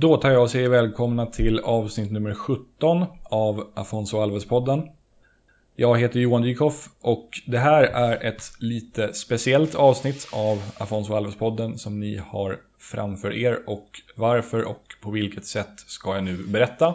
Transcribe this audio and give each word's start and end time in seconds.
Då 0.00 0.16
tar 0.16 0.30
jag 0.30 0.42
och 0.42 0.50
säger 0.50 0.68
välkomna 0.68 1.26
till 1.26 1.60
avsnitt 1.60 2.12
nummer 2.12 2.34
17 2.34 3.06
av 3.24 3.70
Afonso 3.74 4.16
Alves-podden. 4.16 4.88
Jag 5.76 5.98
heter 5.98 6.20
Johan 6.20 6.42
Dykhoff 6.42 6.88
och 7.00 7.28
det 7.46 7.58
här 7.58 7.82
är 7.82 8.24
ett 8.24 8.42
lite 8.58 9.14
speciellt 9.14 9.74
avsnitt 9.74 10.28
av 10.32 10.62
Afonso 10.78 11.12
Alves-podden 11.12 11.76
som 11.76 12.00
ni 12.00 12.16
har 12.16 12.58
framför 12.78 13.32
er 13.32 13.62
och 13.66 13.88
varför 14.16 14.64
och 14.64 14.84
på 15.02 15.10
vilket 15.10 15.46
sätt 15.46 15.80
ska 15.86 16.14
jag 16.14 16.24
nu 16.24 16.36
berätta. 16.36 16.86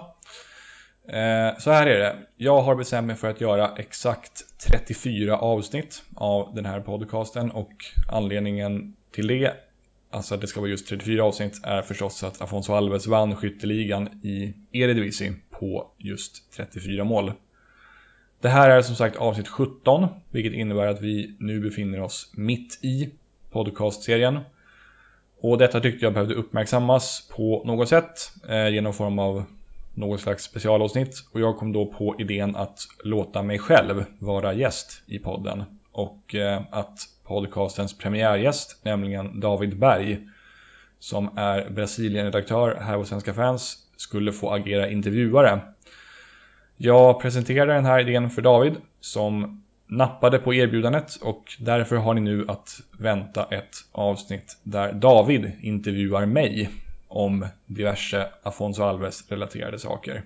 Eh, 1.07 1.57
så 1.59 1.71
här 1.71 1.87
är 1.87 1.99
det. 1.99 2.15
Jag 2.37 2.61
har 2.61 2.75
bestämt 2.75 3.07
mig 3.07 3.15
för 3.15 3.29
att 3.29 3.41
göra 3.41 3.71
exakt 3.77 4.43
34 4.69 5.37
avsnitt 5.37 6.03
av 6.15 6.55
den 6.55 6.65
här 6.65 6.79
podcasten 6.79 7.51
och 7.51 7.73
anledningen 8.11 8.95
till 9.11 9.27
det 9.27 9.53
alltså 10.13 10.35
att 10.35 10.41
det 10.41 10.47
ska 10.47 10.59
vara 10.59 10.69
just 10.69 10.87
34 10.87 11.23
avsnitt, 11.23 11.59
är 11.63 11.81
förstås 11.81 12.23
att 12.23 12.41
Afonso 12.41 12.73
Alves 12.73 13.07
vann 13.07 13.35
skytteligan 13.35 14.07
i 14.23 14.53
Eredivisie 14.71 15.33
på 15.49 15.91
just 15.97 16.51
34 16.55 17.03
mål. 17.03 17.31
Det 18.41 18.49
här 18.49 18.69
är 18.69 18.81
som 18.81 18.95
sagt 18.95 19.17
avsnitt 19.17 19.47
17, 19.47 20.07
vilket 20.31 20.53
innebär 20.53 20.87
att 20.87 21.01
vi 21.01 21.35
nu 21.39 21.59
befinner 21.59 22.01
oss 22.01 22.31
mitt 22.33 22.79
i 22.81 23.09
podcastserien. 23.51 24.39
Och 25.39 25.57
detta 25.57 25.79
tyckte 25.79 26.05
jag 26.05 26.13
behövde 26.13 26.35
uppmärksammas 26.35 27.29
på 27.35 27.63
något 27.65 27.89
sätt 27.89 28.31
eh, 28.49 28.69
genom 28.69 28.93
form 28.93 29.19
av 29.19 29.43
något 29.93 30.21
slags 30.21 30.43
specialavsnitt. 30.43 31.27
Och 31.31 31.39
jag 31.39 31.57
kom 31.57 31.73
då 31.73 31.85
på 31.85 32.15
idén 32.19 32.55
att 32.55 32.79
låta 33.03 33.43
mig 33.43 33.59
själv 33.59 34.05
vara 34.19 34.53
gäst 34.53 35.01
i 35.05 35.19
podden. 35.19 35.63
Och 35.91 36.35
eh, 36.35 36.61
att 36.71 36.99
podcastens 37.23 37.97
premiärgäst, 37.97 38.85
nämligen 38.85 39.39
David 39.39 39.79
Berg, 39.79 40.27
som 40.99 41.37
är 41.37 41.69
Brasilienredaktör 41.69 42.75
här 42.81 42.95
hos 42.95 43.09
Svenska 43.09 43.33
fans, 43.33 43.77
skulle 43.97 44.31
få 44.31 44.51
agera 44.51 44.89
intervjuare. 44.89 45.61
Jag 46.77 47.21
presenterade 47.21 47.73
den 47.73 47.85
här 47.85 47.99
idén 47.99 48.29
för 48.29 48.41
David, 48.41 48.75
som 48.99 49.63
nappade 49.87 50.39
på 50.39 50.53
erbjudandet 50.53 51.15
och 51.15 51.55
därför 51.59 51.95
har 51.95 52.13
ni 52.13 52.21
nu 52.21 52.45
att 52.47 52.81
vänta 52.99 53.45
ett 53.51 53.77
avsnitt 53.91 54.57
där 54.63 54.93
David 54.93 55.51
intervjuar 55.61 56.25
mig 56.25 56.69
om 57.07 57.45
diverse 57.65 58.29
Afonso 58.43 58.83
Alves-relaterade 58.83 59.79
saker. 59.79 60.23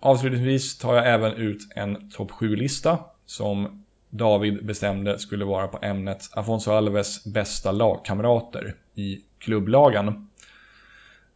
Avslutningsvis 0.00 0.78
tar 0.78 0.94
jag 0.94 1.08
även 1.08 1.32
ut 1.32 1.60
en 1.76 2.10
topp 2.10 2.30
7-lista 2.30 2.98
som 3.26 3.83
David 4.16 4.66
bestämde 4.66 5.18
skulle 5.18 5.44
vara 5.44 5.68
på 5.68 5.78
ämnet 5.82 6.30
Afonso 6.32 6.72
Alves 6.72 7.24
bästa 7.24 7.72
lagkamrater 7.72 8.74
i 8.94 9.20
klubblagen. 9.38 10.28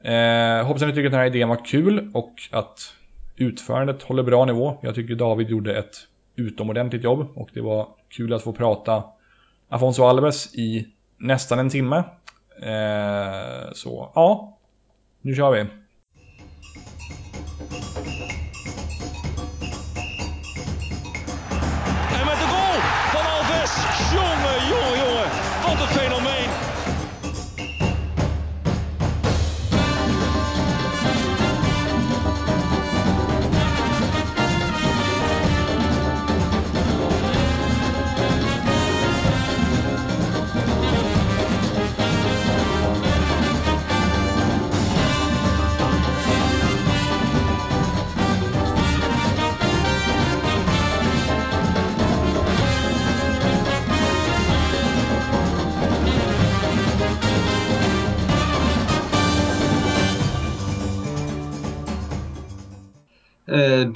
Eh, 0.00 0.66
hoppas 0.66 0.82
att 0.82 0.88
ni 0.88 0.94
tycker 0.94 1.06
att 1.06 1.12
den 1.12 1.20
här 1.20 1.26
idén 1.26 1.48
var 1.48 1.64
kul 1.64 2.10
och 2.14 2.34
att 2.50 2.94
utförandet 3.36 4.02
håller 4.02 4.22
bra 4.22 4.44
nivå. 4.44 4.78
Jag 4.82 4.94
tycker 4.94 5.14
David 5.14 5.48
gjorde 5.48 5.78
ett 5.78 5.96
utomordentligt 6.36 7.04
jobb 7.04 7.26
och 7.34 7.50
det 7.54 7.60
var 7.60 7.88
kul 8.08 8.32
att 8.32 8.42
få 8.42 8.52
prata 8.52 9.04
Afonso 9.68 10.04
Alves 10.04 10.54
i 10.54 10.88
nästan 11.16 11.58
en 11.58 11.70
timme. 11.70 11.96
Eh, 12.62 13.72
så 13.72 14.12
ja, 14.14 14.58
nu 15.20 15.34
kör 15.34 15.52
vi. 15.52 15.66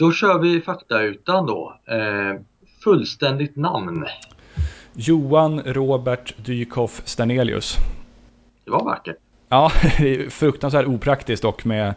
Då 0.02 0.12
kör 0.12 0.38
vi 0.38 0.60
faktarutan 0.60 1.46
då. 1.46 1.76
Eh, 1.86 2.40
fullständigt 2.84 3.56
namn? 3.56 4.06
Johan 4.92 5.60
Robert 5.60 6.34
Dykhoff 6.36 7.02
Sternelius. 7.04 7.76
Det 8.64 8.70
var 8.70 8.84
vackert. 8.84 9.16
Ja, 9.48 9.68
fruktansvärt 10.30 10.86
opraktiskt 10.86 11.42
dock 11.42 11.64
med 11.64 11.94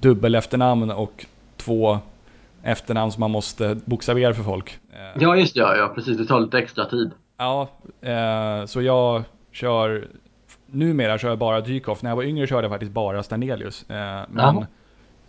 dubbel 0.00 0.34
efternamn 0.34 0.90
och 0.90 1.26
två 1.56 1.98
efternamn 2.62 3.12
som 3.12 3.20
man 3.20 3.30
måste 3.30 3.76
bokstavera 3.84 4.34
för 4.34 4.42
folk. 4.42 4.78
Eh, 4.92 5.22
ja, 5.22 5.36
just 5.36 5.54
det. 5.54 5.60
Ja, 5.60 5.76
ja, 5.76 5.88
precis. 5.94 6.18
Det 6.18 6.26
tar 6.26 6.40
lite 6.40 6.58
extra 6.58 6.84
tid. 6.84 7.10
Ja, 7.36 7.68
eh, 8.00 8.66
så 8.66 8.82
jag 8.82 9.22
kör... 9.52 10.08
Numera 10.66 11.18
kör 11.18 11.28
jag 11.28 11.38
bara 11.38 11.60
Dykhoff. 11.60 12.02
När 12.02 12.10
jag 12.10 12.16
var 12.16 12.22
yngre 12.22 12.46
körde 12.46 12.62
jag 12.62 12.72
faktiskt 12.72 12.92
bara 12.92 13.22
Sternelius. 13.22 13.90
Eh, 13.90 13.96
men 14.28 14.28
Jaha. 14.36 14.66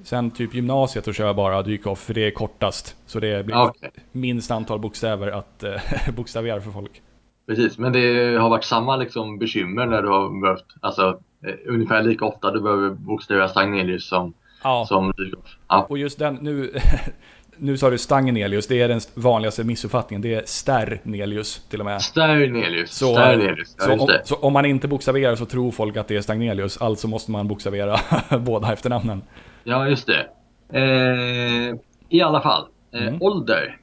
Sen 0.04 0.32
typ 0.32 0.54
gymnasiet 0.54 1.06
så 1.06 1.14
kör 1.14 1.26
jag 1.26 1.36
bara 1.36 1.64
dykoff 1.64 2.00
för 2.00 2.14
det 2.14 2.28
är 2.28 2.32
kortast. 2.32 2.96
Så 3.06 3.20
det 3.20 3.46
blir 3.46 3.62
okay. 3.62 3.90
minst 4.12 4.52
antal 4.52 4.80
bokstäver 4.80 5.28
att 5.28 5.64
eh, 5.64 5.82
bokstavera 6.16 6.62
för 6.62 6.72
folk. 6.72 7.02
Precis, 7.48 7.78
men 7.78 7.94
det 7.94 8.38
har 8.40 8.50
varit 8.50 8.64
samma 8.64 8.96
liksom 8.96 9.40
bekymmer 9.40 9.86
när 9.86 10.02
du 10.02 10.08
har 10.08 10.42
behövt, 10.42 10.66
alltså 10.80 11.20
eh, 11.48 11.54
ungefär 11.66 12.04
lika 12.04 12.26
ofta 12.26 12.52
du 12.52 12.62
behöver 12.62 12.90
bokstavera 12.90 13.48
Stagnelius 13.48 14.08
som, 14.08 14.34
ja. 14.64 14.86
som 14.88 15.12
dykoff. 15.18 15.58
Ja. 15.68 15.86
Och 15.90 15.98
just 15.98 16.20
den, 16.20 16.36
nu, 16.36 16.74
nu 17.58 17.78
sa 17.78 17.90
du 17.90 17.98
Stagnelius, 17.98 18.68
det 18.68 18.82
är 18.82 18.88
den 18.88 19.00
vanligaste 19.14 19.64
missuppfattningen. 19.64 20.22
Det 20.22 20.34
är 20.34 20.44
Sternelius 20.46 21.62
till 21.70 21.80
och 21.80 21.86
med. 21.86 22.02
Sternelius. 22.02 22.92
Så, 22.92 23.14
Sternelius. 23.14 23.76
Ja, 23.80 23.86
så, 23.86 23.94
om, 23.94 24.10
så, 24.24 24.36
om, 24.36 24.54
man 24.54 24.66
inte 24.66 24.88
bokstaverar 24.88 25.36
så 25.36 25.46
tror 25.46 25.72
folk 25.72 25.98
att 25.98 26.08
det 26.08 26.16
är 26.16 26.22
Stagnelius. 26.22 26.78
Alltså 26.78 27.08
måste 27.08 27.32
man 27.32 27.48
bokstavera 27.48 28.00
båda 28.40 28.74
efternamnen. 28.74 29.22
Ja, 29.70 29.88
just 29.88 30.08
det. 30.08 30.28
Eh, 30.74 31.76
I 32.10 32.22
alla 32.22 32.42
fall, 32.42 32.68
eh, 32.94 33.08
mm. 33.08 33.22
ålder? 33.22 33.78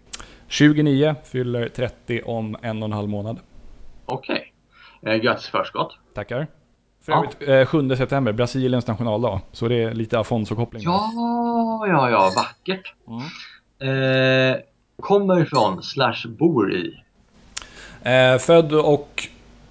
29, 0.48 1.14
fyller 1.24 1.68
30 1.68 2.22
om 2.24 2.56
en 2.62 2.82
och 2.82 2.86
en 2.86 2.92
halv 2.92 3.08
månad. 3.08 3.38
Okej. 4.06 4.52
Okay. 5.02 5.14
Eh, 5.14 5.22
grattis 5.22 5.46
förskott. 5.46 5.98
Tackar. 6.14 6.46
För 7.04 7.12
ja. 7.12 7.18
övrigt, 7.18 7.48
eh, 7.48 7.66
7 7.66 7.96
september, 7.96 8.32
Brasiliens 8.32 8.86
nationaldag. 8.86 9.40
Så 9.52 9.68
det 9.68 9.82
är 9.82 9.94
lite 9.94 10.18
Afonso-koppling. 10.18 10.82
Ja, 10.82 11.10
ja, 11.88 12.10
ja, 12.10 12.32
vackert. 12.36 12.94
Mm. 13.80 14.52
Eh, 14.52 14.56
kommer 15.00 15.42
ifrån, 15.42 15.82
slash 15.82 16.28
bor 16.28 16.74
i? 16.74 17.02
Eh, 18.02 18.38
född 18.38 18.72
och 18.72 19.28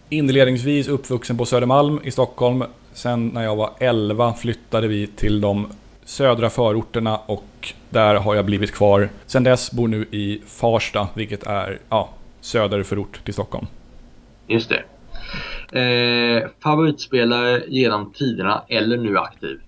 inledningsvis 0.10 0.88
uppvuxen 0.88 1.38
på 1.38 1.46
Södermalm 1.46 2.00
i 2.04 2.12
Stockholm. 2.12 2.64
Sen 2.94 3.28
när 3.28 3.44
jag 3.44 3.56
var 3.56 3.70
11 3.80 4.34
flyttade 4.34 4.88
vi 4.88 5.08
till 5.08 5.42
de 5.42 5.68
södra 6.06 6.50
förorterna 6.50 7.18
och 7.26 7.74
där 7.90 8.16
har 8.16 8.36
jag 8.36 8.46
blivit 8.46 8.72
kvar. 8.72 9.10
Sen 9.26 9.44
dess 9.44 9.72
bor 9.72 9.88
nu 9.88 10.06
i 10.12 10.42
Farsta, 10.48 11.08
vilket 11.14 11.44
är 11.44 11.80
ja, 11.90 12.10
söderförort 12.42 13.26
till 13.26 13.34
Stockholm. 13.34 13.68
Just 14.48 14.70
det. 14.70 14.84
Eh, 15.80 16.50
favoritspelare 16.64 17.64
genom 17.68 18.12
tiderna 18.12 18.64
eller 18.68 18.98
nu 18.98 19.18
aktiv? 19.18 19.60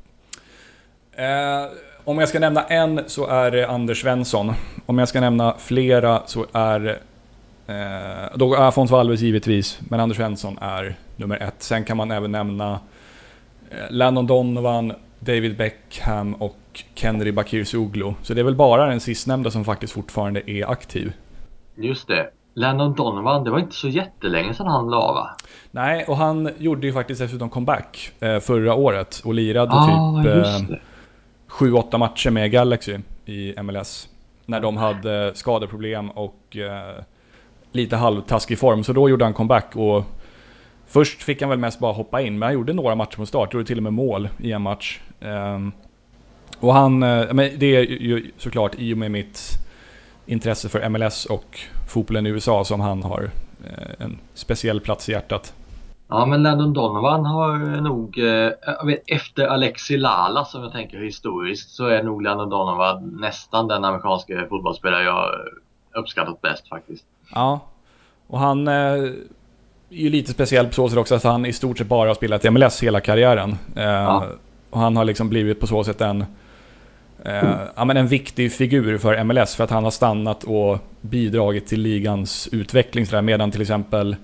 Eh, 1.12 1.72
om 2.04 2.20
jag 2.20 2.30
ska 2.30 2.40
nämna 2.40 2.64
en 2.64 3.02
så 3.08 3.28
är 3.28 3.52
det 3.52 3.68
Anders 3.68 4.02
Svensson. 4.02 4.54
Om 4.86 4.98
jag 4.98 5.08
ska 5.08 5.22
nämna 5.22 5.56
flera 5.58 6.22
så 6.26 6.46
är 6.54 7.00
eh, 7.68 8.38
då 8.38 8.56
Afonso 8.56 8.96
Alves 8.96 9.22
givetvis, 9.22 9.80
men 9.90 10.00
Anders 10.00 10.18
Svensson 10.18 10.58
är 10.62 10.96
nummer 11.16 11.44
ett. 11.44 11.56
Sen 11.58 11.84
kan 11.84 11.98
man 11.98 12.12
även 12.12 12.32
nämna 12.32 12.80
eh, 13.70 13.78
Landon 13.90 14.28
Donovan, 14.28 14.94
David 15.20 15.58
Beckham 15.58 16.34
och 16.34 16.84
Kennedy 16.94 17.32
Bakircioglu. 17.32 18.14
Så 18.22 18.34
det 18.34 18.42
är 18.42 18.44
väl 18.44 18.56
bara 18.56 18.86
den 18.86 19.00
sistnämnda 19.00 19.52
som 19.52 19.66
faktiskt 19.66 19.94
fortfarande 19.94 20.52
är 20.52 20.72
aktiv. 20.72 21.14
Just 21.76 22.08
det. 22.08 22.30
Landon 22.54 22.94
Donovan, 22.94 23.44
det 23.44 23.52
var 23.52 23.60
inte 23.60 23.76
så 23.76 23.88
jättelänge 23.88 24.54
sedan 24.54 24.68
han 24.68 24.90
la 24.90 25.14
va? 25.14 25.30
Nej, 25.72 26.06
och 26.08 26.18
han 26.18 26.50
gjorde 26.58 26.88
ju 26.88 26.94
faktiskt 26.94 27.22
dessutom 27.22 27.50
comeback 27.50 28.12
eh, 28.20 28.40
förra 28.40 28.76
året 28.76 29.22
och 29.26 29.34
lirade 29.34 29.72
ah, 29.74 30.24
typ 30.24 30.72
eh, 30.72 30.78
7-8 31.50 31.98
matcher 31.98 32.30
med 32.30 32.52
Galaxy 32.52 32.98
i 33.26 33.62
MLS. 33.62 34.10
När 34.46 34.60
de 34.60 34.78
hade 34.78 35.32
skadeproblem 35.36 36.10
och 36.10 36.58
eh, 36.58 37.04
lite 37.72 37.96
halvtaskig 37.96 38.60
form. 38.60 38.84
Så 38.84 38.94
då 38.94 39.10
gjorde 39.10 39.26
han 39.26 39.34
comeback 39.34 39.76
och 39.76 40.04
Först 40.88 41.24
fick 41.24 41.42
han 41.42 41.50
väl 41.50 41.60
mest 41.60 41.80
bara 41.80 41.94
hoppa 41.94 42.22
in, 42.22 42.40
men 42.40 42.48
han 42.48 42.54
gjorde 42.54 42.74
några 42.74 42.96
matcher 42.96 43.16
från 43.16 43.28
start. 43.28 43.54
Gjorde 43.54 43.66
till 43.66 43.78
och 43.78 43.84
med 43.84 43.94
mål 43.94 44.30
i 44.38 44.52
en 44.52 44.62
match. 44.62 45.02
Um, 45.20 45.72
och 46.60 46.74
han, 46.74 47.04
uh, 47.04 47.34
men 47.34 47.60
det 47.60 47.76
är 47.76 47.82
ju 47.82 48.32
såklart 48.38 48.76
i 48.78 48.94
och 48.94 48.98
med 48.98 49.12
mitt 49.12 49.50
intresse 50.26 50.70
för 50.70 50.90
MLS 50.90 51.26
och 51.26 51.60
fotbollen 51.88 52.26
i 52.26 52.30
USA 52.30 52.64
som 52.64 52.82
han 52.82 53.04
har 53.04 53.24
uh, 53.24 53.30
en 54.00 54.18
speciell 54.34 54.80
plats 54.80 55.10
i 55.10 55.12
hjärtat. 55.12 55.54
Ja, 56.08 56.26
men 56.26 56.44
Landon 56.44 56.74
Donovan 56.74 57.26
har 57.26 57.58
nog, 57.82 58.18
eh, 58.18 58.52
vet, 58.86 59.04
efter 59.08 59.48
Alexi 59.48 59.98
Lala 59.98 60.46
som 60.46 60.64
jag 60.64 60.72
tänker 60.72 60.98
historiskt, 60.98 61.70
så 61.70 61.88
är 61.88 62.04
nog 62.04 62.22
Landon 62.22 62.50
Donovan 62.50 63.18
nästan 63.22 63.68
den 63.68 63.86
amerikanska 63.86 64.48
fotbollsspelare 64.50 65.04
jag 65.04 65.32
uppskattat 65.94 66.42
bäst 66.42 66.68
faktiskt. 66.68 67.06
Ja, 67.34 67.60
och 68.28 68.40
han 68.40 68.68
eh, 68.68 69.12
ju 69.90 70.10
lite 70.10 70.32
speciell 70.32 70.68
på 70.68 70.74
så 70.74 70.90
sätt 70.90 70.98
också 70.98 71.16
att 71.16 71.24
han 71.24 71.46
i 71.46 71.54
stort 71.54 71.78
sett 71.78 71.88
bara 71.88 72.10
har 72.10 72.16
spelat 72.16 72.46
i 72.46 72.50
MLS 72.50 72.84
hela 72.84 73.00
karriären. 73.00 73.58
Eh, 73.76 73.84
ja. 73.84 74.28
Och 74.70 74.80
han 74.80 74.98
har 74.98 75.06
liksom 75.06 75.30
blivit 75.30 75.60
på 75.60 75.68
så 75.68 75.84
sätt 75.84 76.02
en, 76.02 76.26
eh, 77.26 77.60
ja, 77.76 77.86
men 77.86 77.98
en 77.98 78.08
viktig 78.08 78.52
figur 78.52 78.98
för 78.98 79.24
MLS 79.24 79.56
för 79.56 79.64
att 79.64 79.70
han 79.70 79.84
har 79.84 79.92
stannat 79.92 80.44
och 80.44 80.80
bidragit 81.02 81.68
till 81.68 81.82
ligans 81.82 82.50
utveckling. 82.52 83.06
Sådär, 83.06 83.22
medan 83.22 83.52
till 83.52 83.62
exempel 83.62 84.16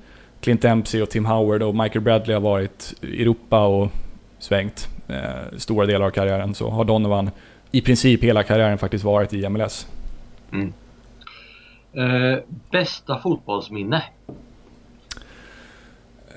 Clint 0.42 0.62
Dempsey 0.62 1.02
och 1.02 1.10
Tim 1.10 1.26
Howard 1.26 1.64
och 1.64 1.76
Michael 1.76 2.02
Bradley 2.02 2.34
har 2.34 2.42
varit 2.42 2.94
i 3.02 3.22
Europa 3.22 3.66
och 3.66 3.92
svängt 4.40 4.88
eh, 5.08 5.58
stora 5.58 5.86
delar 5.86 6.06
av 6.06 6.12
karriären. 6.12 6.56
Så 6.56 6.70
har 6.70 6.86
Donovan 6.86 7.32
i 7.72 7.82
princip 7.82 8.24
hela 8.24 8.44
karriären 8.44 8.78
faktiskt 8.78 9.04
varit 9.04 9.34
i 9.34 9.50
MLS. 9.50 9.88
Mm. 10.52 10.74
Eh, 11.94 12.40
bästa 12.72 13.20
fotbollsminne? 13.20 14.04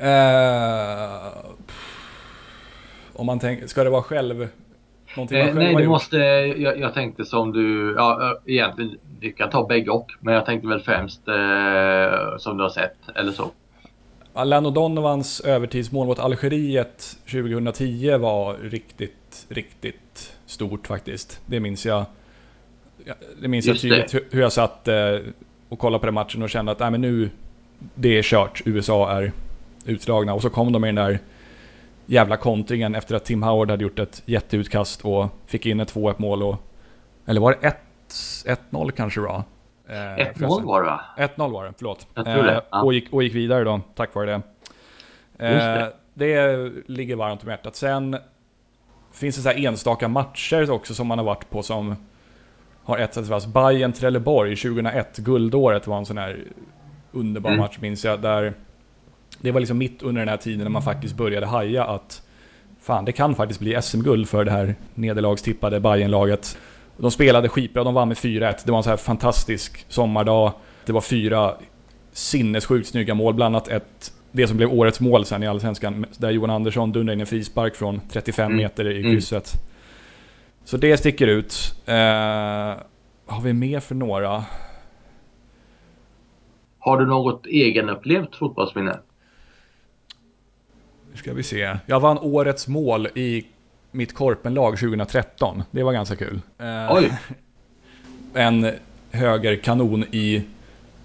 Eh, 0.00 1.32
om 3.12 3.26
man 3.26 3.38
tänker, 3.38 3.66
ska 3.66 3.84
det 3.84 3.90
vara 3.90 4.02
själv? 4.02 4.48
Någonting 5.16 5.38
man 5.38 5.48
eh, 5.48 5.54
nej, 5.54 5.74
det 5.74 5.88
måste, 5.88 6.16
jag, 6.16 6.78
jag, 6.78 6.94
tänkte 6.94 7.24
som 7.24 7.52
du, 7.52 7.94
ja 7.96 8.40
egentligen, 8.46 8.98
du 9.20 9.32
kan 9.32 9.50
ta 9.50 9.66
bägge 9.66 9.90
och, 9.90 10.12
men 10.20 10.34
jag 10.34 10.46
tänkte 10.46 10.68
väl 10.68 10.80
främst 10.80 11.28
eh, 11.28 12.36
som 12.38 12.56
du 12.56 12.62
har 12.62 12.70
sett 12.70 12.96
eller 13.14 13.32
så. 13.32 13.50
Alano 14.36 14.70
Donovans 14.70 15.40
övertidsmål 15.40 16.06
mot 16.06 16.18
Algeriet 16.18 17.16
2010 17.30 18.16
var 18.16 18.54
riktigt, 18.54 19.46
riktigt 19.48 20.36
stort 20.46 20.86
faktiskt. 20.86 21.40
Det 21.46 21.60
minns 21.60 21.86
jag. 21.86 22.04
Det 23.40 23.48
minns 23.48 23.66
Just 23.66 23.84
jag 23.84 23.92
tydligt 23.92 24.12
det. 24.30 24.36
hur 24.36 24.42
jag 24.42 24.52
satt 24.52 24.88
eh, 24.88 25.18
och 25.68 25.78
kollade 25.78 26.00
på 26.00 26.06
den 26.06 26.14
matchen 26.14 26.42
och 26.42 26.50
kände 26.50 26.72
att 26.72 26.78
Nej, 26.78 26.90
men 26.90 27.00
nu, 27.00 27.30
det 27.94 28.18
är 28.18 28.22
kört. 28.22 28.62
USA 28.64 29.10
är 29.10 29.32
utslagna. 29.84 30.34
Och 30.34 30.42
så 30.42 30.50
kom 30.50 30.72
de 30.72 30.82
med 30.82 30.88
den 30.88 31.04
där 31.04 31.18
jävla 32.06 32.36
kontringen 32.36 32.94
efter 32.94 33.14
att 33.14 33.24
Tim 33.24 33.42
Howard 33.42 33.70
hade 33.70 33.82
gjort 33.82 33.98
ett 33.98 34.22
jätteutkast 34.26 35.04
och 35.04 35.26
fick 35.46 35.66
in 35.66 35.80
ett 35.80 35.94
2-1 35.94 36.14
mål. 36.18 36.42
Och, 36.42 36.56
eller 37.26 37.40
var 37.40 37.58
det 37.60 37.76
1-0 38.70 38.90
kanske 38.90 39.20
då? 39.20 39.44
1-0 39.88 40.42
eh, 40.42 40.64
var 40.64 40.82
det 40.82 40.86
va? 40.86 41.00
1-0 41.16 41.52
var 41.52 41.64
det, 41.64 41.72
förlåt. 41.76 42.06
Jag 42.14 42.24
tror 42.24 42.42
det. 42.42 42.52
Eh, 42.52 42.60
ja. 42.70 42.82
och, 42.82 42.94
gick, 42.94 43.12
och 43.12 43.22
gick 43.22 43.34
vidare 43.34 43.64
då, 43.64 43.80
tack 43.94 44.14
vare 44.14 44.26
det. 44.26 44.42
det. 45.36 45.92
det 46.14 46.72
ligger 46.86 47.16
varmt 47.16 47.42
om 47.42 47.50
hjärtat. 47.50 47.76
Sen 47.76 48.16
finns 49.12 49.36
det 49.36 49.42
så 49.42 49.48
här 49.48 49.66
enstaka 49.66 50.08
matcher 50.08 50.70
också 50.70 50.94
som 50.94 51.06
man 51.06 51.18
har 51.18 51.24
varit 51.24 51.50
på 51.50 51.62
som 51.62 51.96
har 52.84 52.98
etsats 52.98 53.28
fast. 53.28 53.46
Bayern 53.46 53.92
Trelleborg 53.92 54.56
2001, 54.56 55.16
guldåret 55.16 55.86
var 55.86 55.98
en 55.98 56.06
sån 56.06 56.18
här 56.18 56.44
underbar 57.12 57.50
mm. 57.50 57.60
match 57.60 57.78
minns 57.80 58.04
jag. 58.04 58.20
Där 58.20 58.54
det 59.44 59.52
var 59.52 59.60
liksom 59.60 59.78
mitt 59.78 60.02
under 60.02 60.20
den 60.20 60.28
här 60.28 60.36
tiden 60.36 60.58
när 60.58 60.70
man 60.70 60.82
faktiskt 60.82 61.16
började 61.16 61.46
haja 61.46 61.84
att 61.84 62.22
fan, 62.80 63.04
det 63.04 63.12
kan 63.12 63.34
faktiskt 63.34 63.60
bli 63.60 63.82
SM-guld 63.82 64.28
för 64.28 64.44
det 64.44 64.50
här 64.50 64.74
nederlagstippade 64.94 65.80
Bayern-laget. 65.80 66.58
De 66.96 67.10
spelade 67.10 67.48
skitbra, 67.48 67.84
de 67.84 67.94
vann 67.94 68.08
med 68.08 68.16
4-1. 68.16 68.54
Det 68.64 68.70
var 68.70 68.78
en 68.78 68.84
så 68.84 68.90
här 68.90 68.96
fantastisk 68.96 69.84
sommardag. 69.88 70.52
Det 70.86 70.92
var 70.92 71.00
fyra 71.00 71.54
sinnessjukt 72.12 72.88
snygga 72.88 73.14
mål, 73.14 73.34
bland 73.34 73.56
annat 73.56 73.68
ett 73.68 74.12
det 74.32 74.46
som 74.46 74.56
blev 74.56 74.72
årets 74.72 75.00
mål 75.00 75.24
sen 75.24 75.42
i 75.42 75.46
Allsvenskan, 75.46 76.06
där 76.18 76.30
Johan 76.30 76.50
Andersson 76.50 76.92
dundrade 76.92 77.14
in 77.14 77.20
en 77.20 77.26
frispark 77.26 77.74
från 77.74 78.00
35 78.08 78.44
mm. 78.44 78.56
meter 78.56 78.90
i 78.90 79.00
mm. 79.00 79.12
krysset. 79.12 79.54
Mm. 79.54 79.66
Så 80.64 80.76
det 80.76 80.96
sticker 80.96 81.26
ut. 81.26 81.74
Eh, 81.86 81.94
har 83.26 83.42
vi 83.42 83.52
mer 83.52 83.80
för 83.80 83.94
några? 83.94 84.44
Har 86.78 86.98
du 86.98 87.06
något 87.06 87.46
egenupplevt 87.46 88.36
fotbollsminne? 88.36 88.98
Nu 91.14 91.18
ska 91.18 91.32
vi 91.32 91.42
se. 91.42 91.76
Jag 91.86 92.00
vann 92.00 92.18
årets 92.18 92.68
mål 92.68 93.08
i 93.14 93.44
mitt 93.90 94.14
korpenlag 94.14 94.78
2013. 94.78 95.62
Det 95.70 95.82
var 95.82 95.92
ganska 95.92 96.16
kul. 96.16 96.40
Eh, 96.58 96.96
Oj! 96.96 97.12
en 98.34 98.70
högerkanon 99.10 100.04
i 100.10 100.42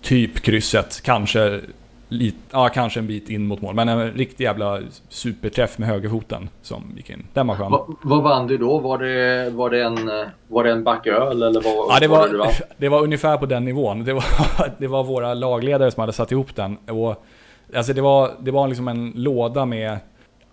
typ 0.02 0.40
krysset. 0.40 1.02
Kanske, 1.04 1.62
lit, 2.08 2.36
ja, 2.52 2.70
kanske 2.70 3.00
en 3.00 3.08
bit 3.08 3.30
in 3.30 3.48
mot 3.48 3.62
mål. 3.62 3.76
Men 3.76 3.90
en 3.90 4.12
riktig 4.12 4.44
jävla 4.44 4.80
superträff 5.10 5.78
med 5.78 5.88
högerfoten 5.88 6.50
som 6.62 6.84
gick 6.96 7.10
in. 7.10 7.28
Den 7.34 7.48
var 7.48 7.56
skön. 7.56 7.72
Va, 7.72 7.88
vad 8.02 8.24
vann 8.24 8.48
du 8.48 8.58
då? 8.58 8.80
Var 8.80 8.98
det, 8.98 9.50
var 9.50 9.70
det 9.70 9.84
en, 9.84 10.10
var 10.48 10.64
det 10.64 10.72
en 10.72 10.84
backöl 10.84 11.44
eller 11.44 11.62
vad 11.62 11.96
ja, 11.96 12.00
det 12.00 12.08
var, 12.08 12.38
var 12.38 12.48
det, 12.48 12.62
det 12.78 12.90
var 12.90 13.04
ungefär 13.04 13.38
på 13.38 13.46
den 13.46 13.66
nivån. 13.66 14.04
Det 14.06 14.14
var, 14.14 14.24
det 14.78 14.88
var 14.88 15.04
våra 15.04 15.34
lagledare 15.34 15.92
som 15.92 16.02
hade 16.02 16.14
satt 16.14 16.32
ihop 16.32 16.56
den. 16.56 16.78
Och, 16.78 17.26
alltså 17.76 17.94
det 17.94 18.02
var, 18.02 18.32
det 18.40 18.52
var 18.52 18.68
liksom 18.68 18.88
en 18.88 19.12
låda 19.16 19.66
med 19.66 20.00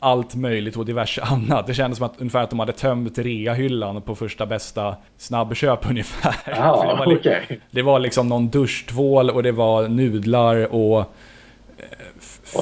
allt 0.00 0.34
möjligt 0.34 0.76
och 0.76 0.86
diverse 0.86 1.22
annat. 1.24 1.66
Det 1.66 1.74
kändes 1.74 1.98
som 1.98 2.06
att 2.06 2.20
ungefär 2.20 2.42
att 2.42 2.50
de 2.50 2.58
hade 2.58 2.72
tömt 2.72 3.18
reahyllan 3.18 4.02
på 4.02 4.14
första 4.14 4.46
bästa 4.46 4.96
snabbköp 5.16 5.86
ungefär. 5.90 6.60
Ah, 6.60 6.82
det, 6.82 6.98
var, 6.98 7.14
okay. 7.14 7.58
det 7.70 7.82
var 7.82 7.98
liksom 7.98 8.28
någon 8.28 8.48
duschtvål 8.48 9.30
och 9.30 9.42
det 9.42 9.52
var 9.52 9.88
nudlar 9.88 10.74
och 10.74 10.98
eh, 10.98 11.04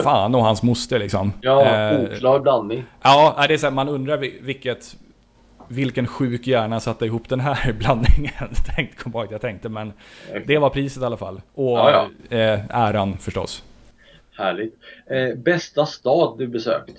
fan 0.03 0.35
och 0.35 0.45
hans 0.45 0.62
moster 0.62 0.99
liksom. 0.99 1.33
Ja, 1.41 1.65
eh, 1.65 2.01
oklar 2.01 2.41
blandning. 2.41 2.85
Ja, 3.03 3.45
det 3.49 3.55
är 3.55 3.59
så 3.59 3.67
här, 3.67 3.75
man 3.75 3.89
undrar 3.89 4.19
vilket 4.43 4.97
vilken 5.69 6.06
sjuk 6.06 6.47
hjärna 6.47 6.81
satte 6.81 7.06
ihop 7.06 7.29
den 7.29 7.41
här 7.41 7.73
blandningen. 7.79 8.55
Tänkt, 8.77 8.99
kom 9.03 9.12
ihåg 9.12 9.27
jag 9.31 9.41
tänkte, 9.41 9.69
men 9.69 9.93
det 10.47 10.59
var 10.59 10.71
priset 10.71 11.03
i 11.03 11.06
alla 11.06 11.17
fall. 11.17 11.41
Och 11.55 11.79
ja, 11.79 12.09
ja. 12.29 12.37
Eh, 12.37 12.61
äran 12.71 13.19
förstås. 13.19 13.62
Härligt. 14.36 14.75
Eh, 15.06 15.34
bästa 15.34 15.86
stad 15.86 16.38
du 16.38 16.46
besökt? 16.46 16.96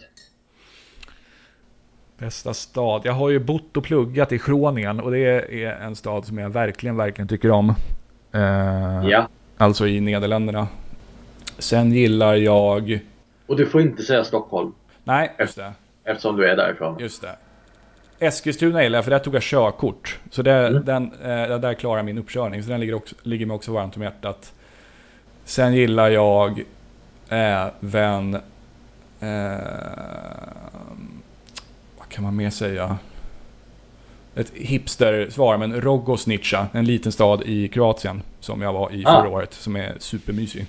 Bästa 2.18 2.54
stad? 2.54 3.02
Jag 3.06 3.14
har 3.14 3.30
ju 3.30 3.40
bott 3.40 3.78
och 3.78 3.84
pluggat 3.84 4.32
i 4.32 4.38
Groningen 4.38 5.00
och 5.00 5.12
det 5.12 5.20
är 5.64 5.72
en 5.72 5.96
stad 5.96 6.26
som 6.26 6.38
jag 6.38 6.50
verkligen, 6.50 6.98
verkligen 6.98 7.28
tycker 7.28 7.52
om. 7.52 7.70
Eh, 8.32 9.10
ja. 9.10 9.28
Alltså 9.58 9.88
i 9.88 10.02
Nederländerna. 10.02 10.68
Sen 11.58 11.92
gillar 11.92 12.36
jag... 12.36 13.00
Och 13.48 13.58
du 13.58 13.66
får 13.66 13.82
inte 13.82 14.04
säga 14.04 14.24
Stockholm. 14.24 14.74
Nej, 15.04 15.36
just 15.40 15.56
det. 15.56 15.74
Eftersom 16.04 16.38
du 16.38 16.50
är 16.50 16.56
därifrån. 16.56 17.00
Just 17.00 17.22
det. 17.22 17.36
Eskilstuna 18.20 18.84
gillar 18.84 18.98
jag 18.98 19.04
för 19.04 19.12
där 19.12 19.20
tog 19.20 19.36
jag 19.36 19.44
körkort. 19.44 20.20
Så 20.32 20.42
det, 20.42 20.54
mm. 20.54 20.86
den, 20.86 21.12
eh, 21.24 21.60
där 21.60 21.74
klarar 21.74 21.98
jag 21.98 22.06
min 22.06 22.18
uppkörning. 22.18 22.64
Så 22.64 22.70
den 22.70 22.80
ligger, 22.80 22.94
också, 22.94 23.16
ligger 23.24 23.46
mig 23.46 23.56
också 23.56 23.72
varmt 23.72 23.96
om 23.96 24.02
hjärtat. 24.02 24.54
Sen 25.46 25.74
gillar 25.74 26.10
jag 26.10 26.64
även... 27.36 28.34
Eh, 29.20 29.60
kan 32.16 32.24
man 32.24 32.36
mer 32.36 32.50
säga? 32.50 32.98
Ett 34.36 34.52
hipster-svar, 34.54 35.58
men 35.58 35.82
Rogosnica, 35.82 36.68
en 36.74 36.86
liten 36.86 37.12
stad 37.12 37.44
i 37.46 37.68
Kroatien 37.68 38.22
som 38.40 38.62
jag 38.62 38.74
var 38.74 38.94
i 38.94 39.04
ah. 39.06 39.22
förra 39.22 39.30
året, 39.30 39.54
som 39.54 39.76
är 39.76 39.96
supermysig. 40.00 40.66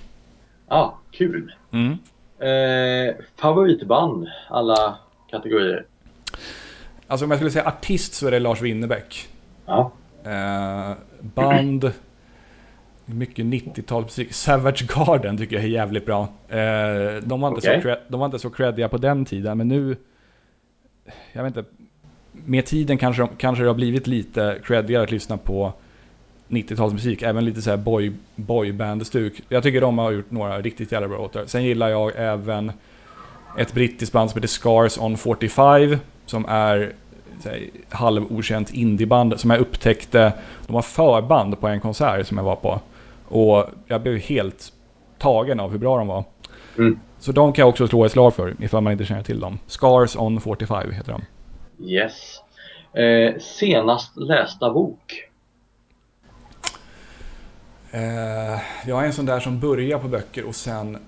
Ja, 0.68 0.76
ah, 0.76 0.98
kul. 1.10 1.54
Mm. 1.72 1.92
Eh, 2.38 3.14
favoritband, 3.36 4.28
alla 4.48 4.98
kategorier? 5.30 5.86
Alltså 7.06 7.24
om 7.24 7.30
jag 7.30 7.38
skulle 7.38 7.50
säga 7.50 7.66
artist 7.66 8.14
så 8.14 8.26
är 8.26 8.30
det 8.30 8.38
Lars 8.38 8.62
Winnerbäck. 8.62 9.28
Ja. 9.66 9.90
Eh, 10.24 10.96
band, 11.20 11.92
mycket 13.06 13.46
90-talsmusik. 13.46 14.32
Savage 14.32 14.86
Garden 14.94 15.38
tycker 15.38 15.56
jag 15.56 15.64
är 15.64 15.68
jävligt 15.68 16.06
bra. 16.06 16.28
Eh, 16.48 16.58
de, 17.22 17.40
var 17.40 17.48
inte 17.48 17.70
okay. 17.70 17.82
så, 17.82 17.96
de 18.08 18.20
var 18.20 18.26
inte 18.26 18.38
så 18.38 18.50
creddiga 18.50 18.88
på 18.88 18.96
den 18.96 19.24
tiden, 19.24 19.58
men 19.58 19.68
nu 19.68 19.96
jag 21.32 21.42
vet 21.42 21.56
inte, 21.56 21.70
med 22.32 22.66
tiden 22.66 22.98
kanske, 22.98 23.28
kanske 23.36 23.64
det 23.64 23.68
har 23.70 23.74
blivit 23.74 24.06
lite 24.06 24.58
creddigare 24.64 25.02
att 25.02 25.10
lyssna 25.10 25.36
på 25.36 25.72
90-talsmusik, 26.48 27.24
även 27.24 27.44
lite 27.44 27.62
så 27.62 27.70
här 27.70 27.76
boy, 27.76 28.12
boyband-stuk. 28.36 29.42
Jag 29.48 29.62
tycker 29.62 29.80
de 29.80 29.98
har 29.98 30.10
gjort 30.10 30.30
några 30.30 30.60
riktigt 30.60 30.92
jävla 30.92 31.08
bra 31.08 31.18
låtar. 31.18 31.44
Sen 31.46 31.64
gillar 31.64 31.88
jag 31.88 32.12
även 32.16 32.72
ett 33.58 33.72
brittiskt 33.72 34.12
band 34.12 34.30
som 34.30 34.38
heter 34.38 34.48
Scars 34.48 34.98
on 34.98 35.16
45, 35.16 35.96
som 36.26 36.44
är 36.48 36.92
här, 37.44 37.62
halvokänt 37.88 38.70
indieband 38.70 39.40
som 39.40 39.50
jag 39.50 39.60
upptäckte. 39.60 40.32
De 40.66 40.72
var 40.72 40.82
förband 40.82 41.60
på 41.60 41.68
en 41.68 41.80
konsert 41.80 42.26
som 42.26 42.36
jag 42.36 42.44
var 42.44 42.56
på. 42.56 42.80
Och 43.28 43.66
jag 43.86 44.02
blev 44.02 44.18
helt 44.18 44.72
tagen 45.18 45.60
av 45.60 45.70
hur 45.70 45.78
bra 45.78 45.98
de 45.98 46.06
var. 46.06 46.24
Mm. 46.78 47.00
Så 47.18 47.32
de 47.32 47.52
kan 47.52 47.62
jag 47.62 47.68
också 47.68 47.88
slå 47.88 48.04
ett 48.04 48.12
slag 48.12 48.34
för 48.34 48.56
ifall 48.60 48.82
man 48.82 48.92
inte 48.92 49.04
känner 49.04 49.22
till 49.22 49.40
dem. 49.40 49.58
Scars 49.66 50.16
on 50.16 50.40
45 50.40 50.92
heter 50.92 51.12
de. 51.12 51.22
Yes. 51.84 52.40
Eh, 52.92 53.40
senast 53.40 54.16
lästa 54.16 54.72
bok? 54.72 55.28
Eh, 57.90 58.60
jag 58.86 59.02
är 59.02 59.06
en 59.06 59.12
sån 59.12 59.26
där 59.26 59.40
som 59.40 59.60
börjar 59.60 59.98
på 59.98 60.08
böcker 60.08 60.44
och 60.44 60.54
sen 60.54 60.98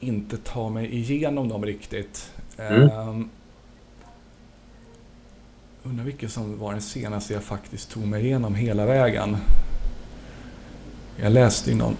inte 0.00 0.36
tar 0.36 0.70
mig 0.70 0.94
igenom 0.94 1.48
dem 1.48 1.64
riktigt. 1.64 2.32
Mm. 2.58 2.82
Eh, 2.82 3.20
undrar 5.82 6.04
vilken 6.04 6.28
som 6.28 6.58
var 6.58 6.72
den 6.72 6.80
senaste 6.80 7.32
jag 7.32 7.42
faktiskt 7.42 7.90
tog 7.90 8.06
mig 8.06 8.24
igenom 8.24 8.54
hela 8.54 8.86
vägen. 8.86 9.36
Jag 11.16 11.32
läste 11.32 11.70
i 11.70 11.74
någon... 11.74 11.96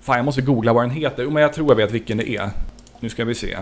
Fan, 0.00 0.16
jag 0.16 0.24
måste 0.24 0.42
googla 0.42 0.72
vad 0.72 0.84
den 0.84 0.90
heter. 0.90 1.22
Jo, 1.22 1.30
men 1.30 1.42
jag 1.42 1.52
tror 1.52 1.68
jag 1.70 1.76
vet 1.76 1.90
vilken 1.90 2.18
det 2.18 2.36
är. 2.36 2.50
Nu 3.00 3.08
ska 3.08 3.24
vi 3.24 3.34
se. 3.34 3.56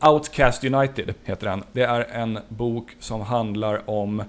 Outcast 0.00 0.64
United 0.64 1.14
heter 1.24 1.46
den. 1.46 1.64
Det 1.72 1.82
är 1.82 2.00
en 2.00 2.38
bok 2.48 2.96
som 2.98 3.20
handlar 3.20 3.90
om 3.90 4.20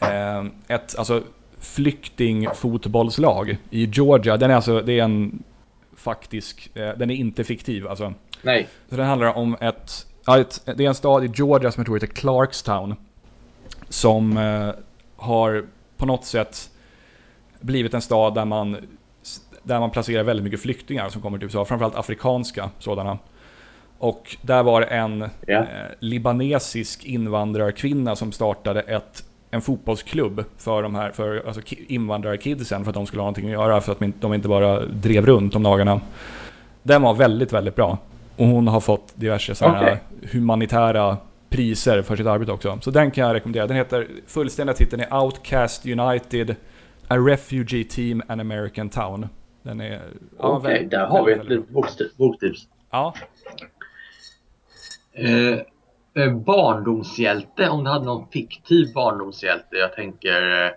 eh, 0.00 0.44
ett 0.68 0.98
alltså, 0.98 1.22
flyktingfotbollslag 1.58 3.56
i 3.70 3.84
Georgia. 3.84 4.36
Den 4.36 4.50
är 4.50 4.54
alltså, 4.54 4.80
det 4.80 4.98
är 5.00 5.04
en 5.04 5.42
faktisk, 5.96 6.76
eh, 6.76 6.98
den 6.98 7.10
är 7.10 7.14
inte 7.14 7.44
fiktiv 7.44 7.88
alltså. 7.88 8.14
Nej. 8.42 8.68
Så 8.90 8.96
den 8.96 9.06
handlar 9.06 9.36
om 9.36 9.56
ett, 9.60 10.06
ja, 10.26 10.38
ett, 10.38 10.62
det 10.64 10.84
är 10.84 10.88
en 10.88 10.94
stad 10.94 11.24
i 11.24 11.30
Georgia 11.34 11.72
som 11.72 11.80
jag 11.80 11.86
tror 11.86 11.96
heter 11.96 12.06
Clarkstown. 12.06 12.96
Som 13.88 14.36
eh, 14.36 14.70
har 15.16 15.66
på 15.96 16.06
något 16.06 16.24
sätt 16.24 16.70
blivit 17.64 17.94
en 17.94 18.00
stad 18.02 18.34
där 18.34 18.44
man, 18.44 18.76
där 19.62 19.80
man 19.80 19.90
placerar 19.90 20.22
väldigt 20.22 20.44
mycket 20.44 20.60
flyktingar 20.60 21.08
som 21.08 21.22
kommer 21.22 21.38
till 21.38 21.44
USA, 21.46 21.64
framförallt 21.64 21.96
afrikanska 21.96 22.70
sådana. 22.78 23.18
Och 23.98 24.36
där 24.42 24.62
var 24.62 24.80
det 24.80 24.86
en 24.86 25.28
Ja. 25.46 25.54
eh, 25.58 25.64
libanesisk 26.00 27.04
invandrarkvinna 27.04 28.16
som 28.16 28.32
startade 28.32 28.80
ett, 28.80 29.24
en 29.50 29.60
fotbollsklubb 29.62 30.44
för 30.58 30.82
de 30.82 30.94
här 30.94 31.10
för, 31.10 31.42
alltså, 31.46 31.60
ki- 31.62 31.84
invandrarkidsen 31.88 32.84
för 32.84 32.90
att 32.90 32.94
de 32.94 33.06
skulle 33.06 33.20
ha 33.20 33.24
någonting 33.24 33.44
att 33.46 33.52
göra 33.52 33.80
för 33.80 33.92
att 33.92 33.98
de 34.20 34.34
inte- 34.34 34.48
bara 34.48 34.80
drev 34.86 35.26
runt 35.26 35.54
om 35.56 35.62
dagarna. 35.62 36.00
Den 36.82 37.02
var 37.02 37.14
väldigt, 37.14 37.52
väldigt 37.52 37.76
bra. 37.76 37.98
Och 38.36 38.46
hon 38.46 38.68
har 38.68 38.80
fått 38.80 39.12
diverse 39.14 39.54
sådana 39.54 39.80
Okej. 39.80 39.98
humanitära 40.32 41.16
priser 41.48 42.02
för 42.02 42.16
sitt 42.16 42.26
arbete 42.26 42.52
också. 42.52 42.78
Så 42.80 42.90
den 42.90 43.10
kan 43.10 43.26
jag 43.26 43.34
rekommendera. 43.34 43.66
Den 43.66 43.76
heter, 43.76 44.08
fullständiga 44.26 44.74
titeln 44.76 45.02
är 45.02 45.14
Outcast 45.22 45.86
United, 45.86 46.56
A 47.08 47.16
Refugee 47.18 47.84
Team 47.84 48.22
and 48.28 48.40
American 48.40 48.88
Town. 48.90 49.28
Den 49.62 49.80
är... 49.80 49.92
ja, 50.38 50.48
Okej, 50.48 50.72
väldigt- 50.72 50.90
där 50.90 51.06
har 51.06 51.24
vi 51.24 51.32
ett 51.32 51.68
bokst- 51.68 52.16
boktips. 52.16 52.68
Ja, 52.90 53.14
Eh, 55.16 55.58
eh, 56.24 56.34
barndomshjälte, 56.34 57.68
om 57.68 57.84
du 57.84 57.90
hade 57.90 58.04
någon 58.04 58.28
fiktiv 58.28 58.92
barndomshjälte. 58.94 59.76
Jag 59.76 59.92
tänker, 59.94 60.64
eh, 60.66 60.70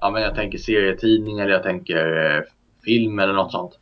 ja, 0.00 0.10
men 0.10 0.22
jag 0.22 0.34
tänker 0.34 0.58
serietidning 0.58 1.38
eller 1.38 1.52
jag 1.52 1.62
tänker 1.62 2.36
eh, 2.36 2.42
film 2.84 3.18
eller 3.18 3.32
något 3.32 3.52
sånt. 3.52 3.78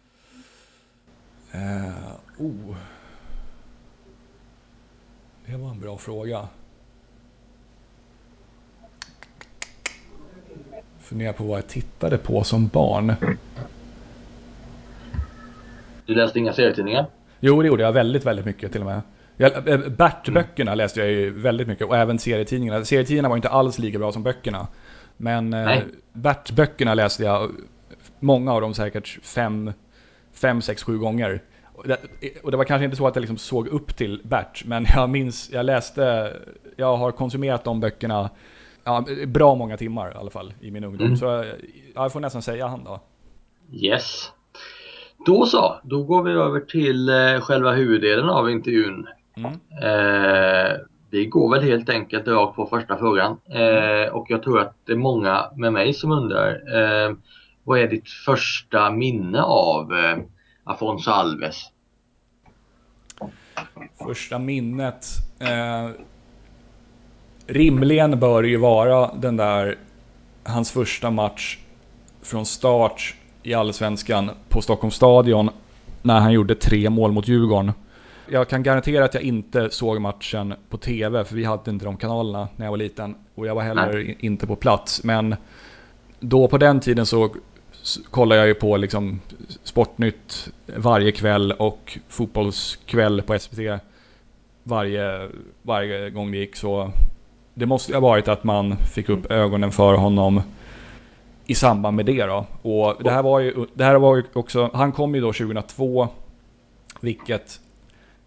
Eh, 1.53 2.13
oh. 2.39 2.77
Det 5.47 5.57
var 5.57 5.71
en 5.71 5.81
bra 5.81 5.99
fråga. 5.99 6.49
Funderar 11.09 11.33
på 11.33 11.45
vad 11.45 11.59
jag 11.59 11.69
tittade 11.69 12.19
på 12.19 12.45
som 12.45 12.69
barn. 12.69 13.15
Du 16.07 16.15
läste 16.15 16.39
inga 16.39 16.53
serietidningar? 16.53 17.07
Jo, 17.41 17.63
det 17.63 17.69
gjorde 17.69 17.83
jag 17.83 17.93
väldigt, 17.93 18.27
väldigt 18.27 18.47
mycket 18.47 18.73
till 18.73 18.81
och 18.81 18.87
med. 18.87 19.03
Eh, 19.39 19.79
Bert-böckerna 19.89 20.75
läste 20.75 21.01
jag 21.01 21.11
ju 21.11 21.31
väldigt 21.31 21.69
mycket 21.69 21.87
och 21.87 21.97
även 21.97 22.19
serietidningarna. 22.19 22.85
Serietidningarna 22.85 23.29
var 23.29 23.37
inte 23.37 23.49
alls 23.49 23.79
lika 23.79 23.99
bra 23.99 24.13
som 24.13 24.23
böckerna. 24.23 24.67
Men 25.17 25.55
eh. 25.55 25.79
Bert-böckerna 26.13 26.95
läste 26.95 27.25
jag, 27.25 27.51
många 28.21 28.53
av 28.53 28.61
dem 28.61 28.75
säkert 28.75 29.19
fem, 29.23 29.73
fem 30.33 30.63
sex, 30.63 30.83
sju 30.83 30.99
gånger. 30.99 31.43
Och 31.65 31.89
det, 31.89 31.99
och 32.43 32.51
det 32.51 32.57
var 32.57 32.65
kanske 32.65 32.85
inte 32.85 32.97
så 32.97 33.07
att 33.07 33.17
jag 33.17 33.21
liksom 33.21 33.39
såg 33.39 33.69
upp 33.69 33.97
till 33.97 34.21
Bert, 34.25 34.65
men 34.65 34.87
jag 34.95 35.11
minns, 35.11 35.51
jag 35.53 35.67
läste, 35.67 36.37
jag 36.77 36.97
har 36.97 37.13
konsumerat 37.13 37.65
de 37.65 37.81
böckerna 37.81 38.31
ja, 38.85 39.05
bra 39.27 39.55
många 39.55 39.77
timmar 39.77 40.13
i 40.13 40.15
alla 40.15 40.31
fall 40.31 40.55
i 40.61 40.71
min 40.71 40.85
ungdom. 40.85 41.07
Mm. 41.07 41.17
Så 41.17 41.25
jag, 41.25 41.47
jag 41.95 42.13
får 42.13 42.21
nästan 42.21 42.43
säga 42.43 42.67
han 42.67 42.85
då. 42.85 43.01
Yes. 43.73 44.33
Då 45.27 45.47
så, 45.47 45.81
då 45.83 46.03
går 46.03 46.23
vi 46.23 46.33
över 46.33 46.61
till 46.61 47.09
eh, 47.09 47.41
själva 47.41 47.73
huvuddelen 47.73 48.29
av 48.29 48.51
intervjun. 48.51 49.07
Mm. 49.37 49.53
Eh, 49.83 50.77
vi 51.11 51.27
går 51.27 51.55
väl 51.55 51.63
helt 51.63 51.89
enkelt 51.89 52.29
rakt 52.29 52.57
på 52.57 52.67
första 52.67 52.99
frågan. 52.99 53.37
Eh, 53.51 54.13
och 54.13 54.27
jag 54.29 54.43
tror 54.43 54.61
att 54.61 54.75
det 54.85 54.93
är 54.93 54.97
många 54.97 55.51
med 55.57 55.73
mig 55.73 55.95
som 55.95 56.13
undrar. 56.13 56.51
Eh, 56.51 57.15
vad 57.65 57.79
är 57.79 57.89
ditt 57.89 58.11
första 58.11 58.91
minne 58.91 59.43
av 59.43 59.93
eh, 59.93 60.19
Afonso 60.65 61.11
Alves? 61.11 61.57
Första 64.07 64.39
minnet. 64.39 65.07
Rimligen 67.51 68.21
bör 68.21 68.43
det 68.43 68.49
ju 68.49 68.57
vara 68.57 69.11
den 69.15 69.37
där, 69.37 69.77
hans 70.45 70.71
första 70.71 71.11
match 71.11 71.59
från 72.23 72.47
start 72.47 73.15
i 73.43 73.55
Allsvenskan 73.55 74.31
på 74.49 74.63
Stockholms 74.63 74.95
stadion 74.95 75.51
när 76.03 76.21
han 76.21 76.33
gjorde 76.33 76.55
tre 76.55 76.91
mål 76.91 77.13
mot 77.13 77.29
Djurgården. 77.29 77.73
Jag 78.31 78.49
kan 78.49 78.63
garantera 78.63 79.05
att 79.05 79.15
jag 79.15 79.23
inte 79.23 79.71
såg 79.71 80.01
matchen 80.01 80.55
på 80.69 80.77
TV, 80.79 81.25
för 81.25 81.35
vi 81.37 81.45
hade 81.45 81.71
inte 81.71 81.85
de 81.85 81.97
kanalerna 81.97 82.49
när 82.57 82.67
jag 82.67 82.71
var 82.71 82.77
liten. 82.77 83.15
Och 83.35 83.47
jag 83.47 83.55
var 83.55 83.63
heller 83.63 83.99
i- 83.99 84.17
inte 84.21 84.47
på 84.47 84.57
plats. 84.57 85.05
Men 85.05 85.37
då 86.21 86.49
på 86.49 86.59
den 86.59 86.81
tiden 86.81 87.07
så 87.07 87.31
kollade 88.11 88.41
jag 88.41 88.49
ju 88.49 88.55
på 88.55 88.77
liksom 88.77 89.21
Sportnytt 89.63 90.49
varje 90.77 91.13
kväll 91.13 91.53
och 91.53 91.99
Fotbollskväll 92.09 93.23
på 93.23 93.35
SVT 93.39 93.81
varje, 94.63 95.29
varje 95.63 96.11
gång 96.11 96.31
det 96.33 96.39
gick. 96.39 96.57
Så 96.57 96.93
det 97.59 97.67
måste 97.67 97.93
ju 97.93 97.97
ha 97.97 98.01
varit 98.01 98.29
att 98.29 98.45
man 98.45 98.77
fick 98.77 99.09
upp 99.09 99.31
ögonen 99.31 99.73
för 99.73 99.95
honom 99.95 100.43
i 101.47 101.55
samband 101.55 101.97
med 101.97 102.07
det 102.07 102.25
då. 102.27 102.47
Och 102.63 103.03
det 103.05 103.11
här 103.11 103.23
var 103.23 103.41
ju, 103.41 103.67
det 103.75 103.85
här 103.85 103.95
var 103.99 104.17
ju 104.17 104.23
också, 104.33 104.71
han 104.75 104.93
kom 104.93 105.15
ju 105.15 105.21
då 105.21 105.33
2002, 105.33 106.09
vilket 107.01 107.61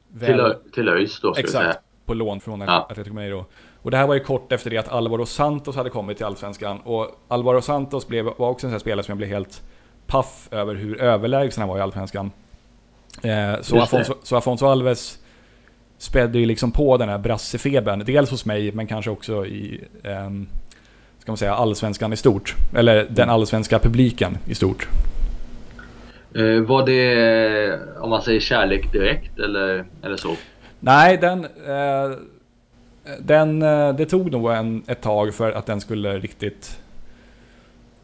väl- 0.07 0.55
Till, 0.73 0.89
ÖIS 0.89 1.19
då 1.21 1.33
ska 1.33 1.41
vi 1.43 1.47
säga. 1.47 1.63
Exakt, 1.69 1.85
på 2.05 2.13
lån 2.13 2.39
från 2.39 2.61
Ja. 2.61 2.87
Atletico 2.89 3.15
Mineiro. 3.15 3.45
Och 3.81 3.91
det 3.91 3.97
här 3.97 4.07
var 4.07 4.13
ju 4.13 4.19
kort 4.19 4.51
efter 4.51 4.69
det 4.69 4.77
att 4.77 4.89
Alvaro 4.89 5.25
Santos 5.25 5.75
hade 5.75 5.89
kommit 5.89 6.17
till 6.17 6.25
Allsvenskan. 6.25 6.79
Och 6.79 7.07
Alvaro 7.27 7.61
Santos 7.61 8.07
blev, 8.07 8.25
var 8.25 8.49
också 8.49 8.67
en 8.67 8.69
sån 8.69 8.71
här 8.71 8.79
spelare 8.79 9.03
som 9.03 9.11
jag 9.11 9.17
blev 9.17 9.29
helt 9.29 9.61
paff 10.07 10.47
över 10.51 10.75
hur 10.75 11.01
överlägsen 11.01 11.61
han 11.61 11.69
var 11.69 11.77
i 11.77 11.81
Allsvenskan. 11.81 12.31
Eh, 13.23 13.61
så. 13.61 13.79
Afonso, 13.81 14.13
så 14.23 14.35
Afonso 14.35 14.65
Alves 14.65 15.19
spädde 16.01 16.39
ju 16.39 16.45
liksom 16.45 16.71
på 16.71 16.97
den 16.97 17.09
här 17.09 17.17
brassefebern. 17.17 18.03
Dels 18.05 18.31
hos 18.31 18.45
mig, 18.45 18.71
men 18.71 18.87
kanske 18.87 19.11
också 19.11 19.45
i 19.45 19.83
ehm, 20.03 20.47
ska 21.19 21.31
man 21.31 21.37
säga, 21.37 21.53
allsvenskan 21.53 22.13
i 22.13 22.17
stort. 22.17 22.55
Eller 22.75 23.07
den 23.09 23.29
allsvenska 23.29 23.79
publiken 23.79 24.37
i 24.45 24.55
stort. 24.55 24.87
Eh, 26.35 26.61
var 26.61 26.85
det, 26.85 27.79
om 27.99 28.09
man 28.09 28.21
säger 28.21 28.39
kärlek 28.39 28.91
direkt 28.91 29.39
eller, 29.39 29.85
eller 30.03 30.17
så? 30.17 30.35
Nej, 30.79 31.17
den... 31.17 31.45
Eh, 31.45 32.17
den 33.19 33.61
eh, 33.61 33.95
det 33.95 34.05
tog 34.05 34.31
nog 34.31 34.51
en, 34.51 34.83
ett 34.87 35.01
tag 35.01 35.33
för 35.33 35.51
att 35.51 35.65
den 35.65 35.81
skulle 35.81 36.19
riktigt 36.19 36.79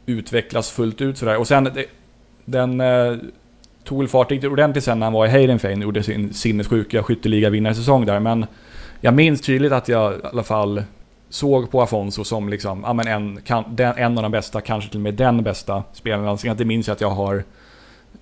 utvecklas 0.05 0.71
fullt 0.71 1.01
ut 1.01 1.17
sådär. 1.17 1.37
Och 1.37 1.47
sen, 1.47 1.63
det, 1.63 1.85
den 2.45 2.81
eh, 2.81 3.15
tog 3.87 3.99
väl 3.99 4.07
fart 4.07 4.31
riktigt 4.31 4.51
ordentligt 4.51 4.83
sen 4.83 4.99
när 4.99 5.05
han 5.05 5.13
var 5.13 5.25
i 5.25 5.29
Heidenfein 5.29 5.77
och 5.77 5.83
gjorde 5.83 6.03
sin 6.03 6.33
sinnessjuka 6.33 7.03
skytteliga-vinnarsäsong 7.03 8.05
där. 8.05 8.19
Men 8.19 8.45
jag 9.01 9.13
minns 9.13 9.41
tydligt 9.41 9.71
att 9.71 9.87
jag 9.87 10.13
i 10.13 10.17
alla 10.23 10.43
fall 10.43 10.83
såg 11.29 11.71
på 11.71 11.81
Afonso 11.81 12.23
som 12.23 12.49
liksom, 12.49 12.83
ja, 12.85 12.93
men 12.93 13.07
en, 13.07 13.41
kan, 13.41 13.75
den, 13.75 13.97
en 13.97 14.17
av 14.17 14.23
de 14.23 14.31
bästa, 14.31 14.61
kanske 14.61 14.89
till 14.89 14.99
och 14.99 15.03
med 15.03 15.13
den 15.13 15.43
bästa 15.43 15.83
spelaren 15.93 16.25
i 16.25 16.27
Allsvenskan. 16.27 16.57
Det 16.57 16.65
minns 16.65 16.87
jag 16.87 16.95
att 16.95 17.01
jag 17.01 17.09
har 17.09 17.43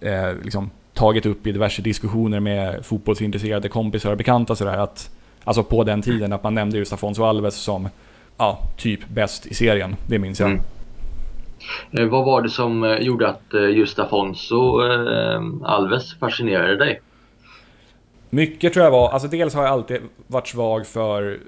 eh, 0.01 0.33
liksom, 0.43 0.69
tagit 0.93 1.25
upp 1.25 1.47
i 1.47 1.51
diverse 1.51 1.81
diskussioner 1.81 2.39
med 2.39 2.85
fotbollsintresserade 2.85 3.69
kompisar 3.69 4.11
och 4.11 4.17
bekanta 4.17 4.55
sådär 4.55 4.77
att 4.77 5.09
Alltså 5.45 5.63
på 5.63 5.83
den 5.83 6.01
tiden 6.01 6.33
att 6.33 6.43
man 6.43 6.53
nämnde 6.53 6.77
just 6.77 6.93
Afonso 6.93 7.23
Alves 7.23 7.55
som 7.55 7.89
Ja, 8.37 8.59
typ 8.77 9.09
bäst 9.09 9.45
i 9.45 9.53
serien. 9.53 9.95
Det 10.07 10.19
minns 10.19 10.39
jag. 10.39 10.49
Mm. 10.49 10.61
Eh, 11.91 12.05
vad 12.05 12.25
var 12.25 12.41
det 12.41 12.49
som 12.49 12.83
eh, 12.83 12.97
gjorde 12.97 13.27
att 13.27 13.53
eh, 13.53 13.69
just 13.69 13.99
Afonso 13.99 14.81
Alves 15.63 16.19
fascinerade 16.19 16.77
dig? 16.77 17.01
Mycket 18.29 18.73
tror 18.73 18.83
jag 18.83 18.91
var, 18.91 19.09
alltså 19.09 19.27
dels 19.27 19.53
har 19.53 19.63
jag 19.63 19.71
alltid 19.71 20.01
varit 20.27 20.47
svag 20.47 20.87
för 20.87 21.39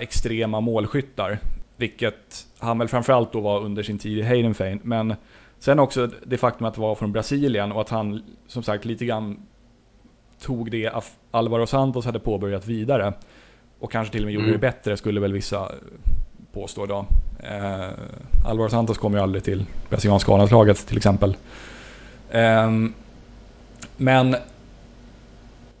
extrema 0.00 0.60
målskyttar. 0.60 1.38
Vilket 1.76 2.46
han 2.58 2.78
väl 2.78 2.88
framförallt 2.88 3.32
då 3.32 3.40
var 3.40 3.60
under 3.60 3.82
sin 3.82 3.98
tid 3.98 4.18
i 4.18 4.22
Heidenfein. 4.22 4.80
Men 4.82 5.14
Sen 5.58 5.78
också 5.78 6.10
det 6.26 6.38
faktum 6.38 6.66
att 6.66 6.74
det 6.74 6.80
var 6.80 6.94
från 6.94 7.12
Brasilien 7.12 7.72
och 7.72 7.80
att 7.80 7.88
han 7.88 8.22
som 8.46 8.62
sagt 8.62 8.84
lite 8.84 9.04
grann 9.04 9.46
tog 10.40 10.70
det 10.70 10.90
Alvaro 11.30 11.66
Santos 11.66 12.04
hade 12.06 12.18
påbörjat 12.18 12.66
vidare. 12.66 13.12
Och 13.78 13.92
kanske 13.92 14.12
till 14.12 14.22
och 14.22 14.26
med 14.26 14.34
gjorde 14.34 14.46
mm. 14.46 14.60
det 14.60 14.66
bättre 14.66 14.96
skulle 14.96 15.20
väl 15.20 15.32
vissa 15.32 15.72
påstå 16.52 16.86
då. 16.86 17.06
Eh, 17.38 17.88
Alvaro 18.44 18.68
Santos 18.68 18.98
kom 18.98 19.14
ju 19.14 19.20
aldrig 19.20 19.44
till 19.44 19.64
brasilianska 19.88 20.32
A-landslaget 20.32 20.86
till 20.86 20.96
exempel. 20.96 21.36
Eh, 22.30 22.70
men 23.96 24.36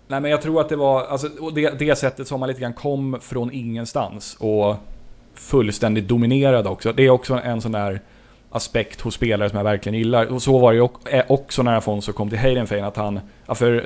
Nej 0.08 0.20
men 0.20 0.30
jag 0.30 0.42
tror 0.42 0.60
att 0.60 0.68
det 0.68 0.76
var, 0.76 1.04
alltså, 1.04 1.28
det, 1.54 1.78
det 1.78 1.96
sättet 1.96 2.28
som 2.28 2.40
man 2.40 2.48
lite 2.48 2.60
grann 2.60 2.72
kom 2.72 3.18
från 3.20 3.52
ingenstans 3.52 4.36
och 4.40 4.76
fullständigt 5.34 6.08
dominerade 6.08 6.68
också. 6.68 6.92
Det 6.92 7.02
är 7.02 7.10
också 7.10 7.34
en 7.44 7.60
sån 7.60 7.72
där 7.72 8.00
aspekt 8.50 9.00
hos 9.00 9.14
spelare 9.14 9.48
som 9.48 9.56
jag 9.56 9.64
verkligen 9.64 9.98
gillar. 9.98 10.26
Och 10.26 10.42
så 10.42 10.58
var 10.58 10.72
det 10.72 10.78
ju 10.78 10.88
eh, 11.10 11.24
också 11.28 11.62
när 11.62 11.76
Afonso 11.76 12.12
kom 12.12 12.30
till 12.30 12.38
Heidenfein 12.38 12.84
att 12.84 12.96
han, 12.96 13.20
ja, 13.46 13.54
för 13.54 13.84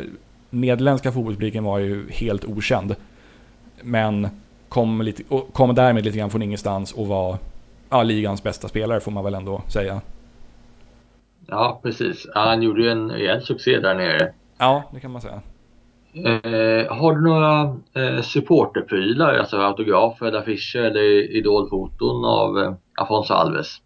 nederländska 0.50 1.12
fotbollspubliken 1.12 1.65
var 1.65 1.79
ju 1.79 2.11
helt 2.11 2.45
okänd. 2.45 2.95
Men 3.83 4.29
kom, 4.69 5.03
lite, 5.03 5.23
kom 5.53 5.75
därmed 5.75 6.05
lite 6.05 6.19
grann 6.19 6.31
från 6.31 6.43
ingenstans 6.43 6.93
och 6.93 7.07
var 7.07 7.39
ja, 7.91 8.03
ligans 8.03 8.43
bästa 8.43 8.69
spelare 8.69 9.01
får 9.01 9.13
man 9.13 9.25
väl 9.25 9.35
ändå 9.35 9.63
säga. 9.69 10.01
Ja, 11.47 11.81
precis. 11.83 12.27
han 12.35 12.63
gjorde 12.63 12.83
ju 12.83 12.91
en 12.91 13.11
rejäl 13.11 13.43
succé 13.43 13.79
där 13.79 13.95
nere. 13.95 14.33
Ja, 14.59 14.83
det 14.93 15.01
kan 15.01 15.11
man 15.11 15.21
säga. 15.21 15.41
Eh, 16.15 16.97
har 16.97 17.15
du 17.15 17.23
några 17.23 17.77
eh, 17.95 18.23
supporterprylar, 18.23 19.35
alltså 19.35 19.57
autografer 19.57 20.27
eller 20.27 20.39
affischer 20.39 20.81
eller 20.81 21.37
idolfoton 21.37 22.25
av 22.25 22.59
eh, 22.59 22.75
Afonso 22.97 23.35
Alves? 23.35 23.77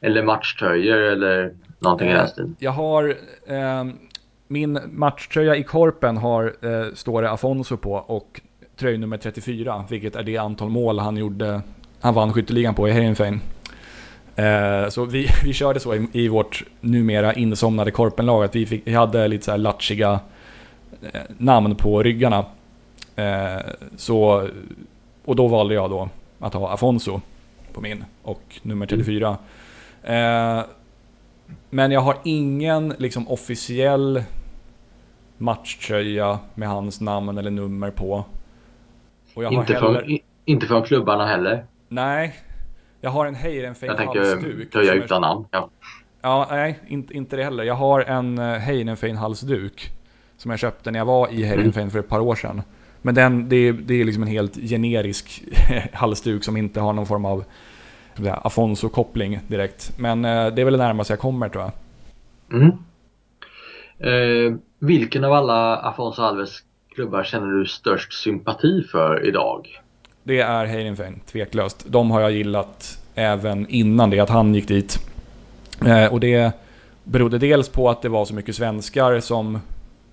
Eller 0.00 0.22
matchtröjor 0.22 0.98
eller 0.98 1.54
någonting 1.78 2.08
i 2.08 2.12
den 2.12 2.28
stilen? 2.28 2.56
Jag 2.58 2.70
har 2.70 3.16
eh, 3.46 3.84
min 4.48 4.78
matchtröja 4.86 5.56
i 5.56 5.62
korpen 5.62 6.16
har, 6.16 6.44
eh, 6.60 6.94
står 6.94 7.22
det 7.22 7.30
Afonso 7.30 7.76
på 7.76 7.92
och 7.92 8.40
tröjnummer 8.76 9.16
34, 9.16 9.84
vilket 9.90 10.16
är 10.16 10.22
det 10.22 10.36
antal 10.36 10.68
mål 10.68 10.98
han 10.98 11.16
gjorde, 11.16 11.62
han 12.02 12.14
vann 12.14 12.32
skytteligan 12.32 12.74
på 12.74 12.88
i 12.88 12.92
Heidenfein. 12.92 13.40
Eh, 14.36 14.88
så 14.88 15.04
vi, 15.04 15.28
vi 15.44 15.52
körde 15.52 15.80
så 15.80 15.94
i, 15.94 16.06
i 16.12 16.28
vårt 16.28 16.64
numera 16.80 17.34
insomnade 17.34 17.90
korpenlag 17.90 18.44
att 18.44 18.56
vi, 18.56 18.66
fick, 18.66 18.86
vi 18.86 18.94
hade 18.94 19.28
lite 19.28 19.44
så 19.44 19.50
här 19.50 19.58
lattjiga 19.58 20.20
eh, 21.12 21.20
namn 21.38 21.76
på 21.76 22.02
ryggarna. 22.02 22.44
Eh, 23.16 23.60
så, 23.96 24.48
och 25.24 25.36
då 25.36 25.48
valde 25.48 25.74
jag 25.74 25.90
då 25.90 26.08
att 26.38 26.54
ha 26.54 26.72
Afonso 26.72 27.20
på 27.72 27.80
min 27.80 28.04
och 28.22 28.42
nummer 28.62 28.86
34. 28.86 29.36
Mm. 30.04 30.64
men 31.70 31.90
jag 31.90 32.00
har 32.00 32.16
ingen 32.24 32.94
liksom 32.98 33.28
officiell 33.28 34.22
matchtröja 35.38 36.38
med 36.54 36.68
hans 36.68 37.00
namn 37.00 37.38
eller 37.38 37.50
nummer 37.50 37.90
på. 37.90 38.24
Inte, 39.36 39.74
heller... 39.74 39.78
från, 39.78 40.18
inte 40.44 40.66
från 40.66 40.82
klubbarna 40.82 41.26
heller? 41.26 41.64
Nej. 41.92 42.34
Jag 43.00 43.10
har 43.10 43.26
en 43.26 43.34
Heidenfein 43.34 43.90
halsduk. 43.90 44.16
Jag 44.16 44.40
tänker 44.40 44.64
tröja 44.64 44.94
utan 44.94 45.20
namn. 45.20 45.46
Ja. 45.50 45.70
ja, 46.22 46.46
nej, 46.50 46.78
inte, 46.86 47.14
inte 47.14 47.36
det 47.36 47.44
heller. 47.44 47.64
Jag 47.64 47.74
har 47.74 48.00
en 48.00 48.38
uh, 48.38 48.58
Heidenfein 48.58 49.16
halsduk. 49.16 49.92
Som 50.36 50.50
jag 50.50 50.60
köpte 50.60 50.90
när 50.90 50.98
jag 50.98 51.06
var 51.06 51.28
i 51.28 51.44
Heidenfein 51.44 51.82
mm. 51.82 51.90
för 51.90 51.98
ett 51.98 52.08
par 52.08 52.20
år 52.20 52.34
sedan. 52.34 52.62
Men 53.02 53.14
den, 53.14 53.48
det, 53.48 53.72
det 53.72 54.00
är 54.00 54.04
liksom 54.04 54.22
en 54.22 54.28
helt 54.28 54.56
generisk 54.56 55.42
halsduk 55.92 56.44
som 56.44 56.56
inte 56.56 56.80
har 56.80 56.92
någon 56.92 57.06
form 57.06 57.24
av 57.24 57.44
Afonso-koppling 58.16 59.40
direkt. 59.46 59.98
Men 59.98 60.24
uh, 60.24 60.54
det 60.54 60.60
är 60.60 60.64
väl 60.64 60.72
det 60.72 60.84
närmaste 60.84 61.12
jag 61.12 61.20
kommer 61.20 61.48
tror 61.48 61.64
jag. 61.64 61.72
Mm. 62.60 62.72
Eh, 63.98 64.56
vilken 64.78 65.24
av 65.24 65.32
alla 65.32 65.76
Afonso 65.76 66.22
Alves 66.22 66.58
klubbar 66.94 67.24
känner 67.24 67.46
du 67.46 67.66
störst 67.66 68.12
sympati 68.12 68.82
för 68.82 69.26
idag? 69.26 69.81
Det 70.24 70.40
är 70.40 70.66
Heidenfein, 70.66 71.20
tveklöst. 71.26 71.84
De 71.86 72.10
har 72.10 72.20
jag 72.20 72.32
gillat 72.32 72.98
även 73.14 73.66
innan 73.68 74.10
det, 74.10 74.20
att 74.20 74.28
han 74.28 74.54
gick 74.54 74.68
dit. 74.68 74.98
Eh, 75.86 76.06
och 76.06 76.20
det 76.20 76.52
berodde 77.04 77.38
dels 77.38 77.68
på 77.68 77.90
att 77.90 78.02
det 78.02 78.08
var 78.08 78.24
så 78.24 78.34
mycket 78.34 78.56
svenskar 78.56 79.20
som 79.20 79.60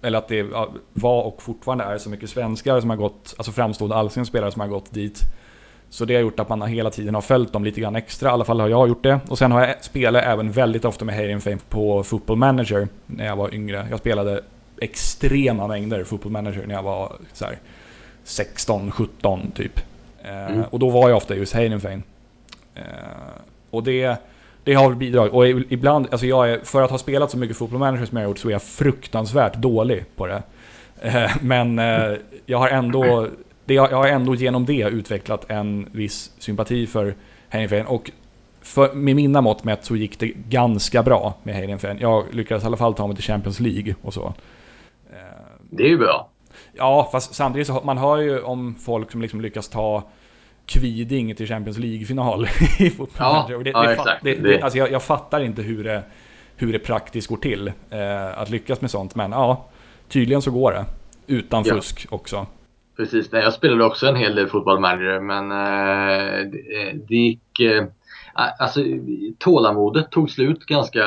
eller 0.02 0.18
att 0.18 0.28
det 0.28 0.46
var 0.94 1.24
och 1.24 1.42
fortfarande 1.42 1.84
är 1.84 1.98
så 1.98 2.10
mycket 2.10 2.30
svenskar 2.30 2.80
som 2.80 2.90
har 2.90 2.98
gått, 2.98 3.34
alltså 3.38 3.52
framstående 3.52 3.96
allsvenska 3.96 4.30
spelare 4.30 4.52
som 4.52 4.62
har 4.62 4.68
gått 4.68 4.94
dit. 4.94 5.22
Så 5.90 6.06
det 6.06 6.14
har 6.14 6.22
gjort 6.22 6.40
att 6.40 6.50
man 6.50 6.62
hela 6.62 6.90
tiden 6.90 7.16
har 7.16 7.22
följt 7.22 7.54
dem 7.54 7.64
lite 7.64 7.82
grann 7.82 7.96
extra, 7.96 8.30
i 8.30 8.32
alla 8.32 8.46
fall 8.46 8.60
har 8.60 8.68
jag 8.68 8.88
gjort 8.88 9.04
det. 9.04 9.20
Och 9.30 9.38
sen 9.38 9.52
har 9.52 9.62
jag 9.62 9.84
spelat 9.84 10.24
även 10.24 10.52
väldigt 10.52 10.86
ofta 10.86 11.06
med 11.06 11.16
Heidenfein 11.16 11.60
på 11.70 12.04
Football 12.04 12.38
Manager 12.38 12.88
när 13.06 13.26
jag 13.26 13.36
var 13.36 13.54
yngre. 13.54 13.88
Jag 13.90 14.00
spelade 14.00 14.44
extrema 14.82 15.68
mängder 15.68 16.04
Football 16.04 16.32
Manager 16.32 16.68
när 16.68 16.76
jag 16.76 16.84
var 16.84 17.16
så 17.34 17.46
16, 18.24 18.92
17 18.92 19.52
typ. 19.52 19.80
Eh, 20.24 20.52
mm. 20.52 20.64
Och 20.70 20.80
då 20.80 20.90
var 20.90 21.10
jag 21.10 21.18
ofta 21.18 21.36
just 21.36 21.54
Heidenfein. 21.54 22.04
Eh, 22.76 22.84
och 23.70 23.84
det, 23.84 24.18
det 24.64 24.74
har 24.74 24.94
bidragit. 24.94 25.34
Och 25.34 25.48
ibland, 25.48 26.08
alltså 26.12 26.26
jag 26.28 26.50
är, 26.52 26.60
för 26.60 26.82
att 26.82 26.92
ha 26.92 26.98
spelat 26.98 27.32
så 27.32 27.38
mycket 27.38 27.58
Football 27.58 27.80
Manager 27.80 28.06
som 28.06 28.18
jag 28.18 28.24
har 28.24 28.30
gjort 28.30 28.38
så 28.38 28.48
är 28.48 28.52
jag 28.52 28.64
fruktansvärt 28.64 29.56
dålig 29.56 30.06
på 30.16 30.28
det. 30.28 30.44
Eh, 31.02 31.32
men 31.42 31.78
jag 32.46 32.58
har 32.58 32.70
ändå, 32.70 33.28
det, 33.66 33.74
jag 33.74 33.88
har 33.88 34.08
ändå 34.08 34.36
genom 34.36 34.66
det 34.66 34.82
utvecklat 34.82 35.50
en 35.50 35.90
viss 35.92 36.32
sympati 36.40 36.88
för 36.88 37.16
Heidenfein. 37.50 37.86
Och 37.86 38.12
för, 38.62 38.94
med 38.94 39.16
mina 39.16 39.42
mått 39.42 39.64
mätt 39.64 39.86
så 39.86 39.96
gick 39.96 40.20
det 40.20 40.28
ganska 40.50 41.04
bra 41.04 41.34
med 41.44 41.56
Heidenfein. 41.56 41.98
Jag 42.00 42.26
lyckades 42.32 42.64
i 42.64 42.68
alla 42.68 42.78
fall 42.78 42.94
ta 42.94 43.08
mig 43.08 43.16
till 43.16 43.26
Champions 43.26 43.60
League 43.60 43.96
och 44.02 44.14
så. 44.14 44.34
Det 45.70 45.84
är 45.84 45.88
ju 45.88 45.98
bra. 45.98 46.30
Ja, 46.80 47.10
fast 47.12 47.36
samtidigt 47.36 47.68
så 47.68 47.82
man 47.84 47.98
hör 47.98 48.18
ju 48.18 48.42
om 48.42 48.76
folk 48.76 49.12
som 49.12 49.22
liksom 49.22 49.42
lyckas 49.42 49.70
ta 49.70 50.04
Kviding 50.66 51.36
till 51.36 51.48
Champions 51.48 51.78
League-final 51.78 52.48
i 52.80 52.90
fotboll. 52.90 53.08
Ja, 53.20 53.50
det, 53.64 53.70
ja, 53.70 53.92
exakt. 53.92 54.24
Det, 54.24 54.36
det, 54.36 54.62
alltså 54.62 54.78
jag, 54.78 54.92
jag, 54.92 55.04
fattar 55.04 55.40
inte 55.40 55.62
hur 55.62 55.84
det, 55.84 56.04
hur 56.56 56.74
det 56.74 56.80
praktiskt 56.80 57.28
går 57.28 57.38
till 57.38 57.68
eh, 57.90 58.40
att 58.40 58.50
lyckas 58.50 58.82
med 58.82 58.92
sånt. 58.92 59.16
Men 59.16 59.32
ja, 59.32 59.66
tydligen 60.08 60.42
så 60.42 60.52
går 60.52 60.72
det. 60.72 60.86
Utan 61.28 61.64
ja. 61.66 61.76
fusk 61.76 62.08
också. 62.10 62.46
Precis, 62.98 63.30
jag 63.32 63.54
spelade 63.54 63.84
också 63.84 64.08
en 64.08 64.16
hel 64.16 64.36
del 64.36 64.48
fotbollmanager 64.48 65.20
men 65.20 65.52
eh, 65.52 66.52
det, 66.52 66.92
det 67.08 67.16
gick... 67.16 67.60
Eh, 67.60 67.86
alltså 68.34 68.82
tålamodet 69.38 70.12
tog 70.12 70.30
slut 70.30 70.66
ganska 70.66 71.06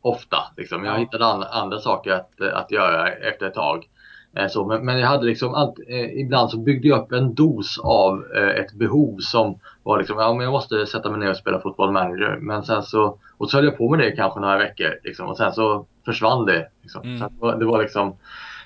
ofta. 0.00 0.36
Liksom. 0.56 0.84
Jag 0.84 0.98
hittade 0.98 1.24
andra 1.48 1.78
saker 1.78 2.10
att, 2.10 2.40
att 2.40 2.70
göra 2.70 3.08
efter 3.08 3.46
ett 3.46 3.54
tag. 3.54 3.88
Eh, 4.36 4.48
så, 4.48 4.66
men, 4.66 4.84
men, 4.84 4.98
jag 4.98 5.06
hade 5.06 5.26
liksom 5.26 5.54
allt, 5.54 5.78
eh, 5.88 6.20
ibland 6.20 6.50
så 6.50 6.58
byggde 6.58 6.88
jag 6.88 7.00
upp 7.00 7.12
en 7.12 7.34
dos 7.34 7.78
av 7.78 8.24
eh, 8.36 8.60
ett 8.60 8.72
behov 8.72 9.18
som 9.20 9.58
var 9.82 9.98
liksom, 9.98 10.18
ja 10.18 10.34
men 10.34 10.44
jag 10.44 10.52
måste 10.52 10.86
sätta 10.86 11.10
mig 11.10 11.20
ner 11.20 11.30
och 11.30 11.36
spela 11.36 11.60
fotboll 11.60 11.92
manager. 11.92 12.38
Men 12.40 12.62
sen 12.62 12.82
så, 12.82 13.18
och 13.36 13.50
så 13.50 13.56
höll 13.56 13.64
jag 13.64 13.78
på 13.78 13.90
med 13.90 13.98
det 13.98 14.10
kanske 14.10 14.40
några 14.40 14.58
veckor 14.58 15.00
liksom, 15.04 15.28
och 15.28 15.36
sen 15.36 15.52
så 15.52 15.86
försvann 16.04 16.46
det. 16.46 16.68
Liksom. 16.82 17.02
Mm. 17.02 17.18
Så 17.18 17.24
det, 17.24 17.40
var, 17.40 17.56
det 17.56 17.64
var 17.64 17.82
liksom 17.82 18.16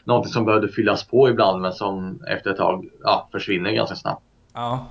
någonting 0.05 0.33
som 0.33 0.45
behövde 0.45 0.69
fyllas 0.69 1.05
på 1.05 1.29
ibland 1.29 1.63
men 1.63 1.73
som 1.73 2.23
efter 2.29 2.51
ett 2.51 2.57
tag 2.57 2.89
ja, 3.03 3.29
försvinner 3.33 3.71
ganska 3.71 3.97
snabbt. 3.97 4.23
Ja, 4.55 4.87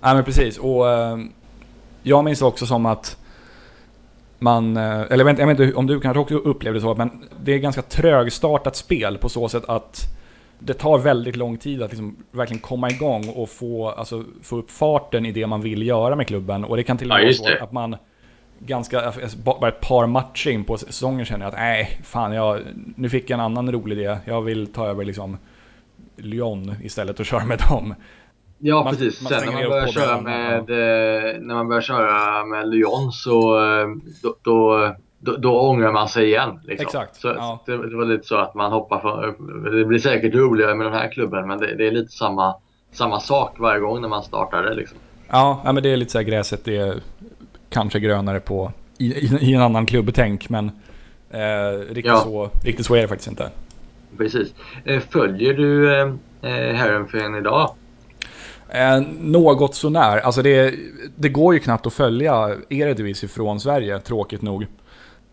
ja 0.00 0.14
men 0.14 0.24
precis. 0.24 0.58
Och 0.58 0.88
eh, 0.88 1.18
jag 2.02 2.24
minns 2.24 2.42
också 2.42 2.66
som 2.66 2.86
att 2.86 3.19
man, 4.40 4.76
eh, 4.76 5.00
eller 5.00 5.16
jag 5.16 5.46
vet 5.46 5.60
inte 5.60 5.74
om 5.74 5.86
du 5.86 6.00
kanske 6.00 6.20
också 6.20 6.34
upplevde 6.34 6.80
så, 6.80 6.94
men 6.94 7.10
det 7.44 7.52
är 7.52 7.58
ganska 7.58 7.82
trögstartat 7.82 8.76
spel 8.76 9.18
på 9.18 9.28
så 9.28 9.48
sätt 9.48 9.64
att 9.68 10.06
det 10.58 10.74
tar 10.74 10.98
väldigt 10.98 11.36
lång 11.36 11.58
tid 11.58 11.82
att 11.82 11.90
liksom 11.90 12.16
verkligen 12.30 12.60
komma 12.60 12.90
igång 12.90 13.28
och 13.28 13.50
få, 13.50 13.88
alltså, 13.88 14.24
få 14.42 14.56
upp 14.56 14.70
farten 14.70 15.26
i 15.26 15.32
det 15.32 15.46
man 15.46 15.60
vill 15.60 15.86
göra 15.86 16.16
med 16.16 16.26
klubben. 16.26 16.64
Och 16.64 16.76
det 16.76 16.82
kan 16.82 16.98
till 16.98 17.10
och 17.10 17.16
med 17.16 17.24
vara 17.24 17.32
så 17.58 17.64
att 17.64 17.72
man 17.72 17.96
ganska, 18.58 19.00
alltså, 19.00 19.38
bara 19.38 19.68
ett 19.68 19.80
par 19.80 20.06
matcher 20.06 20.50
in 20.50 20.64
på 20.64 20.78
säsongen 20.78 21.26
känner 21.26 21.46
att 21.46 21.54
nej, 21.54 22.00
fan, 22.04 22.32
jag, 22.32 22.60
nu 22.96 23.08
fick 23.08 23.30
jag 23.30 23.34
en 23.34 23.44
annan 23.44 23.72
rolig 23.72 23.98
idé. 23.98 24.16
Jag 24.24 24.42
vill 24.42 24.66
ta 24.66 24.86
över 24.86 25.04
liksom 25.04 25.38
Lyon 26.16 26.74
istället 26.82 27.20
och 27.20 27.26
köra 27.26 27.44
med 27.44 27.58
dem. 27.70 27.94
Ja 28.62 28.84
man, 28.84 28.92
precis. 28.96 29.22
Man 29.22 29.32
Sen 29.32 29.46
när 29.46 29.52
man 29.52 29.70
börjar 29.70 29.86
köra 29.86 30.20
med, 30.20 30.58
eh, 30.58 31.40
när 31.40 31.54
man 31.54 31.68
börjar 31.68 31.82
köra 31.82 32.44
med 32.44 32.68
Lyon 32.68 33.12
så 33.12 33.58
eh, 33.58 33.88
då, 34.22 34.36
då, 34.42 34.94
då, 35.18 35.36
då 35.36 35.60
ångrar 35.60 35.92
man 35.92 36.08
sig 36.08 36.26
igen. 36.26 36.60
Liksom. 36.64 36.86
Exakt. 36.86 37.20
Så, 37.20 37.28
ja. 37.28 37.62
det, 37.66 37.72
det, 37.72 37.96
var 37.96 38.04
lite 38.04 38.26
så 38.26 38.36
att 38.36 38.54
man 38.54 38.72
hoppar 38.72 38.98
för, 38.98 39.34
Det 39.78 39.84
blir 39.84 39.98
säkert 39.98 40.34
roligare 40.34 40.74
med 40.74 40.86
den 40.86 40.94
här 40.94 41.08
klubben 41.08 41.48
men 41.48 41.58
det, 41.58 41.74
det, 41.74 41.86
är 41.86 41.90
lite 41.90 42.12
samma, 42.12 42.54
samma 42.92 43.20
sak 43.20 43.56
varje 43.58 43.80
gång 43.80 44.00
när 44.00 44.08
man 44.08 44.22
startar 44.22 44.62
det. 44.62 44.74
Liksom. 44.74 44.98
Ja, 45.28 45.60
men 45.64 45.82
det 45.82 45.88
är 45.88 45.96
lite 45.96 46.12
så 46.12 46.18
här 46.18 46.24
gräset 46.24 46.64
det 46.64 46.76
är 46.76 46.94
kanske 47.70 48.00
grönare 48.00 48.40
på 48.40 48.72
i, 48.98 49.06
i, 49.06 49.38
i 49.40 49.54
en 49.54 49.62
annan 49.62 49.86
klubbtänk 49.86 50.48
men 50.48 50.70
eh, 51.30 51.78
riktigt, 51.78 52.04
ja. 52.04 52.20
så, 52.20 52.50
riktigt 52.64 52.86
så 52.86 52.94
är 52.94 53.02
det 53.02 53.08
faktiskt 53.08 53.30
inte. 53.30 53.50
Precis. 54.18 54.54
Eh, 54.84 55.00
följer 55.00 55.54
du 55.54 56.00
eh 56.42 56.74
Herrenfen 56.74 57.34
idag? 57.34 57.74
Eh, 58.72 59.00
något 59.20 59.74
sånär. 59.74 60.18
Alltså 60.18 60.42
det, 60.42 60.74
det 61.16 61.28
går 61.28 61.54
ju 61.54 61.60
knappt 61.60 61.86
att 61.86 61.92
följa 61.92 62.56
Eredivisie 62.68 63.28
från 63.28 63.60
Sverige, 63.60 64.00
tråkigt 64.00 64.42
nog. 64.42 64.66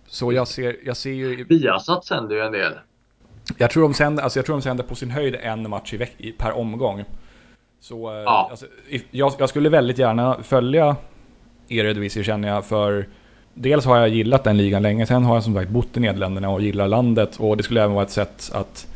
Så 0.07 0.33
jag 0.33 0.47
ser, 0.47 0.75
jag 0.85 0.97
ser 0.97 1.11
ju... 1.11 1.43
Viasat 1.43 2.05
sänder 2.05 2.35
ju 2.35 2.41
en 2.41 2.51
del. 2.51 2.73
Jag 3.57 3.71
tror 3.71 3.83
de 3.83 3.93
sänder, 3.93 4.23
alltså 4.23 4.39
jag 4.39 4.45
tror 4.45 4.55
de 4.55 4.61
sänder 4.61 4.83
på 4.83 4.95
sin 4.95 5.11
höjd 5.11 5.35
en 5.35 5.69
match 5.69 5.93
i 5.93 5.97
veck, 5.97 6.15
per 6.37 6.51
omgång. 6.51 7.03
Så 7.79 8.09
eh, 8.09 8.15
ja. 8.15 8.47
alltså, 8.49 8.65
jag, 9.11 9.33
jag, 9.39 9.49
skulle 9.49 9.69
väldigt 9.69 9.97
gärna 9.97 10.37
följa 10.43 10.95
Eredivisie 11.67 12.23
känner 12.23 12.47
jag 12.47 12.65
för 12.65 13.07
Dels 13.59 13.85
har 13.85 13.97
jag 13.97 14.09
gillat 14.09 14.43
den 14.43 14.57
ligan 14.57 14.81
länge, 14.81 15.05
sen 15.05 15.23
har 15.23 15.35
jag 15.35 15.43
som 15.43 15.55
sagt 15.55 15.69
bott 15.69 15.97
i 15.97 15.99
Nederländerna 15.99 16.49
och 16.49 16.61
gillar 16.61 16.87
landet 16.87 17.35
och 17.35 17.57
det 17.57 17.63
skulle 17.63 17.83
även 17.83 17.95
vara 17.95 18.05
ett 18.05 18.11
sätt 18.11 18.51
att 18.53 18.87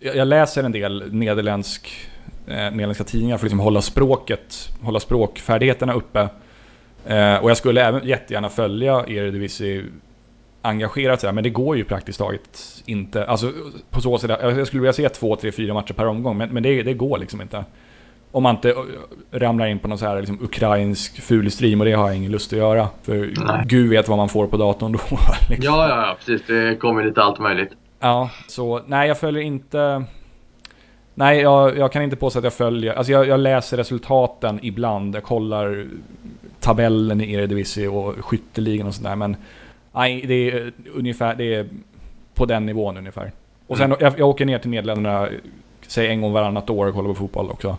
jag 0.00 0.28
läser 0.28 0.64
en 0.64 0.72
del 0.72 1.12
nederländsk, 1.12 2.08
nederländska 2.46 3.04
tidningar 3.04 3.36
för 3.36 3.46
att 3.46 3.50
liksom 3.50 3.60
hålla 3.60 3.82
språket, 3.82 4.68
hålla 4.82 5.00
språkfärdigheterna 5.00 5.92
uppe. 5.92 6.28
Eh, 7.06 7.36
och 7.36 7.50
jag 7.50 7.56
skulle 7.56 7.84
även 7.84 8.06
jättegärna 8.06 8.48
följa 8.48 9.04
Eredivisie 9.06 9.84
engagerat 10.62 11.20
sådär, 11.20 11.32
men 11.32 11.44
det 11.44 11.50
går 11.50 11.76
ju 11.76 11.84
praktiskt 11.84 12.18
taget 12.18 12.82
inte. 12.86 13.26
Alltså 13.26 13.52
på 13.90 14.00
så 14.00 14.18
sätt, 14.18 14.30
jag 14.42 14.66
skulle 14.66 14.80
vilja 14.80 14.92
se 14.92 15.08
två, 15.08 15.36
tre, 15.36 15.52
fyra 15.52 15.74
matcher 15.74 15.92
per 15.92 16.06
omgång, 16.06 16.36
men, 16.36 16.48
men 16.50 16.62
det, 16.62 16.82
det 16.82 16.94
går 16.94 17.18
liksom 17.18 17.40
inte. 17.40 17.64
Om 18.32 18.42
man 18.42 18.54
inte 18.54 18.74
ramlar 19.32 19.66
in 19.66 19.78
på 19.78 19.88
någon 19.88 19.98
så 19.98 20.06
här 20.06 20.16
liksom, 20.16 20.38
ukrainsk 20.42 21.20
fulstream 21.20 21.80
och 21.80 21.86
det 21.86 21.92
har 21.92 22.08
jag 22.08 22.16
ingen 22.16 22.32
lust 22.32 22.52
att 22.52 22.58
göra. 22.58 22.88
För 23.02 23.14
Nej. 23.16 23.64
gud 23.66 23.90
vet 23.90 24.08
vad 24.08 24.18
man 24.18 24.28
får 24.28 24.46
på 24.46 24.56
datorn 24.56 24.92
då. 24.92 24.98
liksom. 25.48 25.74
Ja, 25.74 25.88
ja, 25.88 26.06
ja, 26.06 26.16
precis. 26.18 26.46
Det 26.46 26.76
kommer 26.76 27.04
lite 27.04 27.22
allt 27.22 27.38
möjligt. 27.38 27.70
Ja, 28.00 28.30
så 28.48 28.82
nej 28.86 29.08
jag 29.08 29.18
följer 29.18 29.42
inte... 29.42 30.04
Nej, 31.18 31.40
jag, 31.40 31.78
jag 31.78 31.92
kan 31.92 32.02
inte 32.02 32.16
påstå 32.16 32.38
att 32.38 32.44
jag 32.44 32.52
följer... 32.52 32.94
Alltså 32.94 33.12
jag, 33.12 33.26
jag, 33.26 33.40
läser 33.40 33.76
resultaten 33.76 34.60
ibland. 34.62 35.16
Jag 35.16 35.22
kollar 35.22 35.86
tabellen 36.60 37.20
i 37.20 37.32
Eredivisie 37.32 37.88
och 37.88 38.24
skytteligan 38.24 38.86
och 38.86 38.94
sådär. 38.94 39.16
Men 39.16 39.36
nej, 39.92 40.24
det 40.26 40.50
är 40.50 40.72
ungefär... 40.94 41.34
Det 41.34 41.54
är 41.54 41.68
på 42.34 42.46
den 42.46 42.66
nivån 42.66 42.96
ungefär. 42.96 43.32
Och 43.66 43.76
sen, 43.76 43.86
mm. 43.86 43.98
jag, 44.00 44.18
jag 44.18 44.28
åker 44.28 44.44
ner 44.44 44.58
till 44.58 44.70
Nederländerna, 44.70 45.28
säg 45.86 46.06
en 46.06 46.20
gång 46.20 46.32
varannat 46.32 46.70
år 46.70 46.86
och 46.86 46.94
kollar 46.94 47.08
på 47.08 47.14
fotboll 47.14 47.50
också. 47.50 47.76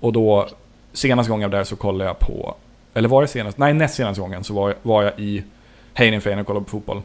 Och 0.00 0.12
då, 0.12 0.48
senaste 0.92 1.30
gången 1.30 1.42
jag 1.42 1.48
var 1.48 1.58
där 1.58 1.64
så 1.64 1.76
kollade 1.76 2.10
jag 2.10 2.18
på... 2.18 2.54
Eller 2.94 3.08
var 3.08 3.22
det 3.22 3.28
senast? 3.28 3.58
Nej, 3.58 3.74
näst 3.74 3.94
senaste 3.94 4.20
gången 4.20 4.44
så 4.44 4.54
var 4.54 4.68
jag, 4.68 4.76
var 4.82 5.02
jag 5.02 5.12
i 5.18 5.44
Heidenfein 5.94 6.38
och 6.38 6.46
kollade 6.46 6.64
på 6.64 6.70
fotboll. 6.70 7.02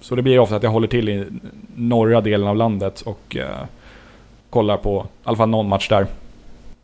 Så 0.00 0.14
det 0.14 0.22
blir 0.22 0.38
ofta 0.38 0.56
att 0.56 0.62
jag 0.62 0.70
håller 0.70 0.88
till 0.88 1.08
i 1.08 1.26
norra 1.76 2.20
delen 2.20 2.48
av 2.48 2.56
landet 2.56 3.00
och 3.00 3.36
eh, 3.36 3.64
kollar 4.54 4.76
på 4.76 5.06
i 5.06 5.28
alla 5.28 5.36
fall 5.36 5.48
någon 5.48 5.68
match 5.68 5.88
där. 5.88 6.06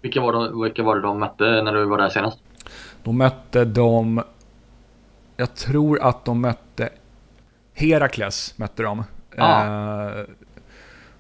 Vilka 0.02 0.20
var, 0.20 0.33
de, 0.33 0.62
vilka 0.62 0.83
var 0.83 0.96
det 0.96 1.02
de 1.02 1.20
mötte 1.20 1.44
när 1.44 1.72
du 1.72 1.85
var 1.85 1.98
där 1.98 2.09
senast? 2.09 2.38
Då 3.02 3.12
mötte 3.12 3.64
de... 3.64 4.22
Jag 5.37 5.54
tror 5.54 6.02
att 6.02 6.24
de 6.24 6.40
mötte... 6.40 6.88
Herakles 7.74 8.59
mötte 8.59 8.83
de. 8.83 9.04
Ah. 9.37 9.64
Eh, 9.64 10.24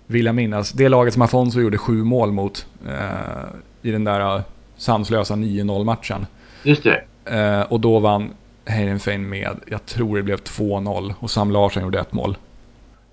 vill 0.06 0.26
jag 0.26 0.34
minnas. 0.34 0.72
Det 0.72 0.88
laget 0.88 1.12
som 1.12 1.22
Afonso 1.22 1.60
gjorde 1.60 1.78
sju 1.78 2.04
mål 2.04 2.32
mot 2.32 2.66
eh, 2.88 3.48
i 3.82 3.90
den 3.90 4.04
där 4.04 4.36
eh, 4.36 4.42
sanslösa 4.76 5.34
9-0 5.34 5.84
matchen. 5.84 6.26
Just 6.62 6.84
det. 6.84 7.04
Eh, 7.24 7.60
och 7.60 7.80
då 7.80 7.98
vann 7.98 8.34
Heidenfein 8.64 9.28
med, 9.28 9.60
jag 9.66 9.86
tror 9.86 10.16
det 10.16 10.22
blev 10.22 10.38
2-0 10.38 11.14
och 11.20 11.30
Sam 11.30 11.50
Larsson 11.50 11.82
gjorde 11.82 12.00
ett 12.00 12.12
mål. 12.12 12.36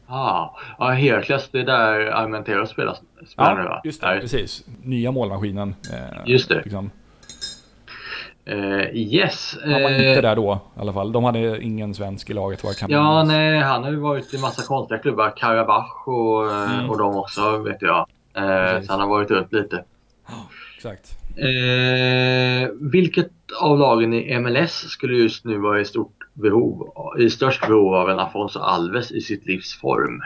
Ah, 0.08 0.50
ja, 0.78 0.90
Herkles, 0.90 1.50
det 1.52 1.60
är 1.60 1.64
där 1.64 2.00
Armentero 2.00 2.66
spelar, 2.66 2.98
spelar 3.28 3.58
ja, 3.58 3.64
nu 3.64 3.64
va? 3.64 3.82
just 3.84 4.02
det, 4.02 4.16
ja, 4.16 4.22
precis. 4.22 4.66
Nya 4.84 5.12
målmaskinen. 5.12 5.76
Eh, 5.94 6.22
just 6.26 6.50
det. 6.50 6.62
Liksom. 6.64 6.92
Uh, 8.50 8.96
yes. 8.96 9.58
Han 9.64 9.72
var 9.72 9.90
uh, 9.90 10.10
inte 10.10 10.22
där 10.22 10.36
då 10.36 10.60
i 10.78 10.80
alla 10.80 10.94
fall. 10.94 11.12
De 11.12 11.24
hade 11.24 11.64
ingen 11.64 11.94
svensk 11.94 12.30
i 12.30 12.34
laget. 12.34 12.64
Var 12.64 12.74
kan 12.74 12.90
ja, 12.92 13.24
nej, 13.24 13.60
han 13.60 13.84
har 13.84 13.92
ju 13.92 13.98
varit 13.98 14.34
i 14.34 14.38
massa 14.38 14.64
konstiga 14.64 15.00
klubbar. 15.00 15.34
Karabach 15.38 16.08
och, 16.08 16.52
mm. 16.52 16.90
och 16.90 16.98
de 16.98 17.16
också 17.16 17.58
vet 17.58 17.82
jag. 17.82 18.08
Uh, 18.38 18.82
så 18.82 18.92
han 18.92 19.00
har 19.00 19.08
varit 19.08 19.32
runt 19.32 19.54
lite. 19.54 19.84
Exakt. 20.76 21.18
Eh, 21.38 22.70
vilket 22.82 23.32
av 23.62 23.80
lagen 23.80 24.14
i 24.14 24.40
MLS 24.40 24.72
skulle 24.72 25.18
just 25.18 25.46
nu 25.46 25.58
vara 25.58 25.82
i 25.82 25.86
stort 25.86 26.17
behov, 26.38 26.92
i 27.20 27.30
störst 27.30 27.68
behov 27.68 27.94
av 27.94 28.10
en 28.10 28.20
Afonso 28.20 28.60
Alves 28.60 29.12
i 29.12 29.22
sitt 29.22 29.46
livs 29.46 29.74
form? 29.74 30.22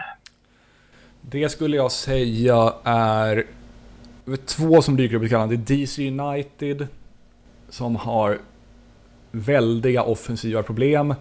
Det 1.21 1.49
skulle 1.49 1.77
jag 1.77 1.91
säga 1.91 2.73
är 2.83 3.45
två 4.45 4.81
som 4.81 4.95
dyker 4.97 5.15
upp 5.15 5.23
i 5.23 5.29
kallan. 5.29 5.49
Det 5.49 5.55
är 5.55 5.77
DC 5.77 6.07
United 6.07 6.87
som 7.69 7.95
har 7.95 8.37
väldiga 9.31 10.03
offensiva 10.03 10.63
problem. 10.63 11.13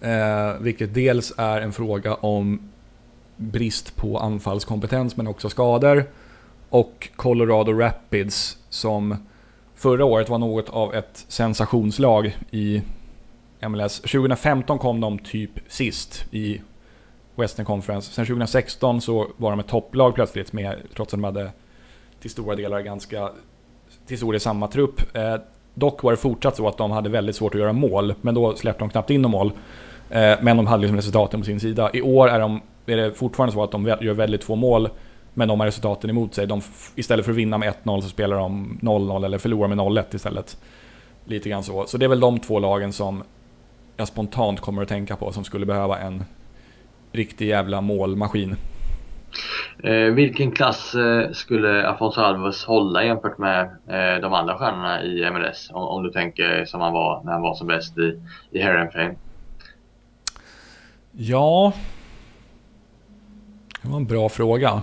Eh, 0.00 0.54
vilket 0.60 0.94
dels 0.94 1.32
är 1.36 1.60
en 1.60 1.72
fråga 1.72 2.14
om 2.14 2.70
brist 3.36 3.96
på 3.96 4.18
anfallskompetens 4.18 5.16
men 5.16 5.26
också 5.26 5.50
skador 5.50 6.04
och 6.68 7.08
Colorado 7.16 7.72
Rapids 7.72 8.58
som 8.68 9.16
förra 9.74 10.04
året 10.04 10.28
var 10.28 10.38
något 10.38 10.70
av 10.70 10.94
ett 10.94 11.24
sensationslag 11.28 12.36
i 12.50 12.82
MLS. 13.68 14.00
2015 14.00 14.78
kom 14.78 15.00
de 15.00 15.18
typ 15.18 15.50
sist 15.68 16.26
i 16.30 16.60
Western 17.36 17.66
Conference. 17.66 18.12
Sen 18.12 18.26
2016 18.26 19.00
så 19.00 19.26
var 19.36 19.50
de 19.50 19.60
ett 19.60 19.68
topplag 19.68 20.14
plötsligt 20.14 20.52
med, 20.52 20.76
trots 20.94 21.14
att 21.14 21.20
de 21.20 21.24
hade 21.24 21.50
till 22.20 22.30
stora 22.30 22.56
delar 22.56 22.80
ganska 22.80 23.30
till 24.06 24.18
stor 24.18 24.32
del 24.32 24.40
samma 24.40 24.68
trupp. 24.68 25.16
Eh, 25.16 25.36
dock 25.74 26.02
var 26.02 26.10
det 26.10 26.16
fortsatt 26.16 26.56
så 26.56 26.68
att 26.68 26.78
de 26.78 26.90
hade 26.90 27.08
väldigt 27.08 27.36
svårt 27.36 27.54
att 27.54 27.60
göra 27.60 27.72
mål, 27.72 28.14
men 28.20 28.34
då 28.34 28.56
släppte 28.56 28.78
de 28.78 28.90
knappt 28.90 29.10
in 29.10 29.22
några 29.22 29.32
mål. 29.32 29.52
Eh, 30.10 30.34
men 30.40 30.56
de 30.56 30.66
hade 30.66 30.80
liksom 30.80 30.96
resultaten 30.96 31.40
på 31.40 31.44
sin 31.44 31.60
sida. 31.60 31.90
I 31.92 32.02
år 32.02 32.28
är, 32.28 32.40
de, 32.40 32.60
är 32.86 32.96
det 32.96 33.12
fortfarande 33.12 33.52
så 33.52 33.62
att 33.62 33.70
de 33.70 33.86
gör 33.86 34.14
väldigt 34.14 34.44
få 34.44 34.54
mål. 34.54 34.88
Men 35.34 35.48
de 35.48 35.60
har 35.60 35.66
resultaten 35.66 36.10
emot 36.10 36.34
sig. 36.34 36.46
De, 36.46 36.60
istället 36.94 37.24
för 37.24 37.32
att 37.32 37.38
vinna 37.38 37.58
med 37.58 37.74
1-0 37.84 38.00
så 38.00 38.08
spelar 38.08 38.36
de 38.36 38.78
0-0 38.82 39.24
eller 39.24 39.38
förlorar 39.38 39.68
med 39.68 39.78
0-1 39.78 40.14
istället. 40.14 40.56
Lite 41.24 41.48
grann 41.48 41.62
så. 41.62 41.86
Så 41.86 41.98
det 41.98 42.04
är 42.04 42.08
väl 42.08 42.20
de 42.20 42.38
två 42.38 42.58
lagen 42.58 42.92
som 42.92 43.22
jag 43.96 44.08
spontant 44.08 44.60
kommer 44.60 44.82
att 44.82 44.88
tänka 44.88 45.16
på 45.16 45.32
som 45.32 45.44
skulle 45.44 45.66
behöva 45.66 45.98
en 45.98 46.24
riktig 47.12 47.48
jävla 47.48 47.80
målmaskin. 47.80 48.56
Eh, 49.82 49.92
vilken 49.92 50.52
klass 50.52 50.94
eh, 50.94 51.30
skulle 51.32 51.88
Afonso 51.88 52.20
Alves 52.20 52.64
hålla 52.64 53.04
jämfört 53.04 53.38
med 53.38 53.62
eh, 53.64 54.20
de 54.20 54.34
andra 54.34 54.58
stjärnorna 54.58 55.02
i 55.02 55.30
MLS? 55.30 55.70
Om, 55.72 55.82
om, 55.82 56.02
du 56.02 56.10
tänker 56.10 56.64
som 56.64 56.80
han 56.80 56.92
var 56.92 57.22
när 57.24 57.32
han 57.32 57.42
var 57.42 57.54
som 57.54 57.66
bäst 57.66 57.98
i, 57.98 58.20
i 58.50 58.62
Herrenfame. 58.62 59.14
Ja, 61.12 61.72
det 63.82 63.88
var 63.88 63.96
en 63.96 64.06
bra 64.06 64.28
fråga. 64.28 64.82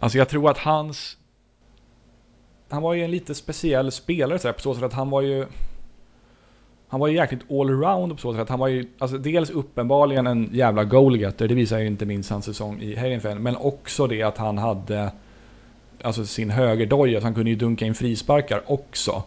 Alltså 0.00 0.18
jag 0.18 0.28
tror 0.28 0.50
att 0.50 0.58
hans... 0.58 1.16
Han 2.68 2.82
var 2.82 2.94
ju 2.94 3.04
en 3.04 3.10
lite 3.10 3.34
speciell 3.34 3.92
spelare 3.92 4.38
så 4.38 4.48
här, 4.48 4.52
på 4.52 4.60
så 4.60 4.74
sätt 4.74 4.84
att 4.84 4.92
han 4.92 5.10
var 5.10 5.22
ju... 5.22 5.46
Han 6.96 7.00
var 7.00 7.08
ju 7.08 7.16
jäkligt 7.16 7.50
allround 7.50 8.12
på 8.12 8.18
så 8.18 8.32
sätt 8.32 8.42
att 8.42 8.48
han 8.48 8.58
var 8.58 8.68
ju 8.68 8.86
alltså 8.98 9.18
dels 9.18 9.50
uppenbarligen 9.50 10.26
en 10.26 10.50
jävla 10.52 10.84
goalgetter, 10.84 11.48
det 11.48 11.54
visar 11.54 11.78
ju 11.78 11.86
inte 11.86 12.06
minst 12.06 12.30
hans 12.30 12.44
säsong 12.44 12.80
i 12.80 12.94
Heidenfeld, 12.94 13.40
men 13.40 13.56
också 13.56 14.06
det 14.06 14.22
att 14.22 14.38
han 14.38 14.58
hade 14.58 15.10
alltså 16.02 16.26
sin 16.26 16.50
högerdoja, 16.50 17.20
han 17.20 17.34
kunde 17.34 17.50
ju 17.50 17.56
dunka 17.56 17.86
in 17.86 17.94
frisparkar 17.94 18.62
också. 18.66 19.22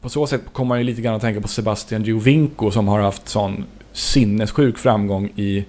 På 0.00 0.08
så 0.08 0.26
sätt 0.26 0.40
kommer 0.52 0.68
man 0.68 0.78
ju 0.78 0.84
lite 0.84 1.02
grann 1.02 1.14
att 1.14 1.22
tänka 1.22 1.40
på 1.40 1.48
Sebastian 1.48 2.02
Giovinco 2.02 2.70
som 2.70 2.88
har 2.88 3.00
haft 3.00 3.28
sån 3.28 3.64
sinnessjuk 3.92 4.78
framgång 4.78 5.32
i, 5.36 5.64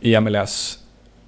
i 0.00 0.20
MLS. 0.20 0.78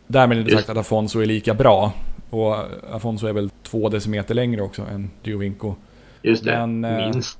Därmed 0.06 0.38
inte 0.38 0.56
sagt 0.56 0.68
att 0.68 0.76
Afonso 0.76 1.20
är 1.20 1.26
lika 1.26 1.54
bra. 1.54 1.92
Och 2.30 2.56
Afonso 2.90 3.26
är 3.26 3.32
väl 3.32 3.50
två 3.62 3.88
decimeter 3.88 4.34
längre 4.34 4.62
också 4.62 4.82
än 4.82 5.10
Giovinco. 5.22 5.74
Just 6.22 6.44
det, 6.44 6.66
men, 6.66 6.84
eh, 6.84 7.10
minst. 7.10 7.38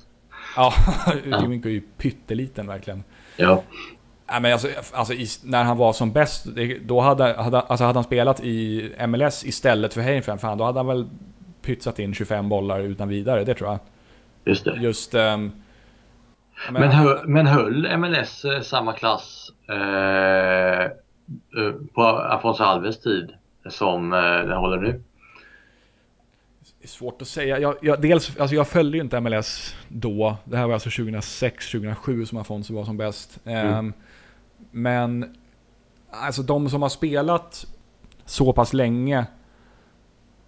Ja, 0.56 0.74
Giovinco 1.24 1.68
är 1.68 1.72
ju 1.72 1.80
pytteliten 1.80 2.66
verkligen. 2.66 3.04
Ja. 3.36 3.62
Ja, 4.26 4.40
men 4.40 4.52
alltså, 4.52 4.68
alltså 4.92 5.14
när 5.44 5.64
han 5.64 5.76
var 5.76 5.92
som 5.92 6.12
bäst, 6.12 6.46
då 6.82 7.00
hade, 7.00 7.24
hade, 7.24 7.60
alltså 7.60 7.84
hade 7.84 7.96
han 7.96 8.04
spelat 8.04 8.40
i 8.40 8.90
MLS 9.08 9.44
istället 9.44 9.94
för 9.94 10.00
Heidenfeld, 10.00 10.40
fan, 10.40 10.58
då 10.58 10.64
hade 10.64 10.78
han 10.78 10.86
väl 10.86 11.08
pytsat 11.62 11.98
in 11.98 12.14
25 12.14 12.48
bollar 12.48 12.80
utan 12.80 13.08
vidare, 13.08 13.44
det 13.44 13.54
tror 13.54 13.70
jag. 13.70 13.78
Just 14.44 14.64
det. 14.64 14.76
Just... 14.76 15.14
Um, 15.14 15.20
men, 15.20 15.52
men, 16.72 16.90
höll, 16.90 17.28
men 17.28 17.46
höll 17.46 17.96
MLS 17.98 18.44
eh, 18.44 18.60
samma 18.60 18.92
klass 18.92 19.50
eh, 19.68 20.92
Eh, 21.56 21.72
på 21.94 22.02
Afonso 22.02 22.62
Alves 22.62 23.00
tid 23.00 23.32
som 23.66 24.12
eh, 24.12 24.18
den 24.18 24.56
håller 24.56 24.78
nu? 24.78 25.02
Är 26.84 26.88
svårt 26.88 27.22
att 27.22 27.28
säga. 27.28 27.58
Jag, 27.58 27.76
jag, 27.80 28.02
dels, 28.02 28.38
alltså 28.38 28.56
jag 28.56 28.68
följde 28.68 28.96
ju 28.96 29.02
inte 29.02 29.20
MLS 29.20 29.76
då. 29.88 30.36
Det 30.44 30.56
här 30.56 30.66
var 30.66 30.74
alltså 30.74 30.88
2006-2007 30.88 32.24
som 32.24 32.38
Afonso 32.38 32.74
var 32.74 32.84
som 32.84 32.96
bäst. 32.96 33.40
Mm. 33.44 33.78
Um, 33.78 33.92
men 34.70 35.36
alltså 36.10 36.42
de 36.42 36.70
som 36.70 36.82
har 36.82 36.88
spelat 36.88 37.66
så 38.24 38.52
pass 38.52 38.72
länge, 38.72 39.26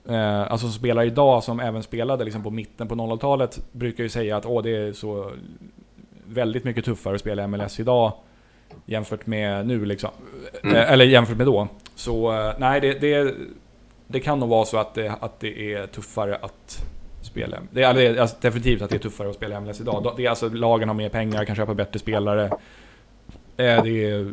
eh, 0.09 0.41
alltså 0.41 0.67
som 0.67 0.73
spelar 0.73 1.05
idag 1.05 1.45
som 1.45 1.61
även 1.61 1.83
spelade 1.83 2.25
liksom 2.25 2.43
på 2.43 2.51
mitten 2.51 2.89
på 2.89 2.95
00-talet, 2.95 3.61
brukar 3.73 4.03
ju 4.03 4.09
säga 4.09 4.37
att 4.37 4.47
Åh, 4.47 4.63
det 4.63 4.77
är 4.77 4.93
så 4.93 5.33
väldigt 6.27 6.65
mycket 6.65 6.85
tuffare 6.85 7.15
att 7.15 7.21
spela 7.21 7.47
MLS 7.47 7.81
idag 7.81 8.13
jämfört 8.87 9.27
med 9.27 9.67
nu 9.67 9.85
liksom. 9.85 10.11
Mm. 10.63 10.77
Eller 10.77 11.05
jämfört 11.05 11.37
med 11.37 11.47
då. 11.47 11.69
Så 11.95 12.33
nej, 12.59 12.81
det, 12.81 12.93
det, 12.99 13.35
det 14.07 14.21
kan 14.21 14.39
nog 14.39 14.49
vara 14.49 14.65
så 14.65 14.79
att 14.79 14.95
det, 14.95 15.17
att 15.21 15.41
det 15.41 15.75
är 15.75 15.87
tuffare 15.87 16.37
att 16.37 16.87
spela. 17.23 17.59
Det 17.71 17.83
är, 17.83 17.87
alltså, 17.87 18.01
det 18.01 18.07
är 18.07 18.21
alltså, 18.21 18.37
definitivt 18.41 18.83
att 18.83 18.91
det 18.91 18.97
är 18.97 19.01
tuffare 19.01 19.29
att 19.29 19.35
spela 19.35 19.61
MLS 19.61 19.81
idag. 19.81 20.15
Det 20.17 20.27
är 20.27 20.31
alltså, 20.31 20.49
lagen 20.49 20.89
har 20.89 20.95
mer 20.95 21.09
pengar, 21.09 21.45
kan 21.45 21.57
köpa 21.57 21.75
bättre 21.75 21.99
spelare. 21.99 22.45
Eh, 23.57 23.83
det 23.83 24.05
är 24.05 24.33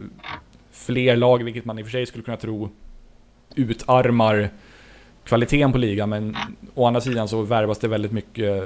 fler 0.71 1.15
lag, 1.15 1.43
vilket 1.43 1.65
man 1.65 1.79
i 1.79 1.81
och 1.81 1.85
för 1.85 1.91
sig 1.91 2.05
skulle 2.05 2.23
kunna 2.23 2.37
tro 2.37 2.69
utarmar 3.55 4.49
kvaliteten 5.23 5.71
på 5.71 5.77
ligan. 5.77 6.09
Men 6.09 6.35
å 6.73 6.85
andra 6.85 7.01
sidan 7.01 7.27
så 7.27 7.41
värvas 7.41 7.79
det 7.79 7.87
väldigt 7.87 8.11
mycket 8.11 8.63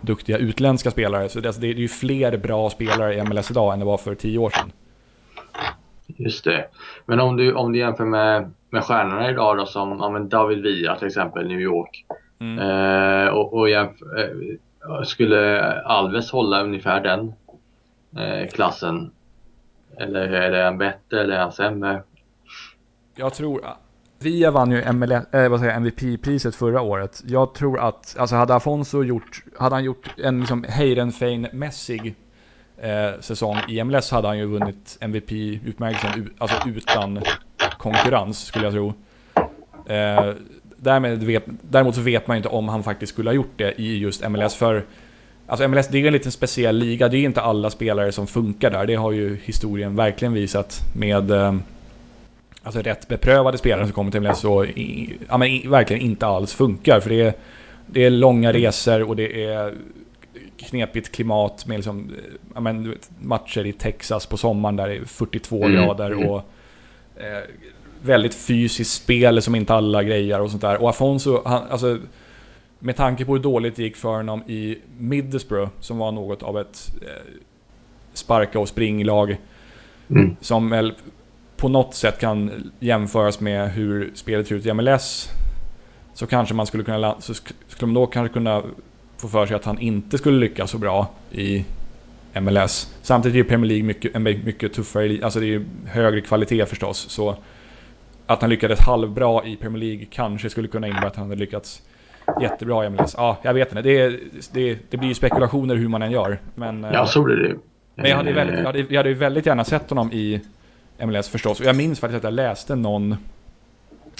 duktiga 0.00 0.38
utländska 0.38 0.90
spelare. 0.90 1.28
Så 1.28 1.40
det, 1.40 1.48
alltså, 1.48 1.60
det 1.60 1.68
är 1.68 1.74
ju 1.74 1.88
fler 1.88 2.36
bra 2.36 2.70
spelare 2.70 3.14
i 3.14 3.22
MLS 3.22 3.50
idag 3.50 3.72
än 3.72 3.78
det 3.78 3.84
var 3.84 3.98
för 3.98 4.14
tio 4.14 4.38
år 4.38 4.50
sedan. 4.50 4.72
Just 6.06 6.44
det. 6.44 6.66
Men 7.06 7.20
om 7.20 7.36
du, 7.36 7.52
om 7.52 7.72
du 7.72 7.78
jämför 7.78 8.04
med, 8.04 8.52
med 8.72 8.84
stjärnorna 8.84 9.30
idag 9.30 9.56
då 9.56 9.66
som 9.66 9.98
ja, 10.00 10.18
David 10.18 10.62
Villa 10.62 10.98
till 10.98 11.06
exempel, 11.06 11.48
New 11.48 11.60
York. 11.60 12.06
Mm. 12.40 12.58
Eh, 12.58 13.28
och, 13.28 13.54
och 13.54 13.70
jämför, 13.70 14.18
eh, 14.18 15.02
skulle 15.02 15.72
Alves 15.82 16.30
hålla 16.30 16.62
ungefär 16.62 17.00
den 17.00 17.34
eh, 18.24 18.48
klassen? 18.48 19.10
Eller 19.96 20.28
är 20.28 20.50
det 20.50 20.62
en 20.62 20.78
bättre 20.78 21.20
eller 21.20 21.34
är 21.34 21.40
han 21.40 21.52
sämre? 21.52 22.02
Jag 23.14 23.34
tror... 23.34 23.64
Via 24.18 24.50
vann 24.50 24.70
ju 24.70 24.80
äh, 24.80 25.76
MVP-priset 25.76 26.54
förra 26.54 26.80
året. 26.80 27.22
Jag 27.26 27.54
tror 27.54 27.80
att, 27.80 28.16
alltså 28.18 28.36
hade 28.36 28.54
Afonso 28.54 29.02
gjort, 29.02 29.44
hade 29.58 29.74
han 29.74 29.84
gjort 29.84 30.14
en 30.16 30.40
liksom 30.40 30.64
Heidenfein-mässig 30.64 32.14
eh, 32.76 33.20
säsong 33.20 33.56
i 33.68 33.84
MLS 33.84 34.10
hade 34.10 34.28
han 34.28 34.38
ju 34.38 34.46
vunnit 34.46 34.98
MVP-utmärkelsen 35.00 36.30
alltså 36.38 36.68
utan 36.68 37.22
konkurrens 37.82 38.44
skulle 38.44 38.64
jag 38.64 38.72
tro. 38.72 38.94
Eh, 39.86 40.34
därmed 40.76 41.22
vet, 41.22 41.44
däremot 41.62 41.94
så 41.94 42.00
vet 42.00 42.26
man 42.26 42.36
ju 42.36 42.38
inte 42.38 42.48
om 42.48 42.68
han 42.68 42.82
faktiskt 42.82 43.12
skulle 43.12 43.30
ha 43.30 43.34
gjort 43.34 43.52
det 43.56 43.80
i 43.80 43.98
just 43.98 44.28
MLS 44.28 44.54
för 44.54 44.84
Alltså 45.46 45.68
MLS 45.68 45.88
det 45.88 45.98
är 45.98 46.06
en 46.06 46.12
lite 46.12 46.30
speciell 46.30 46.76
liga, 46.76 47.08
det 47.08 47.16
är 47.16 47.24
inte 47.24 47.40
alla 47.40 47.70
spelare 47.70 48.12
som 48.12 48.26
funkar 48.26 48.70
där. 48.70 48.86
Det 48.86 48.94
har 48.94 49.12
ju 49.12 49.36
historien 49.44 49.96
verkligen 49.96 50.32
visat 50.32 50.80
med 50.96 51.30
eh, 51.30 51.54
alltså 52.62 52.82
rätt 52.82 53.08
beprövade 53.08 53.58
spelare 53.58 53.84
som 53.84 53.92
kommer 53.92 54.10
till 54.10 54.20
MLS 54.20 54.44
och 54.44 54.66
i, 54.66 55.18
ja, 55.28 55.38
men 55.38 55.70
verkligen 55.70 56.02
inte 56.02 56.26
alls 56.26 56.54
funkar. 56.54 57.00
För 57.00 57.10
det 57.10 57.20
är, 57.20 57.34
det 57.86 58.04
är 58.04 58.10
långa 58.10 58.52
resor 58.52 59.02
och 59.02 59.16
det 59.16 59.44
är 59.44 59.74
knepigt 60.56 61.12
klimat 61.12 61.66
med 61.66 61.76
liksom, 61.76 62.14
ja, 62.54 62.60
men, 62.60 62.94
matcher 63.20 63.66
i 63.66 63.72
Texas 63.72 64.26
på 64.26 64.36
sommaren 64.36 64.76
där 64.76 64.88
det 64.88 64.96
är 64.96 65.04
42 65.04 65.64
mm. 65.64 65.72
grader 65.72 66.28
och 66.28 66.36
eh, 67.16 67.42
väldigt 68.02 68.34
fysiskt 68.34 68.92
spel 68.92 69.42
som 69.42 69.54
inte 69.54 69.74
alla 69.74 70.02
grejer 70.02 70.40
och 70.40 70.50
sånt 70.50 70.62
där. 70.62 70.82
Och 70.82 70.90
Afonso, 70.90 71.42
han, 71.44 71.62
alltså, 71.70 71.98
med 72.78 72.96
tanke 72.96 73.24
på 73.24 73.32
hur 73.32 73.42
dåligt 73.42 73.76
det 73.76 73.82
gick 73.82 73.96
för 73.96 74.16
honom 74.16 74.42
i 74.42 74.78
Middlesbrough, 74.98 75.70
som 75.80 75.98
var 75.98 76.12
något 76.12 76.42
av 76.42 76.58
ett 76.58 76.92
eh, 77.02 77.40
sparka 78.14 78.58
och 78.58 78.68
springlag, 78.68 79.36
mm. 80.10 80.36
som 80.40 80.70
väl 80.70 80.94
på 81.56 81.68
något 81.68 81.94
sätt 81.94 82.20
kan 82.20 82.70
jämföras 82.80 83.40
med 83.40 83.72
hur 83.72 84.10
spelet 84.14 84.46
ser 84.48 84.54
ut 84.54 84.66
i 84.66 84.72
MLS, 84.72 85.30
så 86.14 86.26
kanske 86.26 86.54
man 86.54 86.66
skulle 86.66 86.84
kunna, 86.84 87.20
så 87.20 87.34
skulle 87.34 87.86
man 87.86 87.94
då 87.94 88.06
kanske 88.06 88.32
kunna 88.32 88.62
få 89.16 89.28
för 89.28 89.46
sig 89.46 89.56
att 89.56 89.64
han 89.64 89.78
inte 89.78 90.18
skulle 90.18 90.38
lyckas 90.38 90.70
så 90.70 90.78
bra 90.78 91.10
i 91.30 91.64
MLS. 92.40 92.94
Samtidigt 93.02 93.46
är 93.46 93.48
Premier 93.48 93.68
League 93.68 93.84
mycket, 93.84 94.14
en 94.16 94.22
mycket 94.22 94.72
tuffare, 94.72 95.24
alltså 95.24 95.40
det 95.40 95.54
är 95.54 95.64
högre 95.86 96.20
kvalitet 96.20 96.66
förstås. 96.66 96.98
Så 97.08 97.36
att 98.32 98.40
han 98.40 98.50
lyckades 98.50 98.80
halvbra 98.80 99.44
i 99.44 99.56
Premier 99.56 99.84
League 99.84 100.06
kanske 100.10 100.50
skulle 100.50 100.68
kunna 100.68 100.86
innebära 100.86 101.06
att 101.06 101.16
han 101.16 101.24
hade 101.24 101.40
lyckats 101.40 101.82
jättebra 102.40 102.86
i 102.86 102.90
MLS. 102.90 103.14
Ja, 103.16 103.38
jag 103.42 103.54
vet 103.54 103.68
inte. 103.68 103.82
Det, 103.82 104.20
det, 104.52 104.78
det 104.90 104.96
blir 104.96 105.08
ju 105.08 105.14
spekulationer 105.14 105.76
hur 105.76 105.88
man 105.88 106.02
än 106.02 106.10
gör. 106.10 106.38
Men, 106.54 106.86
ja, 106.92 107.06
så 107.06 107.22
blir 107.22 107.36
det 107.36 107.56
Men 107.94 108.10
jag 108.10 108.16
hade, 108.16 108.32
väldigt, 108.32 108.58
jag, 108.58 108.66
hade, 108.66 108.78
jag 108.78 108.96
hade 108.96 109.14
väldigt 109.14 109.46
gärna 109.46 109.64
sett 109.64 109.90
honom 109.90 110.12
i 110.12 110.40
MLS 111.06 111.28
förstås. 111.28 111.60
Och 111.60 111.66
jag 111.66 111.76
minns 111.76 112.00
faktiskt 112.00 112.16
att 112.16 112.24
jag 112.24 112.34
läste 112.34 112.76
någon, 112.76 113.16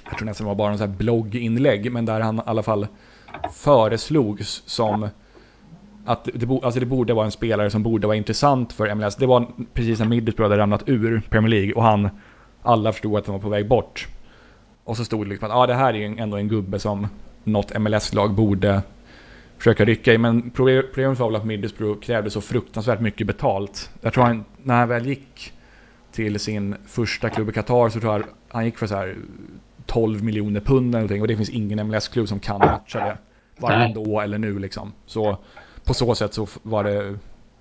jag 0.09 0.19
tror 0.19 0.27
nästan 0.27 0.45
det 0.45 0.49
var 0.49 0.55
bara 0.55 0.73
en 0.73 0.79
sån 0.79 0.89
här 0.89 0.97
blogginlägg, 0.97 1.93
men 1.93 2.05
där 2.05 2.21
han 2.21 2.39
i 2.39 2.43
alla 2.47 2.63
fall 2.63 2.87
föreslogs 3.53 4.63
som 4.67 5.09
att 6.05 6.29
det, 6.35 6.49
alltså 6.63 6.81
det 6.81 6.87
borde 6.87 7.15
vara 7.15 7.25
en 7.25 7.33
spelare 7.33 7.71
som 7.71 7.83
borde 7.83 8.07
vara 8.07 8.17
intressant 8.17 8.73
för 8.73 8.95
MLS. 8.95 9.17
Det 9.17 9.27
var 9.27 9.47
precis 9.75 9.99
när 9.99 10.07
Middlesbrough 10.07 10.51
hade 10.51 10.63
ramlat 10.63 10.89
ur 10.89 11.23
Premier 11.31 11.51
League 11.51 11.73
och 11.73 11.83
han, 11.83 12.09
alla 12.63 12.93
förstod 12.93 13.19
att 13.19 13.27
han 13.27 13.33
var 13.33 13.41
på 13.41 13.49
väg 13.49 13.69
bort. 13.69 14.09
Och 14.85 14.97
så 14.97 15.05
stod 15.05 15.27
det 15.27 15.31
liksom 15.31 15.51
att 15.51 15.57
ah, 15.57 15.67
det 15.67 15.75
här 15.75 15.95
är 15.95 16.21
ändå 16.21 16.37
en 16.37 16.49
gubbe 16.49 16.79
som 16.79 17.07
något 17.45 17.79
MLS-lag 17.79 18.35
borde 18.35 18.83
försöka 19.59 19.85
rycka 19.85 20.13
i. 20.13 20.19
Men 20.19 20.51
problemet 20.51 21.19
var 21.19 21.27
väl 21.27 21.37
att 21.37 21.45
Middlesbrough 21.45 22.01
krävde 22.01 22.31
så 22.31 22.41
fruktansvärt 22.41 23.01
mycket 23.01 23.27
betalt. 23.27 23.91
Jag 24.01 24.13
tror 24.13 24.25
han, 24.25 24.45
när 24.63 24.75
han 24.75 24.89
väl 24.89 25.07
gick 25.07 25.53
till 26.13 26.41
sin 26.41 26.77
första 26.87 27.31
klubb 27.31 27.49
i 27.49 27.53
Qatar 27.53 27.89
så 27.89 28.01
tror 28.01 28.13
jag 28.13 28.25
han 28.49 28.65
gick 28.65 28.79
för 28.79 28.87
så 28.87 28.95
här 28.95 29.17
12 29.87 30.25
miljoner 30.25 30.61
pund 30.61 30.89
eller 30.89 30.99
någonting 30.99 31.23
och 31.23 31.29
det 31.29 31.37
finns 31.37 31.51
ingen 31.51 31.87
MLS-klubb 31.87 32.29
som 32.29 32.41
kan 32.41 32.59
matcha 32.59 32.99
det. 32.99 33.19
Varken 33.59 34.05
då 34.05 34.21
eller 34.21 34.39
nu 34.39 34.59
liksom. 34.59 34.93
Så 35.07 35.39
på 35.85 35.95
så 35.95 36.15
sätt 36.15 36.35
så 36.35 36.47
var 36.63 36.85
det 36.85 37.19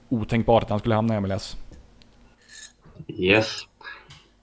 otänkbart 0.10 0.64
att 0.64 0.70
han 0.70 0.80
skulle 0.80 0.96
hamna 0.96 1.18
i 1.18 1.20
MLS. 1.20 1.58
Yes. 3.08 3.68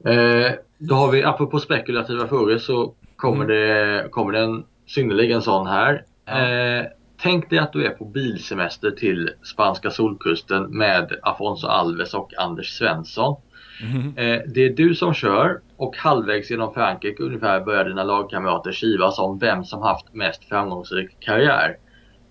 Eh, 0.05 0.53
då 0.79 0.95
har 0.95 1.11
vi, 1.11 1.25
apropå 1.25 1.59
spekulativa 1.59 2.29
frågor 2.29 2.59
så 2.59 2.95
kommer, 3.17 3.45
mm. 3.45 3.57
det, 3.57 4.09
kommer 4.11 4.33
det 4.33 4.41
en 4.41 4.65
synnerligen 4.87 5.43
sån 5.43 5.67
här. 5.67 6.05
Eh, 6.27 6.87
tänk 7.23 7.51
dig 7.51 7.59
att 7.59 7.73
du 7.73 7.87
är 7.87 7.91
på 7.91 8.05
bilsemester 8.05 8.91
till 8.91 9.31
spanska 9.43 9.91
solkusten 9.91 10.79
med 10.79 11.13
Afonso 11.23 11.67
Alves 11.67 12.15
och 12.15 12.33
Anders 12.39 12.79
Svensson. 12.79 13.37
Mm. 13.83 14.17
Eh, 14.17 14.43
det 14.47 14.65
är 14.65 14.71
du 14.71 14.95
som 14.95 15.15
kör 15.15 15.61
och 15.77 15.97
halvvägs 15.97 16.51
genom 16.51 16.75
Frankrike 16.75 17.23
ungefär 17.23 17.61
börjar 17.61 17.85
dina 17.85 18.05
lagkamrater 18.05 18.73
kivas 18.73 19.19
om 19.19 19.39
vem 19.39 19.65
som 19.65 19.83
haft 19.83 20.15
mest 20.15 20.45
framgångsrik 20.45 21.21
karriär. 21.21 21.77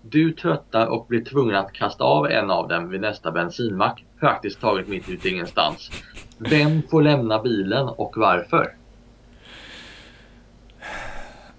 Du 0.02 0.32
tröttar 0.32 0.86
och 0.86 1.06
blir 1.06 1.24
tvungen 1.24 1.56
att 1.56 1.72
kasta 1.72 2.04
av 2.04 2.26
en 2.26 2.50
av 2.50 2.68
dem 2.68 2.88
vid 2.88 3.00
nästa 3.00 3.30
bensinmack, 3.30 4.04
praktiskt 4.20 4.60
taget 4.60 4.88
mitt 4.88 5.08
ute 5.08 5.28
i 5.28 5.30
ingenstans. 5.30 5.90
Vem 6.38 6.82
får 6.90 7.02
lämna 7.02 7.42
bilen 7.42 7.88
och 7.88 8.12
varför? 8.16 8.74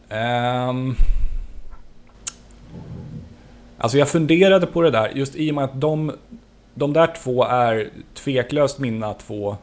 Um, 0.09 0.95
alltså 3.77 3.97
jag 3.97 4.09
funderade 4.09 4.67
på 4.67 4.81
det 4.81 4.91
där, 4.91 5.11
just 5.15 5.35
i 5.35 5.51
och 5.51 5.55
med 5.55 5.63
att 5.63 5.81
de, 5.81 6.11
de 6.73 6.93
där 6.93 7.13
två 7.23 7.43
är 7.43 7.89
tveklöst 8.13 8.79
mina 8.79 9.13
två 9.13 9.57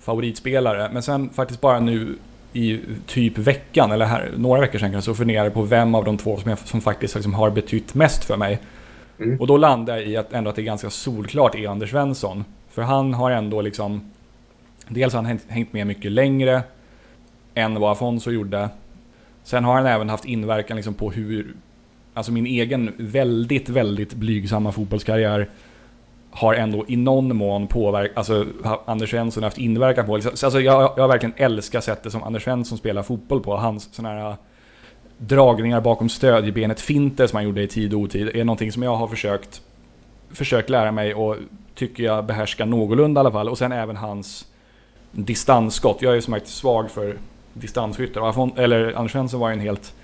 favoritspelare. 0.00 0.90
Men 0.92 1.02
sen 1.02 1.30
faktiskt 1.30 1.60
bara 1.60 1.80
nu 1.80 2.18
i 2.52 2.80
typ 3.06 3.38
veckan, 3.38 3.92
eller 3.92 4.06
här, 4.06 4.32
några 4.36 4.60
veckor 4.60 4.78
sedan 4.78 5.02
så 5.02 5.14
funderade 5.14 5.46
jag 5.46 5.54
på 5.54 5.62
vem 5.62 5.94
av 5.94 6.04
de 6.04 6.18
två 6.18 6.36
som, 6.36 6.50
jag, 6.50 6.58
som 6.58 6.80
faktiskt 6.80 7.14
liksom 7.14 7.34
har 7.34 7.50
betytt 7.50 7.94
mest 7.94 8.24
för 8.24 8.36
mig. 8.36 8.58
Mm. 9.18 9.40
Och 9.40 9.46
då 9.46 9.56
landade 9.56 10.00
jag 10.00 10.08
i 10.08 10.16
att 10.16 10.32
ändå 10.32 10.50
att 10.50 10.56
det 10.56 10.62
är 10.62 10.64
ganska 10.64 10.90
solklart 10.90 11.54
är 11.54 11.68
Anders 11.68 11.90
Svensson. 11.90 12.44
För 12.70 12.82
han 12.82 13.14
har 13.14 13.30
ändå 13.30 13.60
liksom... 13.60 14.10
Dels 14.88 15.14
har 15.14 15.22
han 15.22 15.38
hängt 15.48 15.72
med 15.72 15.86
mycket 15.86 16.12
längre 16.12 16.62
än 17.54 17.80
vad 17.80 17.92
Afonso 17.92 18.30
gjorde. 18.30 18.68
Sen 19.44 19.64
har 19.64 19.74
han 19.74 19.86
även 19.86 20.08
haft 20.08 20.24
inverkan 20.24 20.76
liksom 20.76 20.94
på 20.94 21.10
hur... 21.10 21.54
Alltså 22.14 22.32
min 22.32 22.46
egen 22.46 22.92
väldigt, 22.96 23.68
väldigt 23.68 24.14
blygsamma 24.14 24.72
fotbollskarriär 24.72 25.48
har 26.32 26.54
ändå 26.54 26.84
i 26.88 26.96
någon 26.96 27.36
mån 27.36 27.66
påverkat, 27.66 28.16
alltså 28.16 28.46
Anders 28.84 29.10
Svensson 29.10 29.42
har 29.42 29.50
haft 29.50 29.58
inverkan 29.58 30.06
på. 30.06 30.14
Alltså, 30.14 30.46
alltså 30.46 30.60
jag, 30.60 30.82
jag 30.82 31.02
har 31.02 31.08
verkligen 31.08 31.34
älskat 31.36 31.84
sättet 31.84 32.12
som 32.12 32.22
Anders 32.22 32.44
Svensson 32.44 32.78
spelar 32.78 33.02
fotboll 33.02 33.40
på. 33.40 33.56
Hans 33.56 33.94
sådana 33.94 34.14
här 34.14 34.30
äh, 34.30 34.36
dragningar 35.18 35.80
bakom 35.80 36.08
stödjebenet, 36.08 36.80
finter 36.80 37.26
som 37.26 37.36
han 37.36 37.44
gjorde 37.44 37.62
i 37.62 37.68
tid 37.68 37.94
och 37.94 38.00
otid, 38.00 38.36
är 38.36 38.44
någonting 38.44 38.72
som 38.72 38.82
jag 38.82 38.96
har 38.96 39.06
försökt, 39.06 39.62
försökt 40.30 40.70
lära 40.70 40.92
mig 40.92 41.14
och 41.14 41.36
tycker 41.74 42.04
jag 42.04 42.24
behärskar 42.24 42.66
någorlunda 42.66 43.18
i 43.18 43.20
alla 43.20 43.32
fall. 43.32 43.48
Och 43.48 43.58
sen 43.58 43.72
även 43.72 43.96
hans 43.96 44.46
distansskott. 45.12 46.02
Jag 46.02 46.10
är 46.10 46.14
ju 46.14 46.22
som 46.22 46.34
sagt 46.34 46.48
svag 46.48 46.90
för 46.90 47.16
distansskyttar. 47.52 48.60
Eller 48.60 48.92
Anders 48.92 49.12
Svensson 49.12 49.40
var 49.40 49.48
ju 49.48 49.52
en 49.52 49.60
helt 49.60 49.94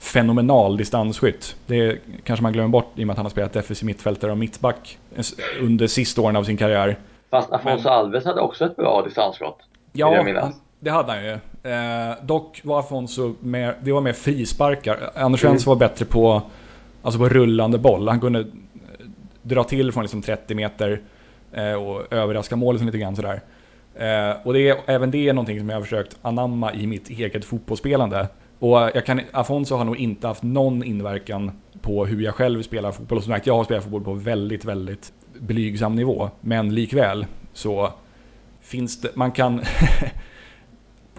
fenomenal 0.00 0.76
distansskytt. 0.76 1.56
Det 1.66 1.98
kanske 2.24 2.42
man 2.42 2.52
glömmer 2.52 2.68
bort 2.68 2.92
i 2.96 3.02
och 3.02 3.06
med 3.06 3.14
att 3.14 3.16
han 3.16 3.26
har 3.26 3.30
spelat 3.30 3.52
defensiv 3.52 3.86
mittfältare 3.86 4.30
och 4.30 4.38
mittback 4.38 4.98
under 5.60 5.86
sista 5.86 6.20
åren 6.20 6.36
av 6.36 6.44
sin 6.44 6.56
karriär. 6.56 6.96
Fast 7.30 7.52
Afonso 7.52 7.84
Men... 7.84 7.92
Alves 7.92 8.24
hade 8.24 8.40
också 8.40 8.64
ett 8.64 8.76
bra 8.76 9.02
distansskott. 9.02 9.58
Ja, 9.92 10.24
det 10.80 10.90
hade 10.90 11.12
han 11.12 11.24
ju. 11.24 11.32
Eh, 11.72 12.14
dock 12.22 12.60
var 12.64 12.78
Afonso 12.78 13.34
mer, 13.40 13.76
det 13.80 13.92
var 13.92 14.00
mer 14.00 14.12
frisparkar. 14.12 15.10
Anders 15.14 15.40
Svensson 15.40 15.72
mm. 15.72 15.78
var 15.78 15.88
bättre 15.88 16.04
på, 16.04 16.42
alltså 17.02 17.18
på 17.20 17.28
rullande 17.28 17.78
boll. 17.78 18.08
Han 18.08 18.20
kunde 18.20 18.46
dra 19.42 19.64
till 19.64 19.92
från 19.92 20.02
liksom 20.02 20.22
30 20.22 20.54
meter 20.54 21.00
Eh, 21.52 21.74
och 21.74 22.12
överraska 22.12 22.56
målet 22.56 22.82
lite 22.82 22.98
grann 22.98 23.16
sådär. 23.16 23.40
Eh, 23.94 24.46
och 24.46 24.52
det 24.52 24.68
är, 24.68 24.76
även 24.86 25.10
det 25.10 25.28
är 25.28 25.32
någonting 25.32 25.58
som 25.58 25.68
jag 25.68 25.76
har 25.76 25.82
försökt 25.82 26.16
anamma 26.22 26.74
i 26.74 26.86
mitt 26.86 27.10
eget 27.10 27.44
fotbollsspelande. 27.44 28.28
Och 28.60 28.78
jag 28.78 29.06
kan, 29.06 29.20
Afonso 29.32 29.74
har 29.74 29.84
nog 29.84 29.96
inte 29.96 30.26
haft 30.26 30.42
någon 30.42 30.82
inverkan 30.84 31.52
på 31.82 32.06
hur 32.06 32.20
jag 32.20 32.34
själv 32.34 32.62
spelar 32.62 32.92
fotboll. 32.92 33.18
Och 33.18 33.24
som 33.24 33.32
sagt, 33.32 33.46
jag 33.46 33.56
har 33.56 33.64
spelat 33.64 33.84
fotboll 33.84 34.04
på 34.04 34.14
väldigt, 34.14 34.64
väldigt 34.64 35.12
blygsam 35.38 35.94
nivå. 35.94 36.30
Men 36.40 36.74
likväl 36.74 37.26
så 37.52 37.92
finns 38.60 39.00
det, 39.00 39.16
man 39.16 39.32
kan... 39.32 39.60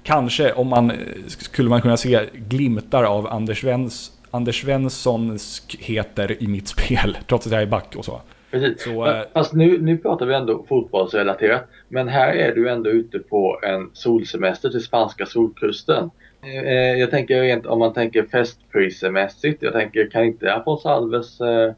kanske 0.03 0.53
om 0.53 0.67
man 0.67 0.91
skulle 1.27 1.69
man 1.69 1.81
kunna 1.81 1.97
se 1.97 2.29
glimtar 2.33 3.03
av 3.03 3.27
Anders, 3.27 3.61
Svens, 3.61 4.11
Anders 4.31 4.61
Svenssonskheter 4.61 6.43
i 6.43 6.47
mitt 6.47 6.67
spel. 6.67 7.17
Trots 7.27 7.45
att 7.45 7.53
jag 7.53 7.61
är 7.61 7.65
back 7.65 7.95
och 7.95 8.05
så. 8.05 8.21
Precis. 8.51 8.83
Så, 8.83 9.07
eh, 9.07 9.23
Fast 9.33 9.53
nu, 9.53 9.81
nu 9.81 9.97
pratar 9.97 10.25
vi 10.25 10.35
ändå 10.35 10.65
fotbollsrelaterat. 10.69 11.69
Men 11.87 12.07
här 12.07 12.33
är 12.33 12.55
du 12.55 12.69
ändå 12.69 12.89
ute 12.89 13.19
på 13.19 13.59
en 13.63 13.89
solsemester 13.93 14.69
till 14.69 14.83
spanska 14.83 15.25
solkusten. 15.25 16.09
Eh, 16.43 16.99
jag 16.99 17.11
tänker 17.11 17.41
rent 17.41 17.65
om 17.65 17.79
man 17.79 17.93
tänker 17.93 18.23
festprismässigt. 18.23 19.63
Jag 19.63 19.73
tänker 19.73 20.09
kan 20.09 20.23
inte 20.23 20.53
Afonso 20.53 20.89
Alves 20.89 21.41
eh, 21.41 21.73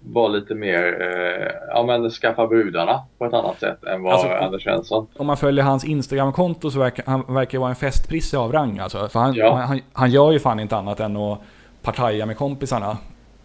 vara 0.00 0.28
lite 0.28 0.54
mer, 0.54 1.00
eh, 1.00 1.52
ja 1.68 1.82
men 1.86 2.10
skaffa 2.10 2.46
brudarna 2.46 3.00
på 3.18 3.24
ett 3.24 3.34
annat 3.34 3.60
sätt 3.60 3.84
än 3.84 4.02
vad 4.02 4.12
alltså, 4.12 4.28
Anders 4.28 4.62
Svensson. 4.62 5.06
Om 5.16 5.26
man 5.26 5.36
följer 5.36 5.64
hans 5.64 5.84
Instagramkonto 5.84 6.70
så 6.70 6.78
verkar 6.78 7.04
han 7.06 7.34
verkar 7.34 7.58
vara 7.58 7.70
en 7.70 7.76
festprisse 7.76 8.38
av 8.38 8.52
rang 8.52 8.78
alltså. 8.78 9.08
För 9.08 9.20
han, 9.20 9.34
ja. 9.34 9.54
han, 9.54 9.80
han 9.92 10.10
gör 10.10 10.32
ju 10.32 10.38
fan 10.38 10.60
inte 10.60 10.76
annat 10.76 11.00
än 11.00 11.16
att 11.16 11.38
partaja 11.82 12.26
med 12.26 12.36
kompisarna. 12.36 12.98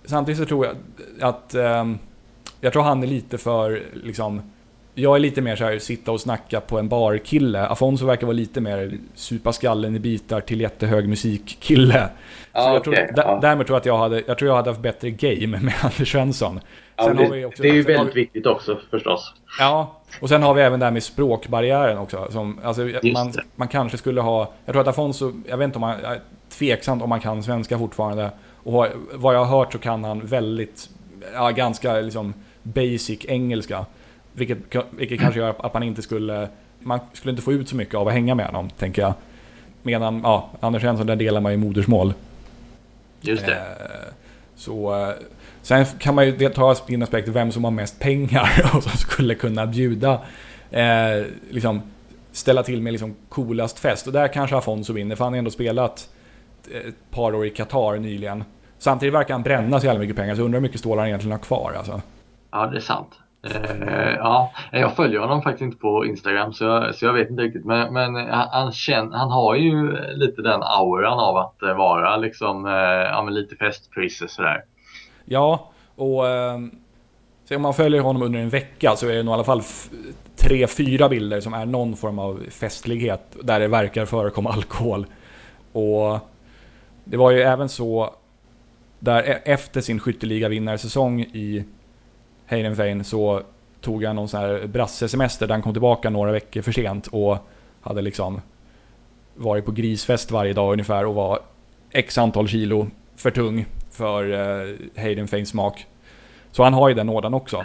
Samtidigt 0.06 0.39
så 0.39 0.46
tror 0.46 0.65
jag 0.65 0.76
att 1.22 1.56
um, 1.56 2.00
jag 2.62 2.74
tror 2.74 2.84
han 2.84 3.04
är 3.04 3.08
lite 3.08 3.38
för, 3.38 3.82
liksom, 3.93 4.41
jag 4.99 5.15
är 5.15 5.19
lite 5.19 5.41
mer 5.41 5.55
så 5.55 5.63
här 5.63 5.79
sitta 5.79 6.12
och 6.12 6.21
snacka 6.21 6.62
på 6.62 6.79
en 6.79 6.89
bar-kille. 6.89 7.67
Afonso 7.67 8.05
verkar 8.05 8.27
vara 8.27 8.36
lite 8.36 8.62
mer 8.62 8.97
supa 9.15 9.53
skallen 9.53 9.95
i 9.95 9.99
bitar 9.99 10.41
till 10.41 10.62
jättehög 10.62 11.10
musik-kille. 11.10 12.10
Ah, 12.51 12.63
så 12.63 12.69
jag 12.69 12.81
okay, 12.81 13.07
tror, 13.07 13.25
ah. 13.25 13.39
Därmed 13.39 13.67
tror 13.67 13.75
jag 13.75 13.79
att 13.79 13.86
jag 13.86 13.97
hade, 13.97 14.23
jag 14.27 14.38
tror 14.38 14.49
jag 14.49 14.55
hade 14.55 14.69
haft 14.69 14.81
bättre 14.81 15.10
game 15.10 15.57
med 15.62 15.73
Anders 15.81 16.12
Svensson. 16.12 16.60
Ja, 16.95 17.13
det, 17.13 17.45
också, 17.45 17.63
det, 17.63 17.69
är 17.69 17.73
ju 17.73 17.81
väldigt 17.81 18.15
vi, 18.15 18.21
viktigt 18.21 18.45
också 18.45 18.79
förstås. 18.91 19.33
Ja, 19.60 20.01
och 20.21 20.29
sen 20.29 20.43
har 20.43 20.53
vi 20.53 20.62
även 20.62 20.79
det 20.79 20.86
här 20.86 20.93
med 20.93 21.03
språkbarriären 21.03 21.97
också. 21.97 22.27
Som, 22.31 22.60
alltså, 22.63 22.81
man, 23.13 23.33
man 23.55 23.67
kanske 23.67 23.97
skulle 23.97 24.21
ha, 24.21 24.53
jag 24.65 24.73
tror 24.73 24.81
att 24.81 24.88
Afonso, 24.88 25.33
jag 25.47 25.57
vet 25.57 25.65
inte 25.65 25.77
om 25.77 25.83
han, 25.83 25.99
jag 26.03 26.12
är 26.12 26.21
tveksamt 26.49 27.03
om 27.03 27.12
han 27.12 27.19
kan 27.19 27.43
svenska 27.43 27.77
fortfarande. 27.77 28.31
Och 28.63 28.88
vad 29.13 29.36
jag 29.36 29.45
har 29.45 29.57
hört 29.57 29.73
så 29.73 29.79
kan 29.79 30.03
han 30.03 30.25
väldigt, 30.25 30.89
ja, 31.33 31.49
ganska 31.49 31.93
liksom 31.93 32.33
basic 32.63 33.25
engelska. 33.25 33.86
Vilket, 34.38 34.58
vilket 34.91 35.19
kanske 35.19 35.39
gör 35.39 35.56
att 35.60 35.73
man 35.73 35.84
inte 35.84 36.02
skulle, 36.02 36.50
man 36.80 37.00
skulle 37.13 37.30
inte 37.32 37.41
få 37.43 37.54
ut 37.54 37.69
så 37.69 37.76
mycket 37.76 37.95
av 37.95 38.08
att 38.08 38.13
hänga 38.13 38.36
med 38.36 38.45
honom, 38.45 38.69
tänker 38.69 39.02
jag. 39.02 39.13
Medan, 39.84 40.21
ja, 40.23 40.50
Anders 40.60 40.82
Svensson, 40.82 41.08
där 41.08 41.15
delar 41.15 41.41
man 41.41 41.52
ju 41.52 41.58
modersmål. 41.58 42.13
Just 43.21 43.45
det. 43.45 43.56
Eh, 43.56 44.13
så, 44.56 44.95
eh, 44.95 45.13
sen 45.62 45.86
kan 45.86 46.15
man 46.15 46.26
ju 46.26 46.50
ta 46.50 46.76
in 46.88 47.04
aspekt 47.04 47.28
vem 47.28 47.52
som 47.52 47.63
har 47.63 47.71
mest 47.71 48.00
pengar 48.00 48.71
och 48.76 48.84
som 48.84 48.91
skulle 48.91 49.36
kunna 49.36 49.67
bjuda, 49.67 50.21
eh, 50.71 51.26
liksom, 51.50 51.82
ställa 52.32 52.63
till 52.63 52.82
med 52.82 52.93
liksom 52.93 53.15
coolast 53.30 53.80
fest. 53.80 54.08
Och 54.08 54.13
där 54.13 54.28
kanske 54.28 54.56
Afonso 54.56 54.93
vinner, 54.93 55.15
för 55.15 55.23
han 55.23 55.34
har 55.34 55.38
ändå 55.38 55.52
spelat 55.52 56.10
ett 56.88 57.12
par 57.12 57.36
år 57.36 57.45
i 57.45 57.50
Qatar 57.50 57.97
nyligen. 57.97 58.43
Samtidigt 58.80 59.13
verkar 59.13 59.34
han 59.34 59.43
bränna 59.43 59.80
så 59.80 59.86
jävla 59.86 60.00
mycket 60.00 60.15
pengar, 60.15 60.36
så 60.36 60.41
undrar 60.41 60.60
hur 60.60 60.67
mycket 60.67 60.80
stålar 60.80 60.97
han 60.97 61.08
egentligen 61.08 61.32
har 61.32 61.45
kvar. 61.45 61.73
Alltså. 61.78 62.02
Ja, 62.52 62.67
det 62.67 62.78
är 62.78 62.82
sant. 62.82 63.10
Eh, 63.43 64.15
ja, 64.15 64.52
jag 64.71 64.95
följer 64.95 65.19
honom 65.19 65.41
faktiskt 65.41 65.62
inte 65.62 65.78
på 65.78 66.06
Instagram 66.06 66.54
så 66.54 66.63
jag, 66.63 66.95
så 66.95 67.06
jag 67.06 67.13
vet 67.13 67.30
inte 67.30 67.43
riktigt. 67.43 67.65
Men, 67.65 67.93
men 67.93 68.15
han, 68.32 68.71
känner, 68.71 69.17
han 69.17 69.32
har 69.32 69.56
ju 69.56 69.97
lite 70.15 70.41
den 70.41 70.63
auran 70.63 71.19
av 71.19 71.38
att 71.38 71.63
eh, 71.63 71.78
vara 71.78 72.17
liksom, 72.17 72.65
eh, 72.65 72.71
ja, 73.12 73.23
men 73.23 73.34
lite 73.34 73.56
festpriser 73.56 74.28
sådär. 74.28 74.63
Ja, 75.26 75.69
och 75.95 76.28
eh, 76.28 76.60
så 77.45 77.56
om 77.56 77.62
man 77.62 77.73
följer 77.73 78.02
honom 78.02 78.21
under 78.21 78.39
en 78.39 78.50
vecka 78.50 78.95
så 78.95 79.08
är 79.08 79.13
det 79.13 79.23
nog 79.23 79.32
i 79.32 79.34
alla 79.34 79.43
fall 79.43 79.62
tre, 80.36 80.67
fyra 80.67 81.10
bilder 81.10 81.39
som 81.41 81.54
är 81.54 81.65
någon 81.65 81.95
form 81.95 82.19
av 82.19 82.43
festlighet 82.50 83.38
där 83.43 83.60
det 83.60 83.67
verkar 83.67 84.06
förekomma 84.06 84.50
alkohol. 84.50 85.06
Och 85.71 86.19
det 87.04 87.17
var 87.17 87.32
ju 87.32 87.41
även 87.41 87.69
så 87.69 88.13
där 89.00 89.23
e, 89.23 89.39
efter 89.43 89.82
sin 89.82 90.00
skytteliga 90.00 90.50
vinnarsäsong 90.50 91.21
i 91.21 91.65
Heidenfein 92.47 93.03
så 93.03 93.41
tog 93.81 94.03
han 94.03 94.15
någon 94.15 94.27
sån 94.27 94.39
här 94.39 94.67
brassesemester 94.67 95.47
där 95.47 95.53
han 95.53 95.62
kom 95.62 95.73
tillbaka 95.73 96.10
några 96.10 96.31
veckor 96.31 96.62
för 96.62 96.71
sent 96.71 97.07
och 97.07 97.38
hade 97.81 98.01
liksom 98.01 98.41
varit 99.36 99.65
på 99.65 99.71
grisfest 99.71 100.31
varje 100.31 100.53
dag 100.53 100.73
ungefär 100.73 101.05
och 101.05 101.15
var 101.15 101.39
x 101.91 102.17
antal 102.17 102.47
kilo 102.47 102.88
för 103.15 103.31
tung 103.31 103.65
för 103.91 104.23
Heidenfeins 104.99 105.49
smak. 105.49 105.86
Så 106.51 106.63
han 106.63 106.73
har 106.73 106.89
ju 106.89 106.95
den 106.95 107.10
ådan 107.10 107.33
också. 107.33 107.63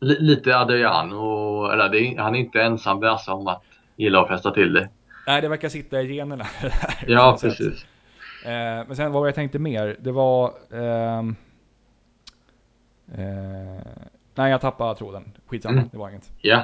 Lite 0.00 0.58
Adriano, 0.58 1.70
eller 1.72 1.88
det, 1.88 2.22
han 2.22 2.34
är 2.34 2.38
inte 2.38 2.62
ensam 2.62 3.00
brasse 3.00 3.30
om 3.30 3.46
att 3.46 3.62
gilla 3.96 4.20
att 4.20 4.28
festa 4.28 4.50
till 4.50 4.72
det. 4.72 4.88
Nej, 5.26 5.40
det 5.40 5.48
verkar 5.48 5.68
sitta 5.68 6.02
i 6.02 6.14
generna. 6.14 6.46
ja, 7.06 7.38
precis. 7.40 7.86
Eh, 8.44 8.86
men 8.86 8.96
sen 8.96 9.12
vad 9.12 9.28
jag 9.28 9.34
tänkte 9.34 9.58
mer, 9.58 9.96
det 10.00 10.12
var... 10.12 10.52
Eh, 10.70 11.22
Eh, 11.22 11.22
nej, 14.34 14.50
jag 14.50 14.60
tappade 14.60 14.94
tråden. 14.94 15.24
Skitsamma, 15.46 15.78
mm. 15.78 15.88
det 15.92 15.98
var 15.98 16.08
inget. 16.08 16.30
Ja. 16.40 16.62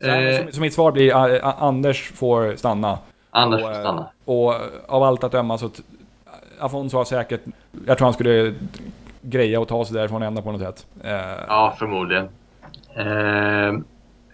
Så, 0.00 0.10
eh, 0.10 0.46
så, 0.46 0.52
så, 0.52 0.60
mitt 0.60 0.74
svar 0.74 0.92
blir 0.92 1.34
uh, 1.34 1.62
Anders 1.62 2.10
får 2.12 2.56
stanna. 2.56 2.98
Anders 3.30 3.62
får 3.62 3.74
stanna. 3.74 4.10
Och, 4.24 4.46
och 4.46 4.54
av 4.88 5.02
allt 5.02 5.24
att 5.24 5.32
döma 5.32 5.58
så 5.58 5.70
Afonso 6.60 6.96
har 6.96 7.04
säkert, 7.04 7.40
jag 7.86 7.98
tror 7.98 8.06
han 8.06 8.14
skulle 8.14 8.54
greja 9.22 9.60
och 9.60 9.68
ta 9.68 9.84
sig 9.84 9.96
därifrån 9.96 10.22
ända 10.22 10.42
på 10.42 10.52
något 10.52 10.60
sätt. 10.60 10.86
Eh, 11.04 11.44
ja, 11.48 11.74
förmodligen. 11.78 12.28
Eh, 12.96 13.80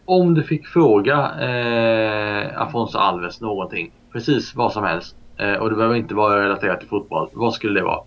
om 0.05 0.35
du 0.35 0.43
fick 0.43 0.67
fråga 0.67 1.31
eh, 1.41 2.63
Afonso 2.63 2.99
Alves 2.99 3.41
någonting, 3.41 3.93
precis 4.13 4.55
vad 4.55 4.73
som 4.73 4.85
helst, 4.85 5.17
eh, 5.37 5.53
och 5.53 5.71
det 5.71 5.77
behöver 5.77 5.95
inte 5.95 6.15
vara 6.15 6.45
relaterat 6.45 6.81
till 6.81 6.89
fotboll, 6.89 7.29
vad 7.33 7.55
skulle 7.55 7.81
det 7.81 7.85
vara? 7.85 8.03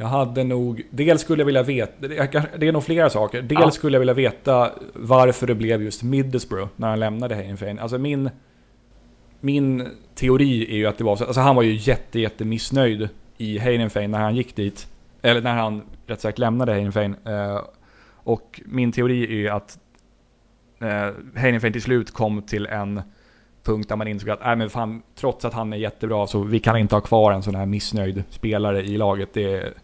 Jag 0.00 0.06
hade 0.06 0.44
nog, 0.44 0.82
dels 0.90 1.20
skulle 1.20 1.40
jag 1.40 1.46
vilja 1.46 1.62
veta, 1.62 2.08
det 2.58 2.68
är 2.68 2.72
nog 2.72 2.84
flera 2.84 3.10
saker. 3.10 3.42
Dels 3.42 3.60
ja. 3.60 3.70
skulle 3.70 3.94
jag 3.94 3.98
vilja 3.98 4.14
veta 4.14 4.70
varför 4.92 5.46
det 5.46 5.54
blev 5.54 5.82
just 5.82 6.02
Middlesbrough 6.02 6.68
när 6.76 6.88
han 6.88 7.00
lämnade 7.00 7.34
Heidenfein. 7.34 7.78
Alltså 7.78 7.98
min, 7.98 8.30
min 9.40 9.88
teori 10.14 10.72
är 10.72 10.76
ju 10.76 10.86
att 10.86 10.98
det 10.98 11.04
var 11.04 11.16
så, 11.16 11.24
alltså 11.24 11.40
han 11.40 11.56
var 11.56 11.62
ju 11.62 11.74
jätte, 11.74 12.20
jätte 12.20 12.44
missnöjd 12.44 13.08
i 13.36 13.58
Heidenfein 13.58 14.10
när 14.10 14.18
han 14.18 14.36
gick 14.36 14.56
dit. 14.56 14.86
Eller 15.22 15.42
när 15.42 15.54
han 15.54 15.82
rätt 16.06 16.20
sagt 16.20 16.38
lämnade 16.38 16.72
Heidenfein. 16.72 17.16
Eh, 17.24 17.60
och 18.14 18.60
min 18.64 18.92
teori 18.92 19.24
är 19.24 19.36
ju 19.36 19.48
att 19.48 19.78
eh, 20.80 21.10
Heidenfein 21.34 21.72
till 21.72 21.82
slut 21.82 22.10
kom 22.10 22.42
till 22.42 22.66
en 22.66 23.02
punkt 23.62 23.88
där 23.88 23.96
man 23.96 24.08
insåg 24.08 24.30
att 24.30 24.40
äh, 24.40 24.56
men 24.56 24.70
fan, 24.70 25.02
trots 25.14 25.44
att 25.44 25.54
han 25.54 25.72
är 25.72 25.76
jättebra 25.76 26.26
så 26.26 26.42
vi 26.42 26.60
kan 26.60 26.76
inte 26.76 26.94
ha 26.94 27.00
kvar 27.00 27.32
en 27.32 27.42
sån 27.42 27.54
här 27.54 27.66
missnöjd 27.66 28.24
spelare 28.30 28.82
i 28.82 28.96
laget. 28.96 29.34
Det, 29.34 29.74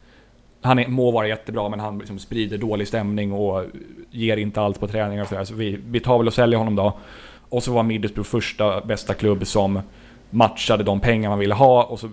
han 0.64 0.78
är, 0.78 0.88
må 0.88 1.10
vara 1.10 1.28
jättebra 1.28 1.68
men 1.68 1.80
han 1.80 1.98
liksom 1.98 2.18
sprider 2.18 2.58
dålig 2.58 2.88
stämning 2.88 3.32
och 3.32 3.64
ger 4.10 4.36
inte 4.36 4.60
allt 4.60 4.80
på 4.80 4.88
träningar 4.88 5.22
och 5.22 5.28
sådär. 5.28 5.44
Så 5.44 5.54
vi, 5.54 5.78
vi 5.86 6.00
tar 6.00 6.18
väl 6.18 6.26
och 6.26 6.34
säljer 6.34 6.58
honom 6.58 6.76
då. 6.76 6.98
Och 7.48 7.62
så 7.62 7.72
var 7.72 7.82
Middlesbrough 7.82 8.30
första 8.30 8.80
bästa 8.80 9.14
klubb 9.14 9.46
som 9.46 9.80
matchade 10.30 10.84
de 10.84 11.00
pengar 11.00 11.30
man 11.30 11.38
ville 11.38 11.54
ha. 11.54 11.84
Och 11.84 12.00
så, 12.00 12.10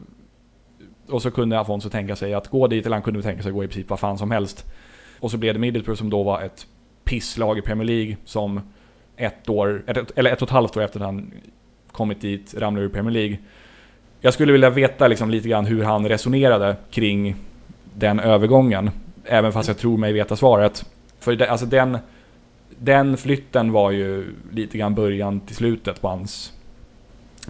och 1.09 1.21
så 1.21 1.31
kunde 1.31 1.59
Afonso 1.59 1.89
tänka 1.89 2.15
sig 2.15 2.33
att 2.33 2.47
gå 2.47 2.67
dit, 2.67 2.85
eller 2.85 2.95
han 2.95 3.03
kunde 3.03 3.21
tänka 3.21 3.43
sig 3.43 3.49
att 3.49 3.55
gå 3.55 3.63
i 3.63 3.67
princip 3.67 3.89
vad 3.89 3.99
fan 3.99 4.17
som 4.17 4.31
helst. 4.31 4.65
Och 5.19 5.31
så 5.31 5.37
blev 5.37 5.53
det 5.53 5.59
Middlesbrough 5.59 5.97
som 5.97 6.09
då 6.09 6.23
var 6.23 6.41
ett 6.41 6.67
pisslag 7.03 7.57
i 7.57 7.61
Premier 7.61 7.87
League 7.87 8.17
som 8.25 8.61
ett 9.17 9.49
år, 9.49 9.83
ett, 9.87 10.11
eller 10.15 10.31
ett 10.31 10.41
och 10.41 10.47
ett 10.47 10.53
halvt 10.53 10.77
år 10.77 10.81
efter 10.81 10.99
att 10.99 11.05
han 11.05 11.33
kommit 11.91 12.21
dit, 12.21 12.53
ramlade 12.57 12.85
ur 12.85 12.89
Premier 12.89 13.13
League. 13.13 13.37
Jag 14.21 14.33
skulle 14.33 14.51
vilja 14.51 14.69
veta 14.69 15.07
liksom 15.07 15.29
lite 15.29 15.49
grann 15.49 15.65
hur 15.65 15.83
han 15.83 16.09
resonerade 16.09 16.75
kring 16.91 17.35
den 17.93 18.19
övergången. 18.19 18.89
Även 19.25 19.51
fast 19.51 19.67
jag 19.67 19.77
tror 19.77 19.97
mig 19.97 20.13
veta 20.13 20.35
svaret. 20.35 20.85
För 21.19 21.35
det, 21.35 21.49
alltså 21.49 21.65
den, 21.65 21.97
den 22.77 23.17
flytten 23.17 23.71
var 23.71 23.91
ju 23.91 24.35
lite 24.51 24.77
grann 24.77 24.95
början 24.95 25.39
till 25.39 25.55
slutet 25.55 26.01
på 26.01 26.07
hans 26.07 26.53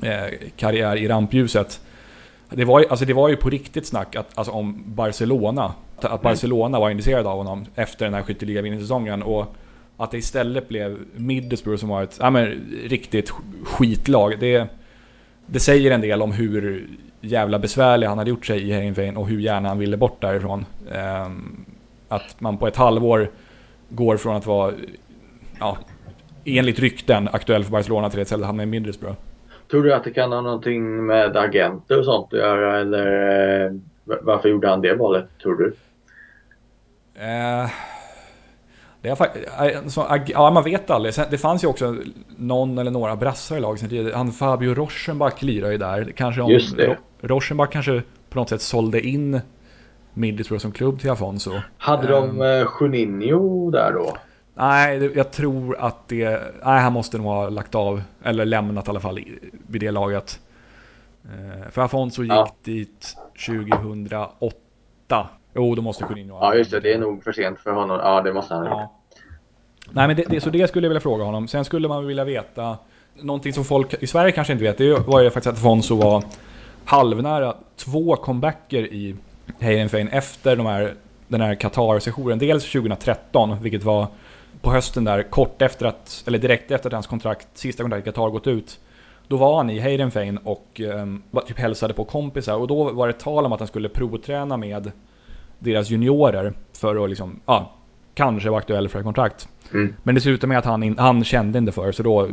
eh, 0.01 0.49
karriär 0.55 0.95
i 0.95 1.07
rampljuset. 1.07 1.81
Det 2.49 2.65
var, 2.65 2.79
ju, 2.79 2.87
alltså 2.89 3.05
det 3.05 3.13
var 3.13 3.29
ju 3.29 3.35
på 3.35 3.49
riktigt 3.49 3.87
snack 3.87 4.15
att, 4.15 4.37
alltså 4.37 4.53
om 4.53 4.83
Barcelona. 4.85 5.73
Att 5.97 6.05
mm. 6.05 6.19
Barcelona 6.23 6.79
var 6.79 6.89
intresserade 6.89 7.29
av 7.29 7.37
honom 7.37 7.65
efter 7.75 8.05
den 8.05 8.13
här 8.13 8.21
skytteligavinnarsäsongen. 8.21 9.23
Och 9.23 9.55
att 9.97 10.11
det 10.11 10.17
istället 10.17 10.67
blev 10.67 10.99
Middlesbrough 11.15 11.79
som 11.79 11.89
var 11.89 12.03
ett 12.03 12.17
ja, 12.19 12.29
men, 12.29 12.45
riktigt 12.83 13.29
skitlag. 13.63 14.39
Det, 14.39 14.67
det 15.45 15.59
säger 15.59 15.91
en 15.91 16.01
del 16.01 16.21
om 16.21 16.31
hur 16.31 16.87
jävla 17.21 17.59
besvärlig 17.59 18.07
han 18.07 18.17
hade 18.17 18.29
gjort 18.29 18.45
sig 18.45 18.69
i 18.69 18.71
Heerenveen 18.71 19.17
och 19.17 19.27
hur 19.27 19.39
gärna 19.39 19.69
han 19.69 19.79
ville 19.79 19.97
bort 19.97 20.21
därifrån. 20.21 20.65
Um, 21.25 21.65
att 22.07 22.41
man 22.41 22.57
på 22.57 22.67
ett 22.67 22.75
halvår 22.75 23.29
går 23.89 24.17
från 24.17 24.35
att 24.35 24.45
vara, 24.45 24.73
ja, 25.59 25.77
enligt 26.45 26.79
rykten 26.79 27.29
aktuell 27.31 27.63
för 27.63 27.71
Barcelona 27.71 28.09
till 28.09 28.19
att 28.19 28.25
istället 28.25 28.45
hamna 28.45 28.63
i 28.63 28.65
Middlesbrough. 28.65 29.17
Tror 29.71 29.83
du 29.83 29.93
att 29.93 30.03
det 30.03 30.11
kan 30.11 30.31
ha 30.31 30.41
någonting 30.41 31.05
med 31.05 31.37
agenter 31.37 31.99
och 31.99 32.05
sånt 32.05 32.33
att 32.33 32.39
göra 32.39 32.79
eller 32.79 33.65
eh, 33.65 33.71
varför 34.03 34.49
gjorde 34.49 34.69
han 34.69 34.81
det 34.81 34.93
valet 34.93 35.25
tror 35.41 35.55
du? 35.55 35.73
Eh, 37.21 37.69
det 39.01 39.09
är 39.09 39.15
fak- 39.15 40.23
ja, 40.33 40.51
man 40.51 40.63
vet 40.63 40.89
aldrig. 40.89 41.13
Det 41.29 41.37
fanns 41.37 41.63
ju 41.63 41.67
också 41.67 41.95
någon 42.37 42.77
eller 42.77 42.91
några 42.91 43.15
brassar 43.15 43.57
i 43.57 43.59
laget. 43.59 44.15
Han 44.15 44.31
Fabio 44.31 44.73
Rochenbach 44.73 45.41
lirar 45.41 45.71
ju 45.71 45.77
där. 45.77 46.11
Kanske 46.15 46.41
om. 46.41 46.59
Rochenbach 47.21 47.69
kanske 47.71 48.03
på 48.29 48.39
något 48.39 48.49
sätt 48.49 48.61
sålde 48.61 49.01
in 49.07 49.41
Middlesbrough 50.13 50.61
som 50.61 50.71
klubb 50.71 50.99
till 50.99 51.09
Afonso. 51.09 51.51
Hade 51.77 52.07
de 52.07 52.41
eh, 52.41 52.67
Juninho 52.81 53.71
där 53.71 53.93
då? 53.93 54.17
Nej, 54.55 55.11
jag 55.15 55.31
tror 55.31 55.77
att 55.79 56.07
det... 56.07 56.29
Nej, 56.65 56.79
han 56.81 56.93
måste 56.93 57.17
nog 57.17 57.25
ha 57.27 57.49
lagt 57.49 57.75
av. 57.75 58.01
Eller 58.23 58.45
lämnat 58.45 58.87
i 58.87 58.89
alla 58.89 58.99
fall 58.99 59.19
vid 59.67 59.81
det 59.81 59.91
laget. 59.91 60.39
Eh, 61.25 61.69
För 61.71 61.81
Afonso 61.81 62.21
gick 62.23 62.31
Ja. 62.31 62.55
dit 62.63 63.15
2008. 63.45 65.29
Jo, 65.53 65.75
då 65.75 65.81
måste 65.81 66.05
ha 66.05 66.17
Ja 66.17 66.55
just 66.55 66.71
det, 66.71 66.79
det 66.79 66.93
är 66.93 66.97
nog 66.97 67.23
för 67.23 67.31
sent 67.31 67.59
för 67.59 67.71
honom. 67.71 67.99
Ja 68.03 68.21
det 68.21 68.33
måste 68.33 68.53
han. 68.53 68.65
Ja. 68.65 68.91
Nej 69.91 70.07
men 70.07 70.15
det, 70.15 70.23
det, 70.29 70.41
så 70.41 70.49
det 70.49 70.67
skulle 70.67 70.85
jag 70.85 70.89
vilja 70.89 71.01
fråga 71.01 71.23
honom. 71.23 71.47
Sen 71.47 71.65
skulle 71.65 71.87
man 71.87 72.07
vilja 72.07 72.23
veta 72.23 72.77
Någonting 73.15 73.53
som 73.53 73.65
folk 73.65 73.93
i 74.03 74.07
Sverige 74.07 74.31
kanske 74.31 74.53
inte 74.53 74.63
vet, 74.63 74.77
det 74.77 74.99
var 74.99 75.21
ju 75.21 75.29
faktiskt 75.29 75.47
att 75.47 75.59
Afonso 75.59 75.95
var 75.95 76.23
halvnära 76.85 77.55
två 77.75 78.15
comebacker 78.15 78.93
i 78.93 79.15
Heidenfein 79.59 80.07
efter 80.07 80.55
de 80.55 80.65
här, 80.65 80.93
den 81.27 81.41
här 81.41 81.55
Qatar-sessionen. 81.55 82.39
Dels 82.39 82.71
2013, 82.71 83.63
vilket 83.63 83.83
var 83.83 84.07
på 84.61 84.71
hösten 84.71 85.03
där, 85.03 85.23
kort 85.23 85.61
efter 85.61 85.85
att, 85.85 86.23
eller 86.27 86.39
direkt 86.39 86.71
efter 86.71 86.89
att 86.89 86.93
hans 86.93 87.07
kontrakt, 87.07 87.47
sista 87.53 87.83
kontrakt 87.83 88.07
i 88.07 88.11
Qatar 88.11 88.29
gått 88.29 88.47
ut. 88.47 88.79
Då 89.27 89.37
var 89.37 89.57
han 89.57 89.69
i 89.69 89.79
Heidenfein 89.79 90.37
och 90.37 90.81
um, 90.93 91.23
typ 91.47 91.59
hälsade 91.59 91.93
på 91.93 92.03
kompisar 92.03 92.55
och 92.57 92.67
då 92.67 92.91
var 92.91 93.07
det 93.07 93.13
tal 93.13 93.45
om 93.45 93.53
att 93.53 93.59
han 93.59 93.67
skulle 93.67 93.89
provträna 93.89 94.57
med 94.57 94.91
deras 95.61 95.89
juniorer 95.89 96.53
för 96.73 97.03
att 97.03 97.09
liksom, 97.09 97.39
ja, 97.45 97.71
kanske 98.13 98.49
vara 98.49 98.59
aktuell 98.59 98.89
för 98.89 98.99
ett 98.99 99.05
kontrakt. 99.05 99.47
Mm. 99.73 99.93
Men 100.03 100.15
det 100.15 100.21
slutade 100.21 100.47
med 100.47 100.57
att 100.57 100.65
han, 100.65 100.97
han 100.97 101.23
kände 101.23 101.57
inte 101.57 101.71
för 101.71 101.91
så 101.91 102.03
då 102.03 102.29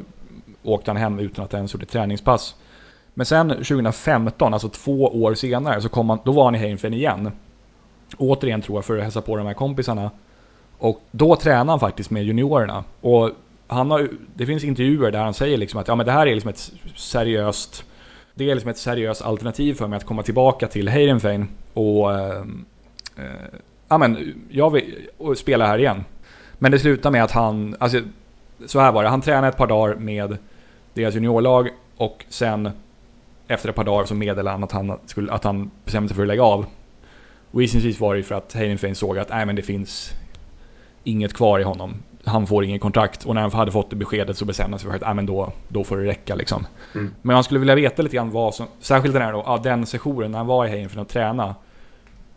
åkte 0.63 0.91
han 0.91 0.97
hem 0.97 1.19
utan 1.19 1.45
att 1.45 1.55
ens 1.55 1.75
gjort 1.75 1.83
ett 1.83 1.89
träningspass. 1.89 2.55
Men 3.15 3.27
sen 3.27 3.49
2015, 3.49 4.53
alltså 4.53 4.69
två 4.69 5.05
år 5.23 5.35
senare, 5.35 5.81
så 5.81 5.89
kom 5.89 6.11
han, 6.11 6.19
då 6.25 6.33
var 6.33 6.45
han 6.45 6.55
i 6.55 6.59
Heidenfein 6.59 6.95
igen. 6.95 7.31
Återigen 8.17 8.63
tror 8.63 8.79
jag 8.79 8.85
för 8.85 8.97
att 8.97 9.03
hälsa 9.03 9.21
på 9.21 9.37
de 9.37 9.47
här 9.47 9.55
kompisarna. 9.55 10.11
Och 10.79 11.01
då 11.11 11.37
tränade 11.37 11.71
han 11.71 11.81
faktiskt 11.81 12.11
med 12.11 12.25
juniorerna. 12.25 12.85
Och 13.01 13.31
han 13.67 13.91
har, 13.91 14.09
det 14.35 14.47
finns 14.47 14.65
intervjuer 14.65 15.11
där 15.11 15.19
han 15.19 15.35
säger 15.35 15.59
liksom 15.59 15.81
att 15.81 15.89
ja, 15.89 15.95
men 15.95 16.07
det 16.07 16.13
här 16.13 16.27
är 16.27 16.35
liksom 16.35 16.51
ett 16.51 16.73
seriöst 16.97 17.85
det 18.39 18.51
är 18.51 18.55
liksom 18.55 18.71
ett 18.71 18.79
seriöst 18.79 19.23
alternativ 19.23 19.75
för 19.75 19.87
mig 19.87 19.97
att 19.97 20.07
komma 20.07 20.23
tillbaka 20.23 20.67
till 20.67 20.89
Heidenfein 20.89 21.49
och 21.75 22.13
eh, 22.15 22.37
eh, 22.37 22.45
ja, 23.89 23.99
men 23.99 24.35
jag 24.51 24.71
vill 24.71 25.09
spela 25.37 25.67
här 25.67 25.79
igen. 25.79 26.05
Men 26.59 26.73
det 26.73 26.79
slutar 26.79 27.11
med 27.11 27.25
att 27.25 27.31
han, 27.31 27.77
alltså 27.79 28.01
så 28.67 28.81
här 28.81 28.93
var 28.93 29.03
det, 29.03 29.09
han 29.09 29.21
tränade 29.21 29.49
ett 29.49 29.57
par 29.57 29.67
dagar 29.67 29.95
med 29.95 30.37
deras 30.95 31.15
juniorlag 31.15 31.69
och 31.97 32.25
sen 32.29 32.71
efter 33.49 33.69
ett 33.69 33.75
par 33.75 33.85
dagar 33.85 34.05
så 34.05 34.15
meddelade 34.15 34.51
han 34.51 34.65
att 34.65 34.73
han, 34.73 34.99
skulle, 35.07 35.33
att 35.33 35.45
han 35.45 35.71
bestämde 35.85 36.09
sig 36.09 36.17
för 36.17 36.23
att 36.23 36.29
lägga 36.29 36.43
av. 36.43 36.67
Och 37.51 37.63
gissningsvis 37.63 38.01
var 38.01 38.15
det 38.15 38.23
för 38.23 38.35
att 38.35 38.53
Heidenfein 38.53 38.95
såg 38.95 39.19
att 39.19 39.29
nej, 39.29 39.47
men 39.47 39.57
det 39.57 39.63
finns 39.63 40.13
inget 41.05 41.35
kvar 41.35 41.61
i 41.61 41.63
honom. 41.63 41.95
Han 42.25 42.47
får 42.47 42.65
ingen 42.65 42.81
kontrakt 42.81 43.25
och 43.25 43.35
när 43.35 43.43
han 43.43 43.51
hade 43.51 43.73
fått 43.73 43.91
det 43.91 43.97
beskedet 43.97 44.37
så 44.37 44.45
bestämde 44.45 44.73
han 44.73 44.79
sig 44.79 44.91
för 44.91 44.97
att 44.97 45.03
nej, 45.03 45.15
men 45.15 45.27
då, 45.27 45.53
då 45.69 45.85
får 45.85 45.97
det 45.97 46.07
räcka 46.07 46.35
liksom. 46.35 46.67
Mm. 46.95 47.15
Men 47.23 47.35
man 47.35 47.45
skulle 47.45 47.61
vilja 47.61 47.75
veta 47.75 48.03
lite 48.03 48.17
grann 48.17 48.31
vad 48.31 48.55
som, 48.55 48.67
särskilt 48.81 49.15
den 49.15 49.23
här 49.23 49.33
då, 49.33 49.43
ja, 49.47 49.61
den 49.63 49.87
sessionen 49.87 50.31
när 50.31 50.39
han 50.39 50.47
var 50.47 50.67
i 50.67 50.69
Heidenfein 50.69 51.01
och 51.01 51.09
träna. 51.09 51.55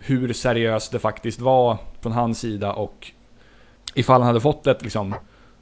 Hur 0.03 0.33
seriöst 0.33 0.91
det 0.91 0.99
faktiskt 0.99 1.39
var 1.39 1.77
från 2.01 2.11
hans 2.11 2.39
sida 2.39 2.73
och 2.73 3.11
ifall 3.95 4.21
han 4.21 4.27
hade 4.27 4.41
fått 4.41 4.67
ett 4.67 4.83
liksom 4.83 5.15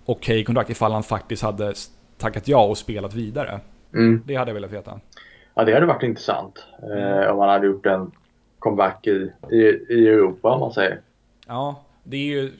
okej 0.05 0.43
kontrakt, 0.43 0.69
ifall 0.69 0.91
han 0.91 1.03
faktiskt 1.03 1.43
hade 1.43 1.73
tackat 2.17 2.47
ja 2.47 2.65
och 2.65 2.77
spelat 2.77 3.13
vidare. 3.13 3.59
Mm. 3.93 4.21
Det 4.25 4.35
hade 4.35 4.49
jag 4.49 4.53
velat 4.53 4.71
veta. 4.71 4.99
Ja 5.53 5.63
det 5.63 5.73
hade 5.73 5.85
varit 5.85 6.03
intressant. 6.03 6.65
Eh, 6.81 7.31
om 7.31 7.39
han 7.39 7.49
hade 7.49 7.67
gjort 7.67 7.85
en 7.85 8.11
comeback 8.59 9.07
i, 9.07 9.31
i, 9.51 9.57
i 9.89 10.07
Europa 10.07 10.49
om 10.49 10.59
man 10.59 10.73
säger. 10.73 11.01
Ja, 11.47 11.83
det 12.03 12.17
är 12.17 12.25
ju 12.41 12.51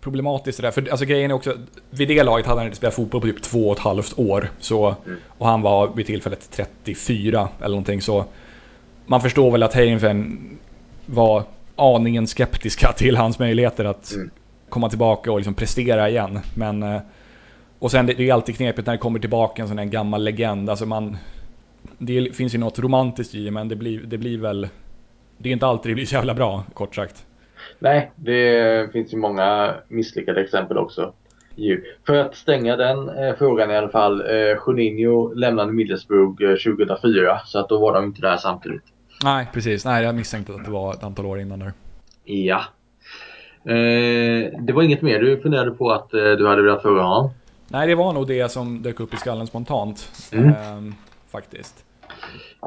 problematiskt 0.00 0.58
det 0.58 0.66
där. 0.66 0.70
För 0.70 0.90
alltså 0.90 1.06
grejen 1.06 1.30
är 1.30 1.34
också, 1.34 1.54
vid 1.90 2.08
det 2.08 2.22
laget 2.22 2.46
hade 2.46 2.60
han 2.60 2.66
inte 2.66 2.76
spelat 2.76 2.94
fotboll 2.94 3.20
på 3.20 3.26
typ 3.26 3.42
två 3.42 3.68
och 3.68 3.76
ett 3.76 3.82
halvt 3.82 4.18
år. 4.18 4.48
Så, 4.58 4.94
Mm. 5.06 5.18
Och 5.38 5.46
han 5.46 5.62
var 5.62 5.88
vid 5.88 6.06
tillfället 6.06 6.50
34 6.50 7.48
eller 7.58 7.68
någonting. 7.68 8.02
Så 8.02 8.24
man 9.06 9.20
förstår 9.20 9.50
väl 9.50 9.62
att 9.62 9.74
Heidenfen 9.74 10.38
var 11.06 11.42
aningen 11.76 12.26
skeptiska 12.26 12.92
till 12.92 13.16
hans 13.16 13.38
möjligheter 13.38 13.84
att 13.84 14.14
Mm. 14.14 14.30
komma 14.68 14.88
tillbaka 14.88 15.32
och 15.32 15.38
liksom 15.38 15.54
prestera 15.54 16.08
igen. 16.10 16.38
Men, 16.54 16.82
eh, 16.82 17.00
och 17.78 17.90
sen 17.90 18.06
det, 18.06 18.12
det 18.12 18.28
är 18.28 18.34
alltid 18.34 18.56
knepigt 18.56 18.86
när 18.86 18.94
det 18.94 18.98
kommer 18.98 19.18
tillbaka 19.18 19.62
en 19.62 19.68
sån 19.68 19.78
här 19.78 19.84
gammal 19.84 20.24
legend. 20.24 20.70
Alltså 20.70 20.86
man, 20.86 21.16
det 21.98 22.36
finns 22.36 22.54
ju 22.54 22.58
något 22.58 22.78
romantiskt 22.78 23.34
i 23.34 23.50
men 23.50 23.68
det 23.68 23.76
blir, 23.76 24.00
det 24.00 24.18
blir 24.18 24.38
väl... 24.38 24.68
Det 25.38 25.48
är 25.48 25.52
inte 25.52 25.66
alltid 25.66 25.90
det 25.90 25.94
blir 25.94 26.06
så 26.06 26.14
jävla 26.14 26.34
bra, 26.34 26.64
kort 26.74 26.94
sagt. 26.94 27.26
Nej, 27.78 28.10
det 28.16 28.92
finns 28.92 29.12
ju 29.12 29.16
många 29.16 29.74
misslyckade 29.88 30.40
exempel 30.40 30.78
också. 30.78 31.12
För 32.06 32.14
att 32.14 32.34
stänga 32.34 32.76
den 32.76 33.08
eh, 33.08 33.34
frågan 33.38 33.70
i 33.70 33.76
alla 33.76 33.88
fall. 33.88 34.20
Eh, 34.20 34.56
Juninho 34.66 35.32
lämnade 35.34 35.72
Middlesbrough 35.72 36.42
eh, 36.44 36.56
2004 36.76 37.40
så 37.44 37.58
att 37.58 37.68
då 37.68 37.78
var 37.78 37.92
de 37.94 38.04
inte 38.04 38.20
där 38.20 38.36
samtidigt. 38.36 38.82
Nej, 39.24 39.48
precis. 39.52 39.84
Nej, 39.84 40.04
jag 40.04 40.14
misstänkte 40.14 40.54
att 40.54 40.64
det 40.64 40.70
var 40.70 40.92
ett 40.94 41.02
antal 41.04 41.26
år 41.26 41.40
innan 41.40 41.58
där. 41.58 41.72
Ja. 42.24 42.60
Eh, 43.64 44.50
det 44.60 44.72
var 44.72 44.82
inget 44.82 45.02
mer 45.02 45.18
du 45.20 45.40
funderade 45.40 45.70
på 45.70 45.90
att 45.90 46.14
eh, 46.14 46.20
du 46.20 46.46
hade 46.48 46.62
velat 46.62 46.82
fråga 46.82 47.02
honom? 47.02 47.30
Nej, 47.68 47.86
det 47.86 47.94
var 47.94 48.12
nog 48.12 48.26
det 48.26 48.48
som 48.52 48.82
dök 48.82 49.00
upp 49.00 49.14
i 49.14 49.16
skallen 49.16 49.46
spontant. 49.46 50.12
Mm. 50.32 50.48
Ehm, 50.54 50.94
faktiskt. 51.32 51.84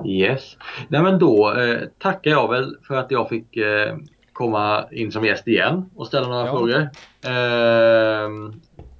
Yes. 0.05 0.57
Nej 0.87 1.01
men 1.03 1.19
då 1.19 1.53
eh, 1.61 1.79
tackar 1.97 2.31
jag 2.31 2.49
väl 2.49 2.75
för 2.87 2.95
att 2.95 3.11
jag 3.11 3.29
fick 3.29 3.57
eh, 3.57 3.95
komma 4.33 4.85
in 4.91 5.11
som 5.11 5.25
gäst 5.25 5.47
igen 5.47 5.89
och 5.95 6.07
ställa 6.07 6.27
några 6.27 6.45
Ja. 6.45 6.51
frågor. 6.51 6.81
Eh, 7.25 8.29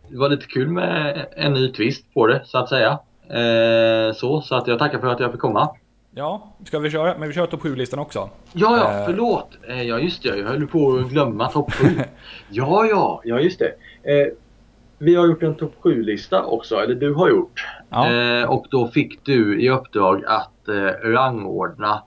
det 0.09 0.17
var 0.17 0.29
lite 0.29 0.45
kul 0.45 0.67
med 0.67 1.25
en 1.35 1.53
ny 1.53 1.71
twist 1.71 2.13
på 2.13 2.27
det 2.27 2.41
så 2.45 2.57
att 2.57 2.69
säga. 2.69 2.99
Eh, 3.29 4.13
så, 4.13 4.41
så 4.41 4.55
att 4.55 4.67
jag 4.67 4.79
tackar 4.79 4.99
för 4.99 5.07
att 5.07 5.19
jag 5.19 5.31
fick 5.31 5.41
komma. 5.41 5.69
Ja, 6.15 6.55
ska 6.65 6.79
vi 6.79 6.89
köra? 6.89 7.17
Men 7.17 7.27
vi 7.27 7.33
kör 7.33 7.45
topp 7.45 7.61
7-listan 7.61 7.99
också. 7.99 8.29
Ja, 8.53 8.77
ja, 8.77 8.99
Eh. 8.99 9.05
förlåt. 9.05 9.57
Eh, 9.67 9.81
ja, 9.83 9.99
just 9.99 10.23
det. 10.23 10.37
Jag 10.37 10.47
höll 10.47 10.67
på 10.67 10.95
att 10.95 11.09
glömma 11.11 11.47
topp 11.47 11.73
7. 11.73 11.87
ja, 12.49 12.85
ja, 12.85 13.21
ja, 13.23 13.39
just 13.39 13.59
det. 13.59 13.67
Eh, 14.13 14.27
vi 14.97 15.15
har 15.15 15.27
gjort 15.27 15.43
en 15.43 15.55
topp 15.55 15.73
7-lista 15.81 16.43
också, 16.45 16.75
eller 16.75 16.95
du 16.95 17.13
har 17.13 17.29
gjort. 17.29 17.65
Ja. 17.89 18.47
Och 18.47 18.65
då 18.71 18.87
fick 18.87 19.25
du 19.25 19.61
i 19.61 19.69
uppdrag 19.69 20.23
att 20.25 20.51
rangordna 21.03 22.03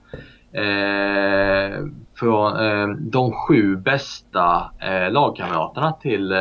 från 2.19 2.53
de 3.11 3.31
sju 3.31 3.75
bästa 3.75 4.71
lagkamraterna 5.11 5.91
till, 5.91 6.33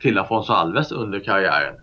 till 0.00 0.18
Afonso 0.18 0.52
Alves 0.52 0.92
under 0.92 1.20
karriären. 1.20 1.74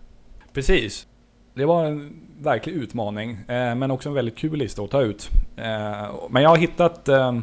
Precis. 0.54 1.06
Det 1.54 1.64
var 1.64 1.84
en 1.84 2.23
verklig 2.40 2.72
utmaning, 2.72 3.30
eh, 3.30 3.74
men 3.74 3.90
också 3.90 4.08
en 4.08 4.14
väldigt 4.14 4.36
kul 4.36 4.58
lista 4.58 4.82
att 4.82 4.90
ta 4.90 5.02
ut. 5.02 5.30
Eh, 5.56 6.14
men 6.30 6.42
jag 6.42 6.50
har 6.50 6.56
hittat... 6.56 7.08
Eh, 7.08 7.38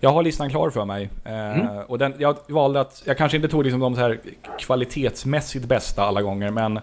jag 0.00 0.10
har 0.10 0.22
listan 0.22 0.50
klar 0.50 0.70
för 0.70 0.84
mig. 0.84 1.10
Mm. 1.24 1.66
Och 1.86 1.98
den, 1.98 2.14
jag 2.18 2.36
valde 2.48 2.80
att... 2.80 3.02
Jag 3.06 3.18
kanske 3.18 3.36
inte 3.36 3.48
tog 3.48 3.64
liksom 3.64 3.80
de 3.80 3.94
så 3.94 4.00
här 4.00 4.20
kvalitetsmässigt 4.58 5.66
bästa 5.66 6.02
alla 6.02 6.22
gånger, 6.22 6.50
men 6.50 6.80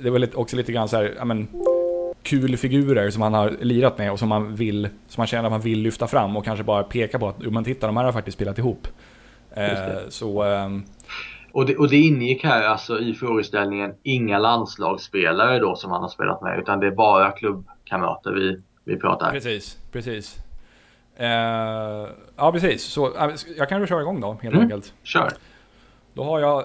det 0.00 0.10
var 0.10 0.18
lite, 0.18 0.36
också 0.36 0.56
lite 0.56 0.72
grann 0.72 0.88
så 0.88 0.96
här, 0.96 1.24
men, 1.24 1.48
kul 2.22 2.56
figurer 2.56 3.10
som 3.10 3.22
han 3.22 3.34
har 3.34 3.56
lirat 3.60 3.98
med 3.98 4.12
och 4.12 4.18
som 4.18 4.28
man 4.28 4.56
vill, 4.56 4.88
som 5.08 5.20
man 5.20 5.26
känner 5.26 5.44
att 5.44 5.52
man 5.52 5.60
vill 5.60 5.78
lyfta 5.78 6.06
fram 6.06 6.36
och 6.36 6.44
kanske 6.44 6.64
bara 6.64 6.82
peka 6.82 7.18
på 7.18 7.28
att, 7.28 7.36
jo 7.40 7.50
men 7.50 7.64
titta, 7.64 7.86
de 7.86 7.96
här 7.96 8.04
har 8.04 8.12
faktiskt 8.12 8.34
spelat 8.34 8.58
ihop. 8.58 8.88
Det. 9.54 10.00
så, 10.08 10.42
ehm, 10.42 10.84
Och 11.52 11.66
det, 11.66 11.76
och 11.76 11.88
det 11.88 11.96
ingick 11.96 12.44
här 12.44 12.62
alltså 12.64 12.98
i 13.00 13.14
frågeställningen 13.14 13.94
inga 14.02 14.38
landslagsspelare 14.38 15.58
då 15.58 15.76
som 15.76 15.90
han 15.90 16.02
har 16.02 16.08
spelat 16.08 16.42
med 16.42 16.58
utan 16.58 16.80
det 16.80 16.86
är 16.86 16.90
bara 16.90 17.30
klubbkamrater 17.30 18.32
vi, 18.32 18.60
vi 18.84 18.96
pratar. 19.00 19.30
Precis, 19.30 19.78
precis. 19.92 20.38
Eh, 21.16 21.26
ja, 22.36 22.52
precis. 22.52 22.82
Så 22.84 23.10
jag 23.56 23.68
kan 23.68 23.80
väl 23.80 23.88
köra 23.88 24.00
igång 24.00 24.20
då, 24.20 24.32
helt 24.42 24.54
Mm. 24.54 24.60
enkelt. 24.60 24.92
Kör! 25.02 25.32
Då 26.14 26.24
har 26.24 26.40
jag, 26.40 26.64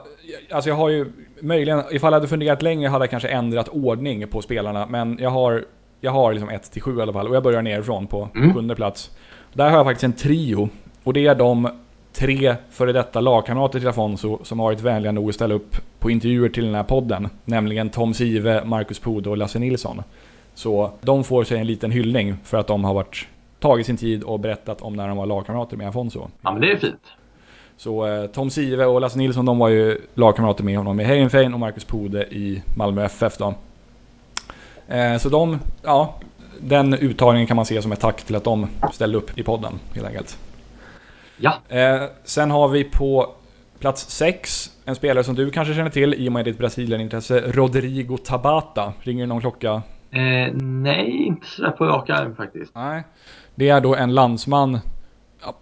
alltså 0.51 0.69
jag 0.69 0.75
har 0.75 0.89
ju 0.89 1.11
möjligen, 1.41 1.79
ifall 1.91 2.11
jag 2.13 2.15
hade 2.19 2.27
funderat 2.27 2.61
längre 2.61 2.89
hade 2.89 3.03
jag 3.03 3.09
kanske 3.09 3.29
ändrat 3.29 3.67
ordning 3.69 4.27
på 4.27 4.41
spelarna. 4.41 4.85
Men 4.85 5.17
jag 5.21 5.29
har, 5.29 5.65
jag 6.01 6.11
har 6.11 6.33
liksom 6.33 6.49
1 6.49 6.71
till 6.71 6.81
7 6.81 6.97
i 6.97 7.01
alla 7.01 7.13
fall 7.13 7.27
och 7.27 7.35
jag 7.35 7.43
börjar 7.43 7.61
nerifrån 7.61 8.07
på 8.07 8.29
Mm. 8.35 8.53
sjunde 8.53 8.75
plats. 8.75 9.11
Där 9.53 9.69
har 9.69 9.77
jag 9.77 9.85
faktiskt 9.85 10.03
en 10.03 10.13
trio. 10.13 10.69
Och 11.03 11.13
det 11.13 11.27
är 11.27 11.35
de 11.35 11.69
tre 12.17 12.55
före 12.69 12.91
detta 12.91 13.19
lagkamrater 13.19 13.79
till 13.79 13.87
Afonso 13.87 14.39
som 14.43 14.59
har 14.59 14.65
varit 14.65 14.81
vänliga 14.81 15.11
nog 15.11 15.29
att 15.29 15.35
ställa 15.35 15.55
upp 15.55 15.75
på 15.99 16.11
intervjuer 16.11 16.49
till 16.49 16.65
den 16.65 16.75
här 16.75 16.83
podden. 16.83 17.29
Nämligen 17.45 17.89
Tom 17.89 18.13
Sive, 18.13 18.63
Marcus 18.65 18.99
Pode 18.99 19.29
och 19.29 19.37
Lasse 19.37 19.59
Nilsson. 19.59 20.03
Så 20.53 20.91
de 21.01 21.23
får 21.23 21.43
sig 21.43 21.59
en 21.59 21.67
liten 21.67 21.91
hyllning 21.91 22.35
för 22.43 22.57
att 22.57 22.67
de 22.67 22.83
har 22.83 22.93
varit, 22.93 23.27
tagit 23.59 23.85
sin 23.85 23.97
tid 23.97 24.23
och 24.23 24.39
berättat 24.39 24.81
om 24.81 24.93
när 24.93 25.07
de 25.07 25.17
var 25.17 25.25
lagkamrater 25.25 25.77
med 25.77 25.87
Afonso. 25.87 26.27
Ja, 26.41 26.51
men 26.51 26.61
det 26.61 26.71
är 26.71 26.77
fint. 26.77 27.01
Så 27.77 28.07
eh, 28.07 28.27
Tom 28.27 28.49
Sive 28.49 28.85
och 28.85 29.01
Lasse 29.01 29.17
Nilsson 29.17 29.45
de 29.45 29.59
var 29.59 29.69
ju 29.69 30.01
lagkamrater 30.13 30.63
med 30.63 30.77
honom 30.77 30.99
i 30.99 31.03
Heidenfein 31.03 31.53
och 31.53 31.59
Marcus 31.59 31.85
Pode 31.85 32.23
i 32.23 32.61
Malmö 32.75 33.05
FF 33.05 33.37
då. 33.37 33.53
Eh, 34.87 35.17
så 35.17 35.29
de, 35.29 35.59
ja, 35.81 36.15
den 36.59 36.93
uttagningen 36.93 37.47
kan 37.47 37.55
man 37.55 37.65
se 37.65 37.81
som 37.81 37.91
ett 37.91 37.99
tack 37.99 38.23
till 38.23 38.35
att 38.35 38.43
de 38.43 38.67
ställde 38.93 39.17
upp 39.17 39.37
i 39.37 39.43
podden 39.43 39.79
helt 39.93 40.07
enkelt. 40.07 40.37
Ja. 41.37 41.53
Eh, 41.69 42.03
sen 42.23 42.51
har 42.51 42.67
vi 42.67 42.83
på 42.83 43.35
plats 43.79 44.09
6 44.09 44.71
en 44.85 44.95
spelare 44.95 45.23
som 45.23 45.35
du 45.35 45.51
kanske 45.51 45.73
känner 45.73 45.89
till 45.89 46.13
i 46.13 46.29
och 46.29 46.33
med 46.33 46.45
ditt 46.45 46.57
Brasilien-intresse, 46.57 47.43
Rodrigo 47.45 48.17
Tabata. 48.17 48.93
Ringer 49.01 49.27
någon 49.27 49.41
klocka? 49.41 49.81
Eh, 50.11 50.53
nej, 50.61 51.11
inte 51.11 51.47
sådär 51.47 51.71
på 51.71 51.85
rak 51.85 52.09
arm 52.09 52.35
faktiskt. 52.35 52.75
Nej. 52.75 53.03
Det 53.55 53.69
är 53.69 53.81
då 53.81 53.95
en 53.95 54.13
landsman 54.13 54.79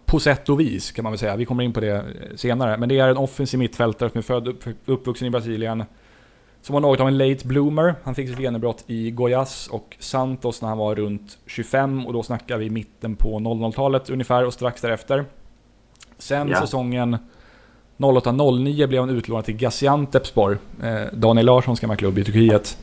på 0.05 0.19
sätt 0.19 0.49
och 0.49 0.59
vis 0.59 0.91
kan 0.91 1.03
man 1.03 1.11
väl 1.11 1.19
säga. 1.19 1.35
Vi 1.35 1.45
kommer 1.45 1.63
in 1.63 1.73
på 1.73 1.79
det 1.79 2.05
senare. 2.35 2.77
Men 2.77 2.89
det 2.89 2.99
är 2.99 3.09
en 3.09 3.17
offensiv 3.17 3.59
mittfältare 3.59 4.09
som 4.09 4.17
är 4.17 4.21
född 4.21 4.47
upp, 4.47 4.63
uppvuxen 4.85 5.27
i 5.27 5.31
Brasilien. 5.31 5.83
Som 6.61 6.73
var 6.73 6.79
något 6.79 6.99
av 6.99 7.07
en 7.07 7.17
late 7.17 7.47
bloomer. 7.47 7.95
Han 8.03 8.15
fick 8.15 8.29
sitt 8.29 8.39
genombrott 8.39 8.83
i 8.87 9.11
Goiás 9.11 9.69
och 9.69 9.95
Santos 9.99 10.61
när 10.61 10.69
han 10.69 10.77
var 10.77 10.95
runt 10.95 11.37
25 11.45 12.05
och 12.05 12.13
då 12.13 12.23
snackar 12.23 12.57
vi 12.57 12.69
mitten 12.69 13.15
på 13.15 13.39
00-talet 13.39 14.09
ungefär 14.09 14.45
och 14.45 14.53
strax 14.53 14.81
därefter. 14.81 15.25
Sen 16.17 16.49
Ja. 16.49 16.61
säsongen 16.61 17.17
08-09 17.97 18.87
blev 18.87 19.01
han 19.01 19.09
utlånad 19.09 19.45
till 19.45 19.55
Gaziantepspor, 19.57 20.57
eh, 20.83 21.01
Daniel 21.13 21.45
Larssons 21.45 21.79
gamla 21.79 21.95
klubb 21.95 22.17
i 22.17 22.23
Turkiet. 22.23 22.77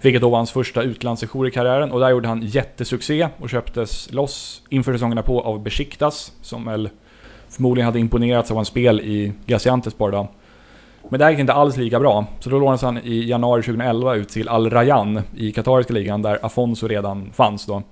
Vilket 0.00 0.22
då 0.22 0.30
var 0.30 0.36
hans 0.36 0.50
första 0.50 0.82
utlandssejour 0.82 1.48
i 1.48 1.50
karriären 1.50 1.92
och 1.92 2.00
där 2.00 2.10
gjorde 2.10 2.28
han 2.28 2.42
jättesuccé 2.42 3.28
och 3.38 3.50
köptes 3.50 4.12
loss 4.12 4.62
inför 4.68 4.92
säsongerna 4.92 5.22
på 5.22 5.40
av 5.40 5.62
Besiktas 5.62 6.32
som 6.42 6.64
väl 6.64 6.90
förmodligen 7.48 7.86
hade 7.86 7.98
imponerats 7.98 8.50
av 8.50 8.56
hans 8.56 8.68
spel 8.68 9.00
i 9.00 9.32
Gaziantepspor 9.46 10.10
då. 10.10 10.28
Men 11.08 11.20
där 11.20 11.28
gick 11.28 11.36
det 11.38 11.40
inte 11.40 11.52
alls 11.52 11.76
lika 11.76 12.00
bra, 12.00 12.26
så 12.40 12.50
då 12.50 12.58
lånades 12.58 12.82
han 12.82 12.98
i 12.98 13.28
januari 13.28 13.62
2011 13.62 14.14
ut 14.14 14.28
till 14.28 14.48
Al 14.48 14.70
Rayyan 14.70 15.20
i 15.36 15.52
katariska 15.52 15.92
ligan 15.94 16.22
där 16.22 16.38
Afonso 16.42 16.88
redan 16.88 17.32
fanns 17.32 17.66
då. 17.66 17.82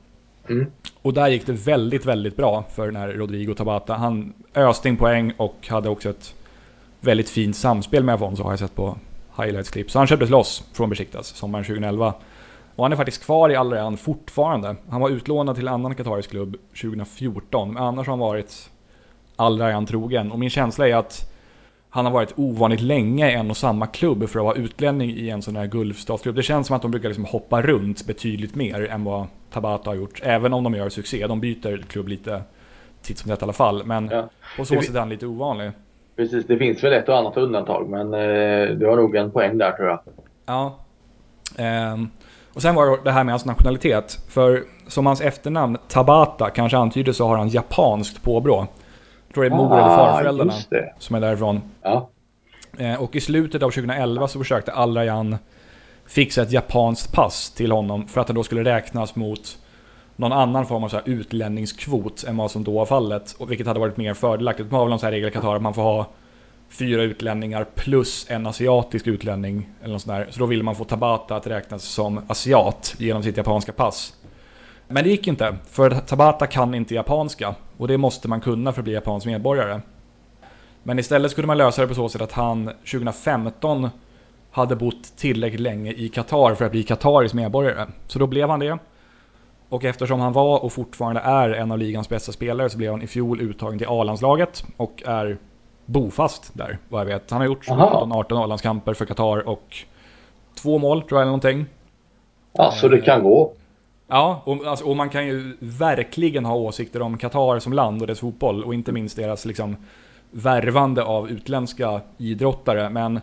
Mm. 0.48 0.66
Och 1.06 1.14
där 1.14 1.28
gick 1.28 1.46
det 1.46 1.52
väldigt, 1.52 2.06
väldigt 2.06 2.36
bra 2.36 2.64
för 2.74 2.86
den 2.86 2.96
här 2.96 3.08
Rodrigo 3.08 3.54
Tabata. 3.54 3.94
Han 3.94 4.32
öste 4.54 4.88
in 4.88 4.96
poäng 4.96 5.32
och 5.36 5.68
hade 5.68 5.88
också 5.88 6.10
ett 6.10 6.34
väldigt 7.00 7.30
fint 7.30 7.56
samspel 7.56 8.04
med 8.04 8.14
Afonso 8.14 8.42
har 8.42 8.52
jag 8.52 8.58
sett 8.58 8.74
på 8.74 8.98
highlights-klipp. 9.36 9.90
Så 9.90 9.98
han 9.98 10.06
köptes 10.06 10.30
loss 10.30 10.64
från 10.72 10.90
Besiktas 10.90 11.26
sommaren 11.26 11.64
2011. 11.64 12.14
Och 12.76 12.84
han 12.84 12.92
är 12.92 12.96
faktiskt 12.96 13.24
kvar 13.24 13.50
i 13.50 13.56
Al 13.56 13.70
Rayyan 13.70 13.96
fortfarande. 13.96 14.76
Han 14.88 15.00
var 15.00 15.10
utlånad 15.10 15.54
till 15.54 15.68
en 15.68 15.74
annan 15.74 15.94
katarisk 15.94 16.30
klubb 16.30 16.56
2014, 16.82 17.72
men 17.72 17.82
annars 17.82 18.06
har 18.06 18.12
han 18.12 18.18
varit 18.18 18.70
Al 19.36 19.58
Rayyan 19.58 19.86
trogen. 19.86 20.32
Och 20.32 20.38
min 20.38 20.50
känsla 20.50 20.88
är 20.88 20.94
att 20.94 21.32
han 21.90 22.04
har 22.04 22.12
varit 22.12 22.32
ovanligt 22.36 22.80
länge 22.80 23.30
i 23.30 23.34
en 23.34 23.50
och 23.50 23.56
samma 23.56 23.86
klubb 23.86 24.28
för 24.28 24.38
att 24.38 24.44
vara 24.44 24.56
utlänning 24.56 25.10
i 25.10 25.28
en 25.28 25.42
sån 25.42 25.56
här 25.56 25.66
Gulfstatsklubb. 25.66 26.36
Det 26.36 26.42
känns 26.42 26.66
som 26.66 26.76
att 26.76 26.82
de 26.82 26.90
brukar 26.90 27.08
liksom 27.08 27.24
hoppa 27.24 27.62
runt 27.62 28.06
betydligt 28.06 28.54
mer 28.54 28.90
än 28.90 29.04
vad 29.04 29.26
Tabata 29.56 29.90
har 29.90 29.94
gjort. 29.94 30.20
Även 30.22 30.52
om 30.52 30.64
de 30.64 30.74
gör 30.74 30.88
succé. 30.88 31.26
De 31.26 31.40
byter 31.40 31.82
klubb 31.82 32.08
lite 32.08 32.42
titt 33.02 33.18
som 33.18 33.30
tätt 33.30 33.40
i 33.40 33.44
alla 33.44 33.52
fall. 33.52 33.82
Men 33.84 34.08
Ja. 34.12 34.28
på 34.56 34.64
så 34.64 34.80
sätt 34.82 34.94
är 34.94 34.98
han 34.98 35.08
lite 35.08 35.26
ovanlig. 35.26 35.70
Precis, 36.16 36.46
det 36.46 36.58
finns 36.58 36.84
väl 36.84 36.92
ett 36.92 37.08
och 37.08 37.18
annat 37.18 37.36
undantag 37.36 37.88
men 37.88 38.14
eh, 38.14 38.68
du 38.76 38.86
har 38.86 38.96
nog 38.96 39.16
en 39.16 39.30
poäng 39.30 39.58
där 39.58 39.72
tror 39.72 39.88
jag. 39.88 39.98
Ja. 40.46 40.78
Ehm, 41.58 42.08
och 42.54 42.62
sen 42.62 42.74
var 42.74 42.86
det 42.90 42.98
det 43.04 43.10
här 43.12 43.24
med 43.24 43.32
hans 43.32 43.44
nationalitet. 43.44 44.18
För 44.28 44.62
som 44.86 45.06
hans 45.06 45.20
efternamn 45.20 45.78
Tabata 45.88 46.50
kanske 46.50 46.78
antyder 46.78 47.12
så 47.12 47.26
har 47.28 47.36
han 47.36 47.48
japanskt 47.48 48.22
påbrå. 48.22 48.66
Jag 49.26 49.34
tror 49.34 49.44
det 49.44 49.50
är 49.50 49.56
mor 49.56 49.78
eller 49.78 49.96
farföräldrarna 49.96 50.52
Ah, 50.52 50.56
just 50.56 50.70
det. 50.70 50.92
som 50.98 51.16
är 51.16 51.20
därifrån. 51.20 51.60
Ja. 51.82 52.08
Eh, 52.78 53.02
och 53.02 53.16
i 53.16 53.20
slutet 53.20 53.62
av 53.62 53.70
2011 53.70 54.28
så 54.28 54.38
försökte 54.38 54.72
Al 54.72 54.96
Rayyan 54.96 55.36
fixa 56.06 56.42
ett 56.42 56.52
japanskt 56.52 57.12
pass 57.12 57.50
till 57.50 57.72
honom 57.72 58.08
för 58.08 58.20
att 58.20 58.28
han 58.28 58.34
då 58.34 58.42
skulle 58.42 58.64
räknas 58.64 59.16
mot 59.16 59.58
någon 60.16 60.32
annan 60.32 60.66
form 60.66 60.84
av 60.84 60.88
så 60.88 60.96
här 60.96 61.08
utlänningskvot 61.08 62.24
än 62.24 62.36
vad 62.36 62.50
som 62.50 62.64
då 62.64 62.72
var 62.72 62.86
fallet. 62.86 63.34
Och 63.38 63.50
vilket 63.50 63.66
hade 63.66 63.80
varit 63.80 63.96
mer 63.96 64.14
fördelaktigt. 64.14 64.70
Man 64.70 64.78
har 64.78 64.84
väl 64.84 64.90
någon 64.90 64.98
så 64.98 65.06
här 65.06 65.12
regel 65.12 65.28
i 65.28 65.32
Qatar 65.32 65.56
att 65.56 65.62
man 65.62 65.74
får 65.74 65.82
ha 65.82 66.06
fyra 66.68 67.02
utlänningar 67.02 67.66
plus 67.74 68.26
en 68.30 68.46
asiatisk 68.46 69.06
utlänning. 69.06 69.68
Eller 69.82 69.92
något 69.92 70.02
sånt 70.02 70.16
där. 70.16 70.26
Så 70.30 70.40
då 70.40 70.46
ville 70.46 70.62
man 70.62 70.74
få 70.74 70.84
Tabata 70.84 71.36
att 71.36 71.46
räknas 71.46 71.82
som 71.82 72.20
asiat 72.28 72.94
genom 72.98 73.22
sitt 73.22 73.36
japanska 73.36 73.72
pass. 73.72 74.14
Men 74.88 75.04
det 75.04 75.10
gick 75.10 75.26
inte, 75.26 75.56
för 75.70 75.90
Tabata 75.90 76.46
kan 76.46 76.74
inte 76.74 76.94
japanska. 76.94 77.54
Och 77.76 77.88
det 77.88 77.98
måste 77.98 78.28
man 78.28 78.40
kunna 78.40 78.72
för 78.72 78.80
att 78.80 78.84
bli 78.84 78.94
japansk 78.94 79.26
medborgare. 79.26 79.80
Men 80.82 80.98
istället 80.98 81.30
skulle 81.30 81.46
man 81.46 81.58
lösa 81.58 81.82
det 81.82 81.88
på 81.88 81.94
så 81.94 82.08
sätt 82.08 82.22
att 82.22 82.32
han 82.32 82.66
2015 82.66 83.90
hade 84.56 84.76
bott 84.76 85.16
tillräckligt 85.16 85.60
länge 85.60 85.92
i 85.92 86.08
Qatar 86.08 86.54
för 86.54 86.64
att 86.64 86.70
bli 86.70 86.82
Qatarisk 86.82 87.34
medborgare. 87.34 87.86
Så 88.06 88.18
då 88.18 88.26
blev 88.26 88.48
han 88.48 88.60
det. 88.60 88.78
Och 89.68 89.84
eftersom 89.84 90.20
han 90.20 90.32
var 90.32 90.64
och 90.64 90.72
fortfarande 90.72 91.20
är 91.20 91.50
en 91.50 91.72
av 91.72 91.78
ligans 91.78 92.08
bästa 92.08 92.32
spelare 92.32 92.70
så 92.70 92.78
blev 92.78 92.90
han 92.90 93.02
i 93.02 93.06
fjol 93.06 93.40
uttagen 93.40 93.78
till 93.78 93.86
A-landslaget 93.90 94.64
och 94.76 95.02
är 95.06 95.38
bofast 95.86 96.50
där 96.54 96.78
vad 96.88 97.00
jag 97.00 97.06
vet. 97.06 97.30
Han 97.30 97.40
har 97.40 97.46
gjort 97.46 97.68
Aha. 97.70 98.06
17-18 98.06 98.44
A-landskamper 98.44 98.94
för 98.94 99.04
Qatar 99.04 99.48
och 99.48 99.76
två 100.54 100.78
mål 100.78 101.02
tror 101.02 101.10
jag 101.10 101.22
eller 101.22 101.30
någonting. 101.30 101.66
ja, 102.52 102.70
så 102.70 102.88
det 102.88 103.00
kan 103.00 103.22
gå. 103.22 103.52
Ja, 104.08 104.42
och, 104.44 104.66
alltså, 104.66 104.84
och 104.84 104.96
man 104.96 105.10
kan 105.10 105.26
ju 105.26 105.56
verkligen 105.60 106.44
ha 106.44 106.54
åsikter 106.54 107.02
om 107.02 107.18
Qatar 107.18 107.58
som 107.58 107.72
land 107.72 108.00
och 108.00 108.06
dess 108.06 108.20
fotboll 108.20 108.64
och 108.64 108.74
inte 108.74 108.92
minst 108.92 109.16
deras 109.16 109.44
liksom 109.44 109.76
värvande 110.30 111.02
av 111.02 111.30
utländska 111.30 112.00
idrottare. 112.18 112.90
Men 112.90 113.20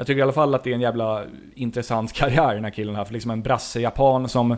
jag 0.00 0.06
tycker 0.06 0.18
i 0.18 0.22
alla 0.22 0.32
fall 0.32 0.54
att 0.54 0.64
det 0.64 0.70
är 0.70 0.74
en 0.74 0.80
jävla 0.80 1.24
intressant 1.54 2.12
karriär 2.14 2.54
den 2.54 2.64
här 2.64 2.70
killen 2.70 2.94
har. 2.94 3.04
För 3.04 3.12
liksom 3.12 3.30
en 3.30 3.42
brasse-japan 3.42 4.28
som 4.28 4.56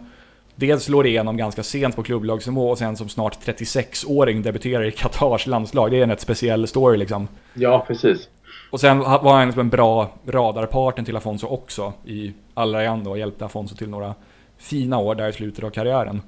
dels 0.55 0.85
slår 0.85 1.07
igenom 1.07 1.37
ganska 1.37 1.63
sent 1.63 1.97
på 1.97 2.03
klubblagsnivå 2.03 2.71
och 2.71 2.79
sen 2.79 2.97
som 2.97 3.09
snart 3.09 3.39
36-åring 3.47 4.43
debuterar 4.43 4.85
i 4.85 4.91
Qatars 4.91 5.47
landslag. 5.47 5.91
Det 5.91 5.99
är 5.99 6.03
en 6.03 6.11
rätt 6.11 6.21
speciell 6.21 6.67
story 6.67 6.97
liksom. 6.97 7.29
Ja, 7.55 7.85
precis. 7.87 8.29
Och 8.71 8.81
sen 8.81 8.99
var 8.99 9.35
han 9.35 9.47
liksom 9.47 9.61
en 9.61 9.69
bra 9.69 10.11
radarpartner 10.27 11.05
till 11.05 11.17
Afonso 11.17 11.47
också 11.47 11.93
i 12.05 12.35
Al 12.55 12.75
Rayyan 12.75 13.05
då 13.05 13.11
och 13.11 13.19
hjälpte 13.19 13.45
Afonso 13.45 13.77
till 13.77 13.89
några 13.91 14.15
fina 14.59 14.99
år 14.99 15.15
där 15.15 15.29
i 15.29 15.33
slutet 15.33 15.65
av 15.65 15.71
karriären. 15.71 16.23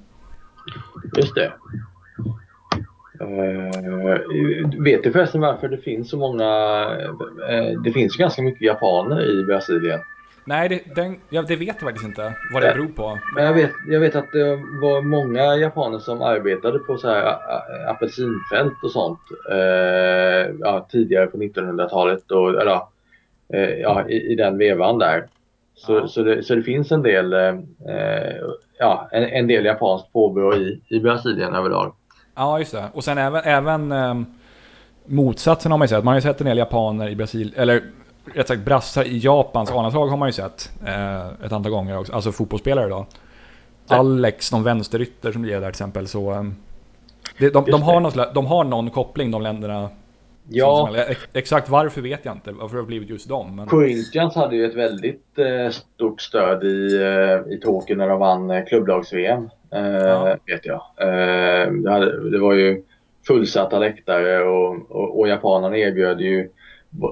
Just 1.17 1.35
det. 1.35 1.53
Eh, 3.21 4.71
vet 4.81 5.03
du 5.03 5.13
förresten 5.13 5.41
varför 5.41 5.69
det 5.69 5.79
finns 5.79 6.11
så 6.11 6.17
många... 6.17 6.45
eh, 7.51 7.81
det 7.85 7.93
finns 7.93 8.19
ju 8.19 8.19
ganska 8.19 8.43
mycket 8.43 8.63
japaner 8.63 9.41
i 9.41 9.45
Brasilien. 9.45 10.01
Nej, 10.47 10.69
det, 10.69 10.95
den, 10.95 11.17
ja, 11.31 11.43
det 11.43 11.57
vet 11.57 11.67
jag 11.69 11.81
faktiskt 11.81 12.07
inte 12.07 12.35
vad 12.53 12.63
det 12.63 12.73
beror 12.75 12.87
på. 12.87 13.19
Men 13.35 13.45
jag 13.45 13.55
vet, 13.55 13.71
jag 13.89 14.01
vet 14.01 14.17
att 14.17 14.33
det 14.33 14.57
var 14.83 15.03
många 15.03 15.57
japaner 15.57 15.99
som 15.99 16.23
arbetade 16.23 16.79
på 16.79 16.97
så 16.97 17.09
här 17.09 17.37
apelsinfält 17.91 18.83
och 18.83 18.91
sånt 18.91 19.21
eh, 19.51 20.55
ja, 20.61 20.87
tidigare 20.91 21.27
på 21.27 21.37
1900-talet 21.37 22.31
och 22.31 22.61
eller, 22.61 22.81
ja, 23.83 24.09
i, 24.09 24.33
i 24.33 24.35
den 24.35 24.59
vevan 24.59 24.99
där. 24.99 25.27
Så, 25.75 25.93
Ja. 25.93 26.09
så, 26.09 26.23
det, 26.23 26.43
så 26.43 26.55
det 26.55 26.63
finns 26.63 26.93
en 26.93 27.03
del, 27.03 27.33
ja, 28.79 29.09
en, 29.13 29.25
en 29.25 29.47
del 29.47 29.65
japanskt 29.65 30.13
påbrå 30.13 30.55
i, 30.55 30.81
i 30.89 31.01
Brasilien 31.01 31.55
överlag. 31.55 31.95
Ja, 32.35 32.59
just 32.59 32.73
det. 32.73 32.85
Och 32.95 33.05
sen 33.05 33.19
även, 33.19 33.43
även 33.45 33.93
ehm, 33.93 34.27
motsatsen 35.07 35.73
har 35.73 35.79
man 35.79 35.85
ju 35.85 35.89
sett. 35.89 36.05
Man 36.05 36.13
har 36.13 36.15
ju 36.15 36.21
sett 36.23 36.41
en 36.41 36.47
del 36.47 36.59
japaner 36.59 37.09
i 37.09 37.17
Brasilien, 37.17 37.55
eller 37.57 37.83
rätt 38.35 38.49
sagt 38.49 38.65
brassar 38.65 39.05
i 39.05 39.19
Japans 39.19 39.71
A-landslag 39.71 40.07
har 40.09 40.17
man 40.17 40.29
ju 40.29 40.33
sett 40.33 40.73
eh, 40.87 41.27
ett 41.45 41.53
antal 41.53 41.73
gånger 41.73 41.99
också. 41.99 42.13
Alltså 42.13 42.33
fotbollsspelare 42.33 42.89
då. 42.89 43.07
Ja. 43.89 43.97
Alex, 43.97 44.53
någon 44.53 44.63
vänsterytter 44.63 45.33
som 45.33 45.45
är 45.45 45.49
där 45.49 45.61
till 45.61 45.69
exempel. 45.69 46.09
Så, 46.09 46.31
ehm, 46.31 46.55
det, 47.39 47.51
de, 47.51 47.65
de, 47.65 47.83
har 47.83 48.01
det. 48.01 48.11
slags- 48.11 48.35
de 48.35 48.47
har 48.47 48.65
någon 48.65 48.91
koppling 48.91 49.31
de 49.31 49.43
länderna. 49.43 49.89
Ja, 50.49 50.91
exakt 51.33 51.69
varför 51.69 52.01
vet 52.01 52.25
jag 52.25 52.35
inte. 52.35 52.53
Varför 52.53 52.77
det 52.77 52.83
har 52.83 52.87
blivit 52.87 53.11
just 53.11 53.29
dem. 53.29 53.57
Men, 53.57 53.67
Corinthians 53.67 54.35
hade 54.35 54.57
ju 54.57 54.65
ett 54.65 54.75
väldigt 54.75 55.39
eh, 55.39 55.71
stort 55.71 56.21
stöd 56.21 56.65
i, 56.65 56.97
eh, 57.03 57.53
i 57.55 57.61
Tokyo 57.63 57.97
när 57.97 58.09
de 58.09 58.19
vann 58.19 58.51
eh, 58.51 58.65
klubblags-VM. 58.65 59.51
Eh, 59.71 59.81
Ja. 59.81 60.37
Vet 60.47 60.67
jag. 60.67 60.83
Eh, 60.97 61.73
det, 61.73 61.91
hade, 61.91 62.31
det 62.31 62.39
var 62.39 62.55
ju 62.55 62.83
fullsatta 63.27 63.79
läktare 63.79 64.45
och, 64.45 64.91
och, 64.91 65.19
och 65.19 65.29
japanerna 65.29 65.77
erbjöd 65.77 66.21
ju 66.21 66.51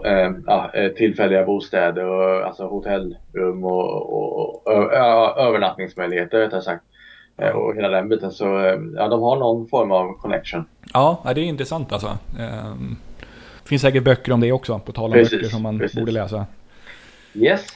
eh, 0.07 0.89
tillfälliga 0.97 1.45
bostäder, 1.45 2.07
och, 2.07 2.47
alltså 2.47 2.66
hotellrum 2.66 3.64
och, 3.64 4.12
och, 4.12 4.66
och 4.66 4.93
övernattningsmöjligheter 5.39 6.39
rättare 6.39 6.62
sagt. 6.62 6.85
Och 7.55 7.74
hela 7.76 7.89
den 7.89 8.09
biten. 8.09 8.30
Så 8.30 8.45
ja, 8.97 9.09
de 9.09 9.22
har 9.22 9.37
någon 9.37 9.68
form 9.68 9.93
av 9.93 10.12
connection. 10.12 10.64
Ja, 10.93 11.22
ja, 11.24 11.35
det 11.35 11.41
är 11.41 11.45
intressant 11.45 11.93
alltså. 11.93 12.18
Finns 13.73 13.83
säkert 13.83 14.05
böcker 14.05 14.33
om 14.33 14.41
det 14.41 14.53
också, 14.53 14.79
på 14.79 14.93
tal 14.93 15.05
om 15.05 15.12
precis, 15.12 15.31
böcker 15.31 15.49
som 15.49 15.62
man 15.62 15.79
precis. 15.79 15.99
borde 15.99 16.12
läsa. 16.12 16.47
Yes. 17.35 17.66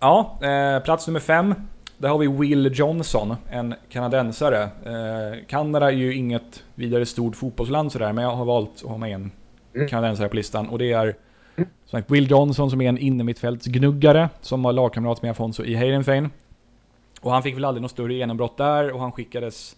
Ja, 0.00 0.38
eh, 0.42 0.82
plats 0.84 1.06
nummer 1.06 1.20
fem. 1.20 1.54
Där 1.98 2.08
har 2.08 2.18
vi 2.18 2.26
Will 2.26 2.70
Johnson, 2.74 3.36
en 3.50 3.74
kanadensare. 3.88 4.62
Eh, 4.62 5.46
Kanada 5.48 5.86
är 5.86 5.92
ju 5.92 6.14
inget 6.14 6.62
vidare 6.74 7.06
stort 7.06 7.36
fotbollsland 7.36 7.92
sådär, 7.92 8.12
men 8.12 8.24
jag 8.24 8.30
har 8.30 8.44
valt 8.44 8.70
att 8.74 8.90
ha 8.90 8.98
med 8.98 9.14
en 9.14 9.30
mm. 9.74 9.88
kanadensare 9.88 10.28
på 10.28 10.36
listan. 10.36 10.68
Och 10.68 10.78
det 10.78 10.92
är 10.92 11.16
som 11.56 11.66
sagt, 11.86 12.10
Will 12.10 12.30
Johnson 12.30 12.70
som 12.70 12.80
är 12.80 12.88
en 12.88 12.98
innermittfältsgnuggare 12.98 14.28
som 14.40 14.62
var 14.62 14.72
lagkamrat 14.72 15.22
med 15.22 15.30
Afonso 15.30 15.64
i 15.64 15.74
Heidenfein. 15.74 16.30
Och 17.20 17.32
han 17.32 17.42
fick 17.42 17.56
väl 17.56 17.64
aldrig 17.64 17.82
något 17.82 17.90
större 17.90 18.14
genombrott 18.14 18.56
där 18.56 18.92
och 18.92 19.00
han 19.00 19.12
skickades 19.12 19.76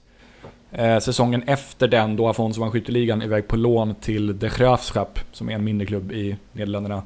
eh, 0.72 0.98
säsongen 0.98 1.42
efter 1.46 1.88
den 1.88 2.16
då 2.16 2.28
Afonso 2.28 2.60
vann 2.60 2.70
skytteligan 2.70 3.22
iväg 3.22 3.48
på 3.48 3.56
lån 3.56 3.94
till 3.94 4.38
De 4.38 4.48
Graafschap 4.48 5.18
som 5.32 5.48
är 5.50 5.54
en 5.54 5.64
mindre 5.64 5.86
klubb 5.86 6.12
i 6.12 6.36
Nederländerna. 6.52 7.02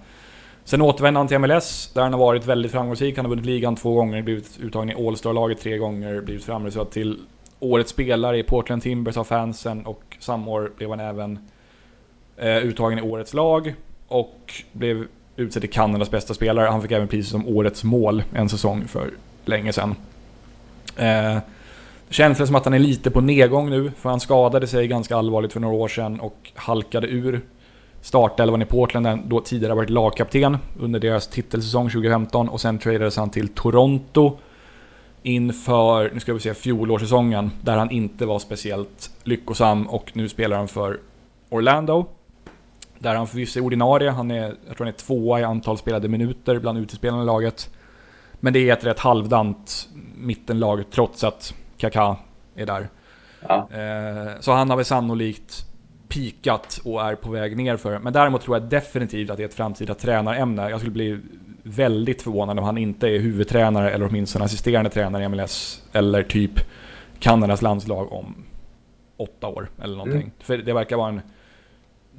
Sen 0.65 0.83
återvände 0.83 1.21
han 1.21 1.29
till 1.29 1.39
MLS 1.39 1.91
där 1.95 2.03
han 2.03 2.13
har 2.13 2.21
varit 2.21 2.47
väldigt 2.47 2.73
framgångsrik. 2.73 3.17
Han 3.17 3.25
har 3.25 3.31
vunnit 3.31 3.47
ligan 3.47 3.77
två 3.77 3.95
gånger, 3.95 4.23
blivit 4.23 4.59
uttagen 4.61 4.91
i 4.91 5.07
All-Star-laget 5.07 5.61
tre 5.61 5.79
gånger, 5.79 6.21
blivit 6.21 6.45
framröstad 6.45 6.85
till 6.85 7.19
Årets 7.61 7.91
spelare 7.91 8.39
i 8.39 8.43
Portland 8.43 8.83
Timbers 8.83 9.17
av 9.17 9.25
fansen 9.25 9.87
och 9.87 10.17
samma 10.19 10.51
år 10.51 10.73
blev 10.77 10.91
han 10.91 11.01
även 11.01 11.39
eh, 12.37 12.57
uttagen 12.57 12.99
i 12.99 13.03
Årets 13.03 13.35
lag 13.35 13.75
och 14.09 14.55
blev 14.73 15.07
utsedd 15.37 15.63
till 15.63 15.71
Kanadas 15.71 16.11
bästa 16.11 16.35
spelare. 16.35 16.69
Han 16.69 16.83
fick 16.83 16.93
även 16.93 17.09
priset 17.09 17.31
som 17.31 17.49
Årets 17.49 17.85
mål 17.85 18.23
en 18.35 18.49
säsong 18.49 18.89
för 18.89 19.11
länge 19.45 19.73
sedan. 19.73 19.95
Eh, 20.97 21.39
känns 22.11 22.39
det 22.39 22.47
som 22.47 22.57
att 22.57 22.65
han 22.65 22.75
är 22.75 22.79
lite 22.79 23.11
på 23.11 23.21
nedgång 23.21 23.71
nu, 23.71 23.93
för 23.97 24.11
han 24.11 24.21
skadade 24.21 24.67
sig 24.67 24.89
ganska 24.89 25.17
allvarligt 25.17 25.53
för 25.53 25.61
några 25.61 25.75
år 25.75 25.89
sedan 25.89 26.21
och 26.21 26.53
halkade 26.55 27.07
ur 27.07 27.41
startelvan 28.01 28.63
i 28.63 28.65
Portland, 28.65 29.07
där 29.07 29.19
då 29.25 29.41
tidigare 29.41 29.75
varit 29.75 29.91
lagkapten 29.91 30.59
under 30.81 31.01
deras 31.01 31.29
titelsäsong 31.29 31.91
2015 31.91 32.49
och 32.49 32.61
sen 32.61 32.79
tradades 32.79 33.17
han 33.17 33.31
till 33.31 33.49
Toronto 33.49 34.39
inför, 35.23 36.11
nu 36.15 36.21
ska 36.21 36.35
vi 36.35 36.41
se, 36.41 36.55
fjolårssäsongen 36.55 37.51
där 37.63 37.77
han 37.77 37.91
inte 37.91 38.27
var 38.27 38.39
speciellt 38.39 39.11
lyckosam 39.25 39.87
och 39.87 40.11
nu 40.15 40.29
spelar 40.29 40.57
han 40.57 40.69
för 40.69 41.01
Orlando. 41.49 42.07
Där 42.99 43.15
han 43.15 43.27
förvisso 43.27 43.59
är 43.61 43.65
ordinarie, 43.65 44.11
han 44.11 44.31
är, 44.31 44.43
jag 44.43 44.77
tror 44.77 44.87
han 44.87 44.89
är 44.89 44.93
tvåa 44.93 45.41
i 45.41 45.45
antal 45.45 45.79
spelade 45.79 46.09
minuter 46.09 46.59
bland 46.59 46.79
utespelarna 46.79 47.23
i 47.23 47.27
laget. 47.27 47.71
Men 48.41 48.53
det 48.53 48.69
är 48.69 48.73
ett 48.73 48.85
rätt 48.85 48.99
halvdant 48.99 49.89
mittenlag 50.17 50.85
trots 50.91 51.25
att 51.25 51.55
Kaká 51.81 52.17
är 52.55 52.67
där. 52.67 52.89
Ja. 53.49 53.69
Eh, 53.71 54.41
så 54.41 54.53
han 54.53 54.71
har 54.71 54.77
väl 54.77 54.85
sannolikt 54.85 55.67
pikat 56.09 56.81
och 56.85 57.03
är 57.03 57.15
på 57.15 57.31
väg 57.31 57.57
ner 57.57 57.77
för. 57.77 57.99
Men 57.99 58.13
däremot 58.13 58.43
tror 58.43 58.57
jag 58.57 58.69
definitivt 58.69 59.31
att 59.31 59.37
det 59.37 59.43
är 59.43 59.49
ett 59.49 59.55
framtida 59.55 59.95
tränarämne. 59.95 60.71
Jag 60.71 60.81
skulle 60.81 60.93
bli 60.93 61.21
väldigt 61.63 62.23
förvånad 62.23 62.59
om 62.59 62.65
han 62.65 62.79
inte 62.79 63.09
är 63.09 63.19
huvudtränare 63.19 63.91
eller 63.91 64.07
åtminstone 64.07 64.45
assisterande 64.45 64.91
tränare 64.91 65.25
i 65.25 65.29
MLS 65.29 65.83
eller 65.93 66.23
typ 66.23 66.53
Kanadas 67.19 67.63
landslag 67.63 68.13
om 68.13 68.35
åtta 69.17 69.47
år 69.47 69.69
eller 69.83 69.97
någonting. 69.97 70.21
Mm. 70.21 70.33
För 70.39 70.59
det 70.59 70.73
verkar 70.73 70.97
vara 70.97 71.09
en... 71.09 71.21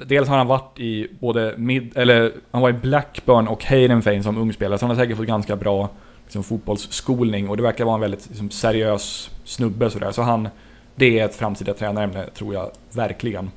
Dels 0.05 0.29
har 0.29 0.37
han 0.37 0.47
varit 0.47 0.79
i 0.79 1.07
både 1.19 1.53
mid, 1.57 1.97
eller 1.97 2.31
han 2.51 2.61
var 2.61 2.69
i 2.69 2.73
Blackburn 2.73 3.47
och 3.47 3.63
Heidenfein 3.63 4.23
som 4.23 4.37
ung 4.37 4.53
spelare, 4.53 4.77
så 4.77 4.85
han 4.85 4.95
har 4.95 5.03
säkert 5.03 5.17
fått 5.17 5.27
ganska 5.27 5.55
bra 5.55 5.89
liksom, 6.31 6.43
fotbollsskolning 6.43 7.49
och 7.49 7.57
det 7.57 7.63
verkar 7.63 7.85
vara 7.85 7.95
en 7.95 8.01
väldigt 8.01 8.29
liksom, 8.29 8.49
seriös 8.51 9.29
snubbe 9.43 9.89
sådär. 9.89 10.11
Så 10.11 10.21
han, 10.21 10.49
det 10.95 11.19
är 11.19 11.25
ett 11.25 11.35
framtida 11.35 11.73
tränarämne 11.73 12.29
tror 12.29 12.53
jag 12.53 12.71
verkligen. 12.91 13.51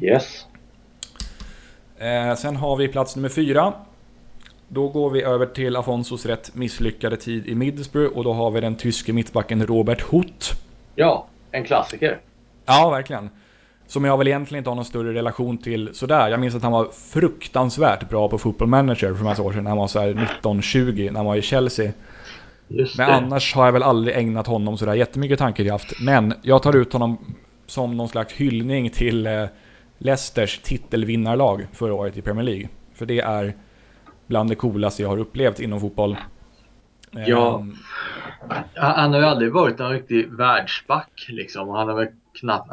Yes. 0.00 0.46
Eh, 1.98 2.34
sen 2.34 2.56
har 2.56 2.76
vi 2.76 2.88
plats 2.88 3.16
nummer 3.16 3.28
fyra. 3.28 3.72
Då 4.68 4.88
går 4.88 5.10
vi 5.10 5.22
över 5.22 5.46
till 5.46 5.76
Afonsos 5.76 6.26
rätt 6.26 6.54
misslyckade 6.54 7.16
tid 7.16 7.46
i 7.46 7.54
Middlesbrough 7.54 8.16
och 8.16 8.24
då 8.24 8.32
har 8.32 8.50
vi 8.50 8.60
den 8.60 8.76
tyske 8.76 9.12
mittbacken 9.12 9.66
Robert 9.66 10.02
Hutt. 10.02 10.52
Ja, 10.94 11.26
en 11.50 11.64
klassiker. 11.64 12.20
Ja, 12.66 12.90
verkligen. 12.90 13.30
Som 13.86 14.04
jag 14.04 14.18
väl 14.18 14.28
egentligen 14.28 14.60
inte 14.60 14.70
har 14.70 14.74
någon 14.74 14.84
större 14.84 15.14
relation 15.14 15.58
till 15.58 15.90
sådär. 15.92 16.28
Jag 16.28 16.40
minns 16.40 16.54
att 16.54 16.62
han 16.62 16.72
var 16.72 16.88
fruktansvärt 17.12 18.08
bra 18.08 18.28
på 18.28 18.38
Football 18.38 18.68
Manager 18.68 19.14
för 19.14 19.24
massa 19.24 19.42
år 19.42 19.52
sedan. 19.52 19.66
Han 19.66 19.76
var 19.76 19.86
såhär 19.86 20.28
19-20 20.42 21.10
när 21.10 21.16
han 21.16 21.26
var 21.26 21.36
i 21.36 21.42
Chelsea. 21.42 21.92
Men 22.98 23.10
annars 23.10 23.54
har 23.54 23.64
jag 23.64 23.72
väl 23.72 23.82
aldrig 23.82 24.16
ägnat 24.16 24.46
honom 24.46 24.78
sådär 24.78 24.94
jättemycket 24.94 25.38
tankekraft. 25.38 26.00
Men 26.00 26.34
jag 26.42 26.62
tar 26.62 26.76
ut 26.76 26.92
honom 26.92 27.18
som 27.66 27.96
någon 27.96 28.08
slags 28.08 28.32
hyllning 28.32 28.90
till 28.90 29.26
eh, 29.26 29.44
Leicesters 29.98 30.58
titelvinnarlag 30.58 31.66
förra 31.72 31.94
året 31.94 32.16
i 32.16 32.22
Premier 32.22 32.44
League. 32.44 32.68
För 32.94 33.06
det 33.06 33.20
är 33.20 33.54
bland 34.26 34.48
det 34.48 34.54
coolaste 34.54 35.02
jag 35.02 35.08
har 35.08 35.18
upplevt 35.18 35.60
inom 35.60 35.80
fotboll. 35.80 36.16
Ja, 37.10 37.60
um, 37.60 37.76
han 38.74 39.12
har 39.12 39.20
ju 39.20 39.26
aldrig 39.26 39.52
varit 39.52 39.80
en 39.80 39.90
riktig 39.90 40.32
världsback 40.32 41.26
liksom. 41.28 41.68
Han, 41.68 41.88
har 41.88 41.94
väl 41.94 42.08
knappt, 42.40 42.68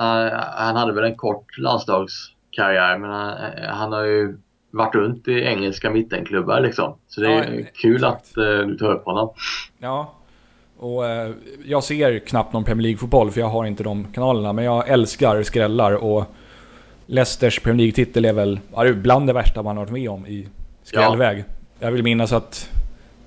han 0.56 0.76
hade 0.76 0.94
väl 0.94 1.04
en 1.04 1.16
kort 1.16 1.58
landslagskarriär 1.58 2.98
men 2.98 3.10
han, 3.10 3.38
han 3.70 3.92
har 3.92 4.04
ju 4.04 4.38
varit 4.74 4.96
runt 4.96 5.28
i 5.28 5.42
engelska 5.42 5.90
mittenklubbar 5.90 6.62
liksom. 6.62 6.98
Så 7.08 7.22
det 7.22 7.28
är 7.28 7.54
ja, 7.54 7.66
kul 7.82 7.96
exakt. 7.96 8.32
att 8.32 8.38
uh, 8.38 8.68
du 8.68 8.78
tar 8.78 8.92
upp 8.92 9.06
honom. 9.06 9.30
Ja, 9.78 10.14
och 10.78 11.04
uh, 11.04 11.36
jag 11.66 11.84
ser 11.84 12.20
knappt 12.20 12.54
någon 12.54 12.64
Premier 12.64 12.84
League-fotboll 12.84 13.32
för 13.32 13.40
jag 13.40 13.48
har 13.48 13.66
inte 13.66 13.84
de 13.84 14.08
kanalerna. 14.14 14.54
Men 14.54 14.66
jag 14.66 14.90
älskar 14.90 15.44
skrällar 15.44 16.04
och 16.04 16.26
Leicesters 17.06 17.60
Premier 17.60 17.78
League-titel 17.78 18.26
är 18.26 18.34
väl 18.34 18.60
bland 18.96 19.28
det 19.28 19.34
värsta 19.34 19.64
man 19.64 19.78
har 19.78 19.86
varit 19.86 19.94
med 19.94 20.10
om 20.10 20.28
i 20.28 20.48
skrällväg. 20.84 21.38
Ja. 21.38 21.44
Jag 21.80 21.92
vill 21.92 22.04
minnas 22.04 22.34
att 22.34 22.70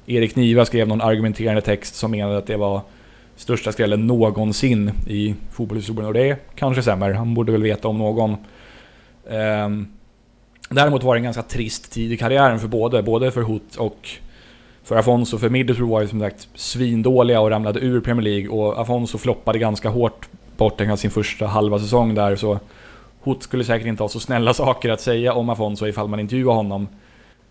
Erik 0.06 0.36
Niva 0.36 0.64
skrev 0.64 0.88
någon 0.88 1.00
argumenterande 1.00 1.60
text 1.60 1.94
som 1.94 2.10
menade 2.10 2.38
att 2.38 2.46
det 2.46 2.56
var 2.56 2.80
största 3.36 3.72
skrällen 3.72 4.06
någonsin 4.06 4.92
i 5.06 5.34
fotbollshistorien 5.52 6.06
och 6.06 6.14
det 6.14 6.36
kanske 6.54 6.82
stämmer. 6.82 7.12
Han 7.12 7.34
borde 7.34 7.52
väl 7.52 7.62
veta 7.62 7.88
om 7.88 7.98
någon. 7.98 8.36
Um, 9.24 9.88
däremot 10.68 11.02
var 11.02 11.14
det 11.14 11.18
en 11.18 11.24
ganska 11.24 11.42
trist 11.42 11.92
tid 11.92 12.12
i 12.12 12.16
karriären 12.16 12.58
för 12.58 12.68
både, 12.68 13.02
både 13.02 13.30
för 13.30 13.42
Hot 13.42 13.76
och 13.76 14.08
för 14.84 14.96
Afonso. 14.96 15.38
För 15.38 15.48
Middlesbrough 15.48 15.92
var 15.92 16.00
ju 16.00 16.08
som 16.08 16.20
sagt 16.20 16.48
svindåliga 16.54 17.40
och 17.40 17.50
ramlade 17.50 17.80
ur 17.80 18.00
Premier 18.00 18.24
League 18.24 18.48
och 18.48 18.80
Afonso 18.80 19.18
floppade 19.18 19.58
ganska 19.58 19.88
hårt 19.88 20.28
bort 20.56 20.80
sin 20.96 21.10
första 21.10 21.46
halva 21.46 21.78
säsong 21.78 22.14
där 22.14 22.36
så 22.36 22.58
Hot 23.20 23.42
skulle 23.42 23.64
säkert 23.64 23.86
inte 23.86 24.02
ha 24.02 24.08
så 24.08 24.20
snälla 24.20 24.54
saker 24.54 24.90
att 24.90 25.00
säga 25.00 25.32
om 25.32 25.48
Afonso 25.48 25.86
ifall 25.86 26.08
man 26.08 26.20
intervjuar 26.20 26.54
honom. 26.54 26.88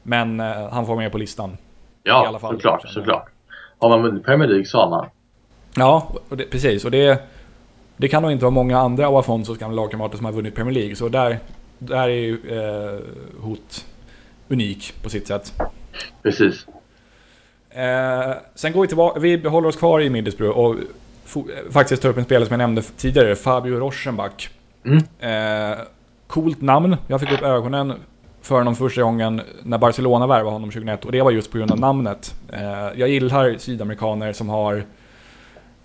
Men 0.04 0.40
eh, 0.40 0.70
han 0.72 0.86
får 0.86 0.96
med 0.96 1.12
på 1.12 1.18
listan. 1.18 1.58
Ja, 2.04 2.24
i 2.24 2.28
alla 2.28 2.40
fall, 2.40 2.54
såklart, 2.54 2.90
såklart. 2.90 3.30
Har 3.80 3.90
man 3.90 4.02
vunnit 4.02 4.24
Premier 4.26 4.48
League 4.48 4.66
så 4.66 4.78
har 4.78 4.90
man. 4.90 5.10
Ja, 5.76 6.15
och 6.30 6.38
det, 6.38 6.43
precis. 6.43 6.86
Och 6.86 6.91
det, 6.91 7.23
det 7.97 8.07
kan 8.07 8.21
nog 8.21 8.32
inte 8.32 8.45
vara 8.45 8.51
många 8.51 8.80
andra 8.80 9.07
av 9.07 9.17
Afonsos 9.17 9.57
gamla 9.57 9.82
lagkamrater 9.82 10.17
som 10.17 10.26
har 10.26 10.34
vunnit 10.34 10.55
Premier 10.55 10.73
League. 10.73 10.95
Så 10.95 11.09
där, 11.09 11.39
där 11.80 12.03
är 12.03 12.07
ju 12.07 12.39
eh, 12.49 12.99
Hot 13.41 13.86
unik 14.47 14.93
på 15.03 15.09
sitt 15.09 15.28
sätt. 15.28 15.53
Precis. 16.23 16.65
Eh, 17.69 18.34
sen 18.55 18.73
går 18.73 18.82
vi 18.82 18.88
tillbaka, 18.88 19.19
vi 19.19 19.47
håller 19.47 19.67
oss 19.67 19.76
kvar 19.76 20.01
i 20.01 20.09
Middlesbrough 20.09 20.57
och 20.57 20.76
faktiskt 21.71 22.01
tar 22.01 22.09
upp 22.09 22.17
en 22.17 22.26
spelare 22.26 22.45
som 22.45 22.53
jag 22.53 22.57
nämnde 22.57 22.82
tidigare, 22.82 23.36
Fabio 23.36 23.80
Roschenbach. 23.80 24.49
Mm. 24.86 24.97
Eh, 25.19 25.78
coolt 26.28 26.61
namn. 26.61 26.97
Jag 27.07 27.19
fick 27.19 27.32
upp 27.32 27.41
ögonen 27.41 27.93
för 28.41 28.55
honom 28.55 28.76
första 28.76 29.01
gången 29.01 29.41
när 29.63 29.78
Barcelona 29.78 30.28
värvade 30.28 30.51
honom 30.51 30.69
2001 30.69 31.05
och 31.05 31.11
det 31.11 31.21
var 31.21 31.32
just 31.32 31.51
på 31.51 31.57
grund 31.57 31.71
av 31.71 31.80
namnet. 31.80 32.36
Eh, 32.53 32.99
jag 32.99 33.09
gillar 33.09 33.57
sydamerikaner 33.57 34.34
som 34.34 34.49
har 34.49 34.84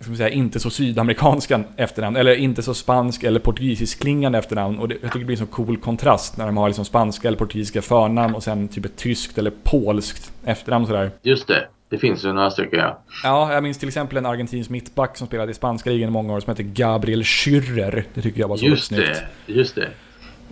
ska 0.03 0.15
säga, 0.15 0.29
inte 0.29 0.59
så 0.59 0.69
sydamerikanska 0.69 1.63
efternamn, 1.77 2.15
eller 2.15 2.35
inte 2.35 2.63
så 2.63 2.73
spansk 2.73 3.23
eller 3.23 3.39
portugisisk 3.39 3.99
klingande 4.01 4.37
efternamn. 4.37 4.79
Och 4.79 4.87
det, 4.87 4.93
jag 5.01 5.11
tycker 5.11 5.19
det 5.19 5.25
blir 5.25 5.41
en 5.41 5.47
så 5.47 5.53
cool 5.53 5.77
kontrast 5.77 6.37
när 6.37 6.45
de 6.45 6.57
har 6.57 6.69
liksom 6.69 6.85
spanska 6.85 7.27
eller 7.27 7.37
portugisiska 7.37 7.81
förnamn 7.81 8.35
och 8.35 8.43
sen 8.43 8.67
typ 8.67 8.85
ett 8.85 8.97
tyskt 8.97 9.37
eller 9.37 9.51
polskt 9.63 10.31
efternamn 10.45 10.87
sådär. 10.87 11.11
Just 11.21 11.47
det. 11.47 11.67
Det 11.89 11.97
finns 11.97 12.25
ju 12.25 12.33
några 12.33 12.51
stycken 12.51 12.79
ja. 12.79 13.03
Ja, 13.23 13.53
jag 13.53 13.63
minns 13.63 13.77
till 13.77 13.87
exempel 13.87 14.17
en 14.17 14.25
argentinsk 14.25 14.69
mittback 14.69 15.17
som 15.17 15.27
spelade 15.27 15.51
i 15.51 15.55
spanska 15.55 15.89
ligan 15.89 16.09
i 16.09 16.11
många 16.11 16.33
år 16.33 16.39
som 16.39 16.51
heter 16.51 16.63
Gabriel 16.63 17.23
Schürrer. 17.23 18.03
Det 18.13 18.21
tycker 18.21 18.39
jag 18.39 18.47
var 18.47 18.57
så 18.57 18.65
just 18.65 18.87
snyggt. 18.87 19.23
Det, 19.45 19.53
just 19.53 19.75
det. 19.75 19.87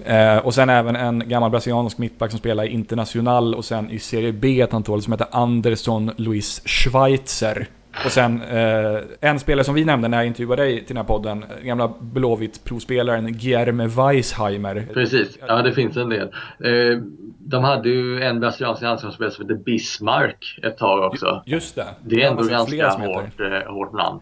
Eh, 0.05 0.37
och 0.37 0.53
sen 0.53 0.69
även 0.69 0.95
en 0.95 1.29
gammal 1.29 1.51
brasiliansk 1.51 1.97
mittback 1.97 2.31
som 2.31 2.39
spelar 2.39 2.63
i 2.63 2.69
International 2.69 3.55
och 3.55 3.65
sen 3.65 3.89
i 3.89 3.99
Serie 3.99 4.31
B 4.31 4.61
ett 4.61 4.73
antal 4.73 5.01
som 5.01 5.13
heter 5.13 5.27
Anderson 5.31 6.11
Luis 6.17 6.61
Schweitzer. 6.65 7.67
Och 8.05 8.11
sen 8.11 8.41
eh, 8.41 8.99
en 9.21 9.39
spelare 9.39 9.63
som 9.63 9.75
vi 9.75 9.85
nämnde 9.85 10.07
när 10.07 10.17
jag 10.17 10.27
intervjuade 10.27 10.63
dig 10.63 10.77
till 10.77 10.87
den 10.87 10.97
här 10.97 11.03
podden, 11.03 11.45
gamla 11.63 11.93
Blåvitt 11.99 12.63
provspelaren 12.63 13.33
Guillerme 13.33 13.87
Weisheimer. 13.87 14.87
Precis, 14.93 15.37
ja 15.47 15.61
det 15.61 15.73
finns 15.73 15.97
en 15.97 16.09
del. 16.09 16.27
Eh, 16.59 17.01
de 17.39 17.63
hade 17.63 17.89
ju 17.89 18.23
en 18.23 18.39
brasiliansk 18.39 18.81
landslagsspelare 18.81 19.33
som 19.33 19.49
hette 19.49 19.63
Bismarck 19.63 20.59
ett 20.63 20.77
tag 20.77 21.03
också. 21.03 21.43
Just 21.45 21.75
det. 21.75 21.87
Det 22.01 22.23
är 22.23 22.31
ändå 22.31 22.43
ganska 22.43 22.89
hårt, 22.89 23.39
eh, 23.39 23.73
hårt 23.73 23.93
namn. 23.93 24.19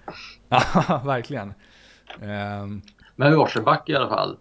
Ja, 0.49 1.01
verkligen. 1.05 1.53
Um, 2.21 2.81
Men 3.15 3.33
Rauschenbach 3.33 3.81
i 3.85 3.95
alla 3.95 4.09
fall. 4.09 4.37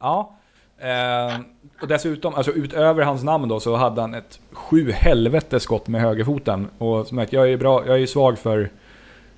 Ja, 0.00 0.37
Eh, 0.78 1.40
och 1.80 1.88
dessutom, 1.88 2.34
alltså 2.34 2.52
utöver 2.52 3.02
hans 3.02 3.24
namn 3.24 3.48
då, 3.48 3.60
så 3.60 3.76
hade 3.76 4.00
han 4.00 4.14
ett 4.14 4.40
sju 4.52 4.90
helvetes 4.92 5.62
skott 5.62 5.88
med 5.88 6.00
högerfoten. 6.00 6.68
Och 6.78 7.06
som 7.06 7.18
sagt, 7.18 7.32
jag 7.32 7.52
är, 7.52 7.56
bra, 7.56 7.86
jag 7.86 8.02
är 8.02 8.06
svag 8.06 8.38
för 8.38 8.70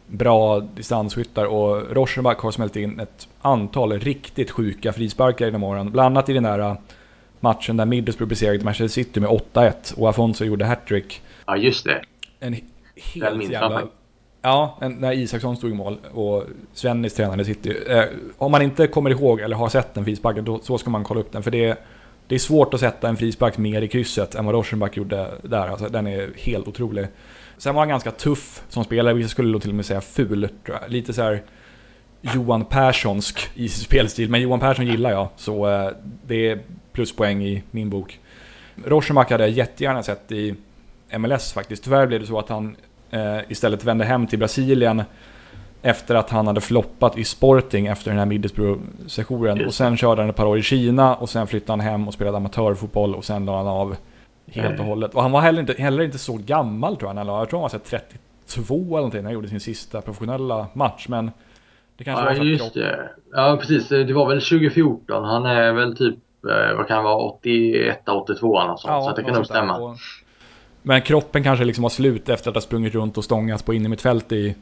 bra 0.07 0.61
distansskyttar 0.61 1.45
och 1.45 1.97
Rauschenbach 1.97 2.39
har 2.39 2.51
smält 2.51 2.77
in 2.77 3.01
ett 3.01 3.29
antal 3.43 3.93
riktigt 3.93 4.51
sjuka 4.51 4.93
frisparkar 4.93 5.47
genom 5.47 5.63
åren. 5.63 5.91
Bland 5.91 6.17
annat 6.17 6.29
i 6.29 6.33
den 6.33 6.43
där 6.43 6.77
matchen 7.41 7.77
där 7.77 7.87
Middlesbrough 7.87 8.29
besegrade 8.29 8.65
Manchester 8.65 9.03
City 9.03 9.21
med 9.21 9.31
8-1 9.31 9.99
och 9.99 10.09
Afonso 10.09 10.45
gjorde 10.45 10.65
hattrick. 10.65 11.23
Ja, 11.47 11.57
just 11.57 11.85
det. 11.85 12.03
En 12.41 12.57
helt 13.15 13.51
jävla... 13.51 13.83
Ja, 14.43 14.79
när 14.81 15.13
Isaksson 15.13 15.57
stod 15.57 15.71
i 15.71 15.75
mål 15.75 15.99
och 16.13 16.45
Svennis 16.73 17.15
tränade 17.15 17.45
City. 17.45 17.77
Eh, 17.89 18.05
om 18.39 18.53
man 18.53 18.63
inte 18.63 18.87
kommer 18.87 19.11
ihåg 19.11 19.41
eller 19.41 19.57
har 19.57 19.69
sett 19.69 19.97
en 19.97 20.05
frispark, 20.05 20.37
då, 20.37 20.61
så 20.63 20.79
ska 20.79 20.91
man 20.91 21.05
kolla 21.05 21.21
upp 21.21 21.33
den. 21.33 21.43
För 21.43 21.51
det, 21.51 21.79
det 22.27 22.35
är 22.35 22.39
svårt 22.39 22.75
att 22.75 22.81
sätta 22.81 23.09
en 23.09 23.17
frispark 23.17 23.59
mer 23.59 23.83
i 23.83 23.89
krysset 23.89 24.35
än 24.35 24.45
vad 24.45 24.55
Rauschenbach 24.55 24.97
gjorde 24.97 25.31
där. 25.43 25.69
Alltså, 25.69 25.89
den 25.89 26.07
är 26.07 26.31
helt 26.37 26.69
otrolig. 26.69 27.07
Sen 27.59 27.75
var 27.75 27.83
han 27.83 27.89
ganska 27.89 28.11
tuff 28.11 28.63
som 28.69 28.85
spelare, 28.85 29.15
vissa 29.15 29.29
skulle 29.29 29.53
då 29.53 29.61
till 29.61 29.71
och 29.71 29.77
med 29.77 29.87
säga 29.87 30.01
ful. 30.01 30.49
Lite 30.89 31.13
så 31.13 31.23
här 31.23 31.43
Johan 32.21 32.65
Perssonsk 32.65 33.51
i 33.55 33.69
spelstil, 33.69 34.31
men 34.31 34.41
Johan 34.41 34.61
Persson 34.61 34.87
gillar 34.87 35.11
jag. 35.11 35.29
Så 35.37 35.69
eh, 35.69 35.91
det 36.27 36.49
är 36.49 36.61
pluspoäng 36.93 37.43
i 37.43 37.63
min 37.71 37.91
bok. 37.91 38.21
Rauschenbach 38.85 39.31
hade 39.31 39.45
jag 39.45 39.51
jättegärna 39.51 40.03
sett 40.03 40.33
i 40.33 40.55
MLS 41.19 41.53
faktiskt. 41.53 41.85
Tyvärr 41.85 42.07
blev 42.07 42.21
det 42.21 42.27
så 42.27 42.39
att 42.39 42.49
han 42.49 42.77
istället 43.49 43.85
vände 43.85 44.05
hem 44.05 44.27
till 44.27 44.39
Brasilien 44.39 45.03
efter 45.83 46.15
att 46.15 46.31
han 46.31 46.47
hade 46.47 46.61
floppat 46.61 47.19
i 47.19 47.25
Sporting 47.25 47.87
efter 47.87 48.11
den 48.11 48.19
här 48.19 48.27
Middlesbrough-sessionen. 48.27 49.67
Och 49.67 49.75
sen 49.75 49.97
körde 49.97 50.23
han 50.23 50.31
ett 50.31 50.37
par 50.37 50.47
år 50.47 50.59
i 50.59 50.63
Kina 50.63 51.15
och 51.15 51.29
sen 51.29 51.47
flyttade 51.47 51.73
han 51.73 51.81
hem 51.81 52.09
och 52.09 52.15
spelade 52.15 52.37
amatörfotboll 52.37 53.15
och 53.15 53.25
sen 53.25 53.47
la 53.47 53.57
han 53.57 53.67
av 53.67 53.97
helt 54.47 54.81
och 54.81 54.87
hållet. 54.87 55.15
Och 55.15 55.23
han 55.23 55.33
var 55.33 55.41
heller 55.41 55.61
inte, 55.61 55.73
heller 55.73 56.03
inte 56.03 56.19
så 56.19 56.37
gammal 56.37 56.97
tror 56.97 57.15
jag. 57.15 57.27
Jag 57.27 57.51
tror 57.51 57.61
han 57.61 57.71
var 57.73 58.01
32 58.49 58.75
eller 58.75 58.97
någonting 58.97 59.21
när 59.21 59.25
han 59.25 59.35
gjorde 59.35 59.49
sin 59.49 59.61
sista 59.61 60.01
professionella 60.01 60.67
match. 60.73 61.09
Men 61.09 61.31
det 61.97 62.05
kanske 62.05 62.25
ja, 62.25 62.39
var 62.39 62.45
just 62.45 62.75
det. 62.75 63.11
Ja, 63.33 63.57
precis. 63.61 63.89
Det 63.89 64.13
var 64.13 64.29
väl 64.29 64.41
2014. 64.41 65.25
Han 65.25 65.47
är 65.47 65.73
väl 65.73 65.97
typ, 65.97 66.19
eh, 66.45 66.77
vad 66.77 66.87
kan 66.87 66.97
han 66.97 67.05
vara, 67.05 67.17
81, 67.17 68.09
82 68.09 68.59
eller 68.59 68.69
något 68.69 68.81
sånt. 68.81 68.93
Ja, 68.93 69.03
så 69.03 69.17
det 69.17 69.23
kan 69.23 69.35
nog 69.35 69.47
stämma. 69.47 69.79
Och, 69.79 69.97
men 70.83 71.03
kroppen 71.03 71.43
kanske 71.43 71.65
liksom 71.65 71.83
var 71.83 71.91
slut 71.91 72.29
efter 72.29 72.51
att 72.51 72.57
ha 72.57 72.61
sprungit 72.61 72.95
runt 72.95 73.19
och 73.19 73.25
stångat 73.25 73.65
på 73.65 73.75
innermittfält 73.75 74.33
i 74.33 74.55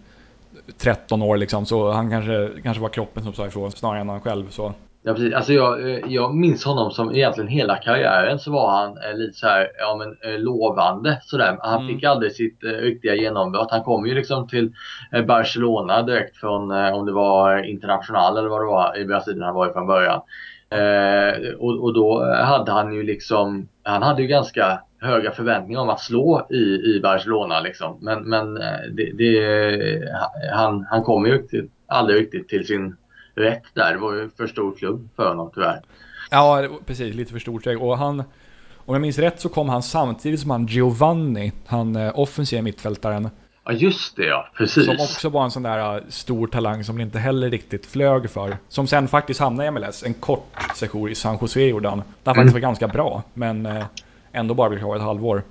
13 0.79 1.23
år 1.23 1.37
liksom. 1.37 1.67
Så 1.67 1.91
han 1.91 2.11
kanske, 2.11 2.51
kanske 2.63 2.83
var 2.83 2.89
kroppen 2.89 3.25
som 3.25 3.33
sa 3.33 3.47
ifrån 3.47 3.71
snarare 3.71 4.01
än 4.01 4.09
han 4.09 4.21
själv. 4.21 4.51
Så. 4.51 4.75
Ja 5.03 5.15
precis. 5.15 5.35
Alltså 5.35 5.53
jag, 5.53 5.91
eh, 5.91 6.01
jag 6.07 6.35
minns 6.35 6.65
honom 6.65 6.91
som 6.91 7.15
egentligen 7.15 7.49
hela 7.49 7.77
karriären 7.77 8.39
så 8.39 8.53
var 8.53 8.71
han 8.71 8.99
eh, 8.99 9.17
lite 9.19 9.39
så 9.39 9.47
här, 9.47 9.69
ja 9.79 9.97
men 9.97 10.33
eh, 10.33 10.39
lovande 10.39 11.19
sådär. 11.23 11.59
Han 11.61 11.83
mm. 11.83 11.95
fick 11.95 12.05
aldrig 12.05 12.33
sitt 12.33 12.65
eh, 12.65 12.69
riktiga 12.69 13.15
genombrott. 13.15 13.71
Han 13.71 13.83
kom 13.83 14.07
ju 14.07 14.15
liksom 14.15 14.49
till 14.49 14.73
eh, 15.13 15.25
Barcelona 15.25 16.03
direkt 16.03 16.37
från, 16.37 16.71
eh, 16.71 16.93
om 16.93 17.07
det 17.07 17.13
var 17.13 17.63
International 17.63 18.39
eller 18.39 18.49
vad 18.49 18.61
det 18.61 18.67
var 18.67 18.99
i 18.99 19.05
Brasilien 19.05 19.43
han 19.43 19.55
var 19.55 19.71
i 19.71 19.73
från 19.73 19.87
början. 19.87 20.21
Eh, 20.71 21.55
och, 21.59 21.85
och 21.85 21.95
då 21.95 22.35
hade 22.35 22.73
han 22.73 22.95
ju 22.95 23.03
liksom, 23.03 23.69
han 23.83 24.03
hade 24.03 24.23
ju 24.23 24.29
ganska 24.29 24.81
höga 25.01 25.31
förväntningar 25.31 25.81
om 25.81 25.89
att 25.89 26.01
slå 26.01 26.47
i, 26.51 26.57
i 26.95 27.01
Barcelona 27.03 27.61
liksom. 27.61 27.99
Men, 28.01 28.29
men 28.29 28.57
eh, 28.57 28.81
det, 28.93 29.13
det, 29.13 30.03
han, 30.53 30.87
han 30.91 31.03
kom 31.03 31.27
ju 31.27 31.39
till, 31.39 31.69
aldrig 31.87 32.21
riktigt 32.21 32.49
till 32.49 32.67
sin 32.67 32.97
rätt 33.35 33.63
där. 33.75 33.93
Det 33.93 33.99
var 33.99 34.15
ju 34.15 34.31
för 34.37 34.47
stor 34.47 34.77
klubb 34.77 35.09
för 35.17 35.29
honom 35.29 35.51
tyvärr. 35.55 35.81
Ja, 36.31 36.69
precis. 36.87 37.15
Lite 37.15 37.33
för 37.33 37.39
stort. 37.39 37.67
Och 37.67 37.99
han, 37.99 38.23
om 38.77 38.95
jag 38.95 39.01
minns 39.01 39.19
rätt 39.19 39.41
så 39.41 39.49
kom 39.49 39.69
han 39.69 39.83
samtidigt 39.83 40.41
som 40.41 40.51
han 40.51 40.67
Giovanni, 40.67 41.53
han 41.67 41.97
eh, 41.97 42.19
offensiva 42.19 42.63
mittfältaren. 42.63 43.31
Ja, 43.69 43.75
just 43.75 44.17
det 44.17 44.27
ja. 44.27 44.49
Precis. 44.55 44.85
Som 44.85 44.95
också 45.01 45.29
var 45.29 45.45
en 45.45 45.51
sån 45.51 45.63
där 45.63 46.03
stor 46.09 46.47
talang 46.47 46.85
som 46.85 46.97
det 46.97 47.03
inte 47.03 47.19
heller 47.19 47.51
riktigt 47.51 47.87
flög 47.87 48.31
för. 48.31 48.57
Som 48.69 48.87
sen 48.87 49.09
faktiskt 49.09 49.41
hamnade 49.41 49.69
i 49.69 49.71
MLS. 49.71 50.03
En 50.03 50.15
kort 50.15 50.57
session 50.75 51.09
i 51.09 51.15
San 51.15 51.39
Jose 51.41 51.61
gjorde 51.61 51.89
han. 51.89 51.99
Där 51.99 52.05
han 52.25 52.35
mm. 52.35 52.37
faktiskt 52.37 52.55
var 52.55 52.61
ganska 52.61 52.89
bra, 52.89 53.23
men 53.35 53.67
eh, 53.67 53.85
ändå 54.33 54.55
bara 54.55 54.69
blev 54.69 54.81
kvar 54.81 54.97
ett 54.97 55.03
halvår. 55.03 55.43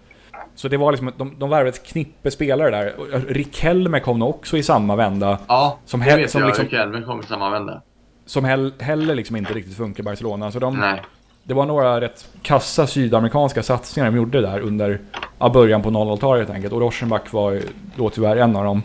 Så 0.56 0.68
det 0.68 0.78
var 0.78 0.92
liksom, 0.92 1.12
de, 1.18 1.40
de 1.40 1.50
värvade 1.50 1.70
ett 1.70 1.88
knippe 1.88 2.32
spelare 2.32 2.70
där. 2.70 2.94
Rick 3.28 3.60
Helmer 3.60 4.00
kom 4.00 4.22
också 4.22 4.58
i 4.58 4.64
samma 4.64 4.96
vända. 4.96 5.40
Ja, 5.48 5.80
som 5.86 6.00
det 6.00 6.18
vet 6.18 6.32
som 6.32 6.42
jag. 6.42 6.48
Liksom, 6.48 6.66
Rick 6.66 6.74
Helmer 6.74 7.02
kom 7.02 7.20
i 7.20 7.24
samma 7.24 7.50
vända. 7.50 7.82
Som 8.26 8.46
hell, 8.46 8.74
heller 8.80 9.16
liksom 9.16 9.36
inte 9.36 9.54
riktigt 9.54 9.78
funkar 9.78 10.04
i 10.04 10.06
Barcelona. 10.06 10.52
Så 10.52 10.60
de, 10.60 10.80
Nej. 10.80 11.02
Det 11.44 11.54
var 11.54 11.66
några 11.66 12.02
rätt 12.02 12.30
kassa 12.42 12.88
sydamerikanska 12.88 13.64
satsningar 13.64 14.12
de 14.12 14.18
gjorde 14.18 14.42
där 14.42 14.60
under 14.60 15.00
ja, 15.40 15.50
början 15.50 15.82
på 15.82 15.90
00-talet 15.90 16.40
helt 16.40 16.56
enkelt. 16.56 16.74
Och 16.74 16.82
Rauschenbach 16.82 17.34
var 17.34 17.62
då 17.96 18.10
tyvärr 18.10 18.38
en 18.38 18.56
av 18.56 18.64
dem. 18.64 18.82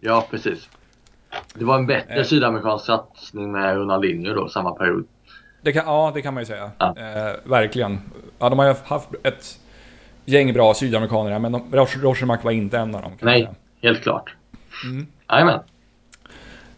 Ja, 0.00 0.26
precis. 0.30 0.68
Det 1.54 1.64
var 1.64 1.76
en 1.76 1.86
bättre 1.86 2.18
eh. 2.18 2.24
sydamerikansk 2.24 2.84
satsning 2.84 3.52
med 3.52 3.76
Ronaldinho 3.76 4.34
då, 4.34 4.48
samma 4.48 4.72
period. 4.72 5.06
Det 5.62 5.72
kan, 5.72 5.82
ja, 5.86 6.12
det 6.14 6.22
kan 6.22 6.34
man 6.34 6.40
ju 6.42 6.46
säga. 6.46 6.70
Ja. 6.78 6.94
Eh, 6.98 7.50
verkligen. 7.50 8.00
Ja, 8.38 8.48
de 8.48 8.58
har 8.58 8.66
ju 8.66 8.74
haft 8.84 9.08
ett 9.22 9.58
gäng 10.24 10.52
bra 10.52 10.74
sydamerikaner 10.74 11.38
men 11.38 11.62
Rauschenbach 11.72 12.44
var 12.44 12.50
inte 12.50 12.78
en 12.78 12.94
av 12.94 13.02
dem. 13.02 13.12
Nej, 13.20 13.50
helt 13.82 14.02
klart. 14.02 14.34
Mm. 14.84 15.06
Jajamän. 15.28 15.60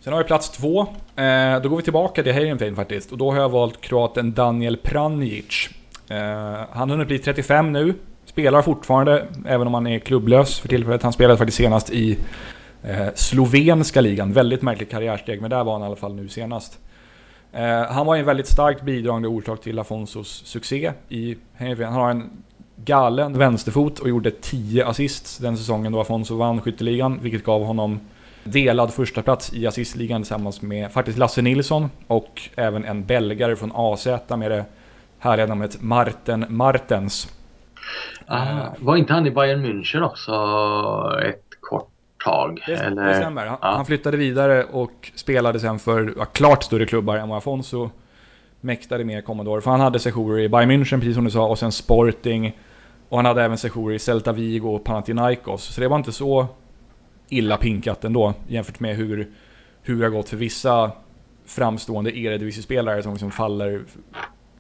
Sen 0.01 0.13
har 0.13 0.23
vi 0.23 0.27
plats 0.27 0.51
två. 0.51 0.81
Eh, 1.17 1.61
då 1.63 1.69
går 1.69 1.77
vi 1.77 1.83
tillbaka 1.83 2.23
till 2.23 2.33
Heidenfeld 2.33 2.77
faktiskt. 2.77 3.13
Och 3.13 3.19
då 3.19 3.31
har 3.31 3.41
jag 3.41 3.49
valt 3.49 3.81
kroaten 3.81 4.33
Daniel 4.33 4.77
Pranjic. 4.77 5.69
Eh, 6.09 6.17
han 6.71 6.91
har 6.91 6.97
hunnit 6.97 7.09
bli 7.09 7.19
35 7.19 7.73
nu. 7.73 7.95
Spelar 8.27 8.63
fortfarande, 8.63 9.27
även 9.47 9.67
om 9.67 9.75
han 9.75 9.87
är 9.87 9.99
klubblös 9.99 10.59
för 10.59 10.69
tillfället. 10.69 11.03
Han 11.03 11.13
spelade 11.13 11.39
faktiskt 11.39 11.57
senast 11.59 11.91
i 11.91 12.19
eh, 12.83 13.07
slovenska 13.15 14.01
ligan. 14.01 14.33
Väldigt 14.33 14.63
märkligt 14.63 14.91
karriärsteg, 14.91 15.41
men 15.41 15.51
där 15.51 15.65
var 15.65 15.73
han 15.73 15.83
i 15.83 15.85
alla 15.85 15.97
fall 15.97 16.15
nu 16.15 16.29
senast. 16.29 16.79
Eh, 17.53 17.83
han 17.83 18.07
var 18.07 18.17
en 18.17 18.25
väldigt 18.25 18.49
starkt 18.49 18.83
bidragande 18.83 19.29
orsak 19.29 19.61
till 19.61 19.79
Afonsos 19.79 20.43
succé 20.47 20.93
i 21.09 21.37
Heidenfeld. 21.55 21.91
Han 21.91 22.01
har 22.01 22.11
en 22.11 22.31
galen 22.77 23.39
vänsterfot 23.39 23.99
och 23.99 24.09
gjorde 24.09 24.31
10 24.31 24.87
assists 24.87 25.39
den 25.39 25.57
säsongen 25.57 25.93
då 25.93 26.01
Afonso 26.01 26.37
vann 26.37 26.61
skytteligan, 26.61 27.19
vilket 27.23 27.45
gav 27.45 27.65
honom 27.65 28.01
delad 28.45 28.95
första 28.95 29.23
plats 29.23 29.55
i 29.55 29.67
assistligan 29.67 30.23
tillsammans 30.23 30.63
med 30.63 30.93
faktiskt 30.93 31.19
Lasse 31.19 31.43
Nilsson 31.43 31.91
och 32.07 32.43
även 32.57 32.85
en 32.85 33.05
belgare 33.05 33.57
från 33.57 33.73
AZ 33.75 34.07
med 34.29 34.51
det 34.51 34.65
härliga 35.19 35.47
namnet 35.47 35.83
Marten 35.83 36.47
Martens. 36.49 37.36
Ah, 38.27 38.69
var 38.79 38.97
inte 38.97 39.13
han 39.13 39.27
i 39.27 39.31
Bayern 39.31 39.65
München 39.65 40.03
också 40.03 40.33
ett 41.25 41.45
kort 41.61 41.91
tag? 42.25 42.63
Det, 42.67 42.73
eller? 42.73 43.07
det 43.07 43.15
stämmer. 43.15 43.47
Han, 43.47 43.59
ja. 43.63 43.69
han, 43.77 43.87
flyttade 43.87 44.17
vidare 44.17 44.65
och 44.65 45.13
spelade 45.15 45.61
sen 45.61 45.79
för 45.79 46.15
ja, 46.17 46.25
klart 46.25 46.63
större 46.63 46.87
klubbar 46.87 47.17
än 47.17 47.29
vad 47.29 47.39
Afonso 47.39 47.91
mäktade 48.61 49.05
med 49.05 49.25
Commodore. 49.25 49.61
För 49.61 49.71
han 49.71 49.81
hade 49.81 49.99
sessioner 49.99 50.39
i 50.39 50.49
Bayern 50.49 50.71
München, 50.71 51.01
precis 51.01 51.15
som 51.15 51.25
du 51.25 51.31
sa, 51.31 51.47
och 51.47 51.59
sen 51.59 51.73
Sporting. 51.73 52.59
Och 53.09 53.19
han 53.19 53.27
hade 53.27 53.43
även 53.43 53.59
sessioner 53.59 53.95
i 53.95 53.99
Celta 53.99 54.33
Vigo 54.33 54.75
och 54.75 54.85
Panathinaikos. 54.85 55.65
Så 55.65 55.81
det 55.81 55.89
var 55.89 55.97
inte 55.97 56.13
så 56.13 56.47
illa 57.29 57.57
pinkat 57.57 58.05
ändå 58.05 58.35
jämfört 58.49 58.81
med 58.81 58.97
hur, 58.97 59.31
hur 59.83 59.99
det 59.99 60.05
har 60.05 60.11
gått 60.11 60.29
för 60.29 60.37
vissa 60.37 60.93
framstående 61.47 62.19
Eredivisie-spelare 62.19 63.03
som 63.03 63.13
liksom 63.13 63.31
faller, 63.31 63.85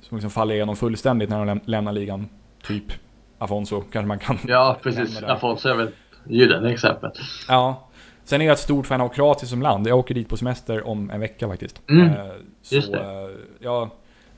som 0.01 0.16
liksom 0.16 0.31
faller 0.31 0.55
igenom 0.55 0.77
fullständigt 0.77 1.31
när 1.31 1.47
de 1.47 1.61
lämnar 1.64 1.93
ligan. 1.93 2.29
Typ 2.62 2.93
Afonso 3.39 3.80
kanske 3.80 4.09
man 4.09 4.18
kan 4.18 4.39
Ja, 4.49 4.76
precis. 4.82 5.22
Afonso 5.22 5.68
är 5.68 5.74
väl 5.74 5.91
gyllene 6.24 6.72
exempel. 6.72 7.11
Ja. 7.49 7.82
Sen 8.24 8.41
är 8.41 8.45
jag 8.45 8.53
ett 8.53 8.59
stort 8.59 8.87
fan 8.87 9.01
av 9.01 9.09
Kroatien 9.09 9.49
som 9.49 9.62
land. 9.62 9.87
Jag 9.87 9.99
åker 9.99 10.14
dit 10.14 10.28
på 10.28 10.37
semester 10.37 10.87
om 10.87 11.11
en 11.11 11.20
vecka 11.20 11.49
faktiskt. 11.49 11.82
Mm, 11.91 12.09
eh, 12.09 12.14
så, 12.62 12.74
just 12.74 12.93
det. 12.93 12.99
Eh, 12.99 13.30
ja, 13.59 13.91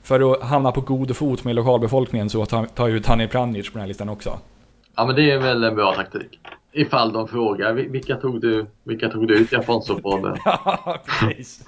för 0.02 0.32
att 0.32 0.42
hamna 0.42 0.72
på 0.72 0.80
god 0.80 1.16
fot 1.16 1.44
med 1.44 1.54
lokalbefolkningen 1.54 2.30
så 2.30 2.46
tar 2.46 2.68
jag 2.76 2.90
ut 2.90 3.04
Tani 3.04 3.28
Pranic 3.28 3.70
på 3.70 3.72
den 3.72 3.80
här 3.80 3.88
listan 3.88 4.08
också. 4.08 4.38
Ja 4.96 5.06
men 5.06 5.16
det 5.16 5.30
är 5.30 5.38
väl 5.38 5.64
en 5.64 5.74
bra 5.74 5.94
taktik. 5.94 6.38
Ifall 6.72 7.12
de 7.12 7.28
frågar 7.28 7.72
vilka 7.72 8.16
tog 8.16 8.40
du, 8.40 8.66
vilka 8.84 9.08
tog 9.08 9.28
du 9.28 9.38
ut 9.38 9.52
i 9.52 9.56
Afonso-podden? 9.56 10.38
ja 10.44 10.98
precis. 11.06 11.64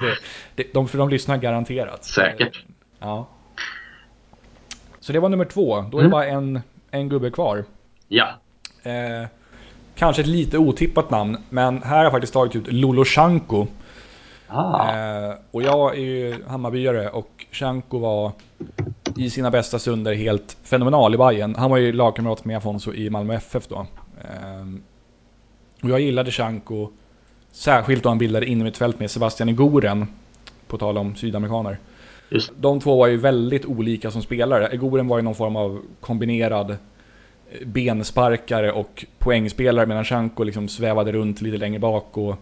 De, 0.54 0.64
de, 0.72 0.88
de 0.92 1.08
lyssnar 1.08 1.36
garanterat. 1.36 2.04
Säkert. 2.04 2.64
Ja. 2.98 3.28
Så 5.00 5.12
det 5.12 5.20
var 5.20 5.28
nummer 5.28 5.44
två. 5.44 5.84
Då 5.90 5.98
är 5.98 6.00
mm. 6.00 6.04
det 6.04 6.08
bara 6.08 6.26
en, 6.26 6.60
en 6.90 7.08
gubbe 7.08 7.30
kvar. 7.30 7.64
Ja. 8.08 8.28
Eh, 8.82 9.28
kanske 9.94 10.22
ett 10.22 10.28
lite 10.28 10.58
otippat 10.58 11.10
namn, 11.10 11.36
men 11.50 11.82
här 11.82 11.96
har 11.96 12.02
jag 12.04 12.12
faktiskt 12.12 12.32
tagit 12.32 12.56
ut 12.56 12.72
Loloshanko. 12.72 13.66
Ah. 14.48 14.94
Eh, 14.94 15.34
och 15.50 15.62
jag 15.62 15.94
är 15.96 16.00
ju 16.00 16.44
Hammarbyare 16.46 17.08
och 17.08 17.46
Shanko 17.52 17.98
var 17.98 18.32
i 19.16 19.30
sina 19.30 19.50
bästa 19.50 19.78
stunder 19.78 20.14
helt 20.14 20.56
fenomenal 20.62 21.14
i 21.14 21.18
Bayern. 21.18 21.54
Han 21.54 21.70
var 21.70 21.78
ju 21.78 21.92
lagkamrat 21.92 22.44
med 22.44 22.56
Afonso 22.56 22.92
i 22.92 23.10
Malmö 23.10 23.34
FF 23.34 23.68
då. 23.68 23.86
Eh, 24.20 24.66
och 25.82 25.90
jag 25.90 26.00
gillade 26.00 26.30
Shanko, 26.30 26.90
särskilt 27.52 28.02
då 28.02 28.08
han 28.08 28.18
bildade 28.18 28.46
innermittfält 28.46 29.00
med 29.00 29.10
Sebastian 29.10 29.48
Igoren, 29.48 30.06
på 30.66 30.78
tal 30.78 30.98
om 30.98 31.16
sydamerikaner. 31.16 31.78
Just. 32.30 32.52
De 32.56 32.80
två 32.80 32.96
var 32.96 33.06
ju 33.06 33.16
väldigt 33.16 33.64
olika 33.64 34.10
som 34.10 34.22
spelare. 34.22 34.66
Egoren 34.66 35.08
var 35.08 35.18
ju 35.18 35.22
någon 35.22 35.34
form 35.34 35.56
av 35.56 35.80
kombinerad 36.00 36.70
eh, 36.70 36.76
bensparkare 37.66 38.72
och 38.72 39.04
poängspelare 39.18 39.86
medan 39.86 40.04
Shanko 40.04 40.42
liksom 40.42 40.68
svävade 40.68 41.12
runt 41.12 41.40
lite 41.40 41.56
längre 41.56 41.78
bak 41.78 42.16
och 42.16 42.36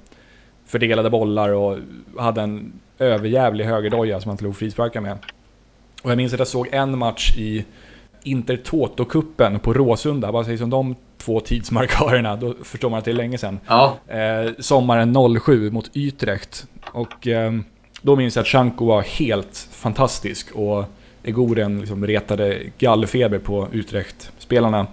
fördelade 0.67 1.11
bollar 1.11 1.49
och 1.51 1.79
hade 2.19 2.41
en 2.41 2.73
överjävlig 2.99 3.65
högerdoja 3.65 4.21
som 4.21 4.29
han 4.29 4.39
slog 4.39 4.57
frisparkar 4.57 5.01
med. 5.01 5.19
Och 6.03 6.11
jag 6.11 6.17
minns 6.17 6.33
att 6.33 6.39
jag 6.39 6.49
såg 6.49 6.69
en 6.73 6.99
match 6.99 7.37
i 7.37 7.65
Intertoto-cupen 8.23 9.59
på 9.59 9.73
Råsunda. 9.73 10.33
Bara 10.33 10.45
säger 10.45 10.59
som 10.59 10.71
de 10.71 10.97
två 11.19 11.41
tidsmarkörerna, 11.41 12.37
då 12.37 12.55
förstår 12.63 12.91
man 12.91 12.99
att 12.99 13.05
det 13.05 13.11
är 13.11 13.15
länge 13.15 13.39
sedan. 13.39 13.59
Ja, 13.67 13.97
Eh, 14.07 14.51
sommaren 14.59 15.41
07 15.41 15.71
mot 15.71 15.91
Utrecht. 15.95 16.67
Och 16.93 17.27
eh, 17.27 17.53
då 18.03 18.17
minns 18.17 18.37
jag 18.37 18.43
att 18.43 18.49
Shanko 18.49 18.87
var 18.87 19.03
helt 19.03 19.69
fantastisk 19.73 20.51
och 20.53 20.85
Egoren 21.23 21.81
liksom 21.81 22.07
retade 22.07 22.63
gallfeber 22.79 23.39
på 23.39 23.69
Utrecht-spelarna. 23.73 24.87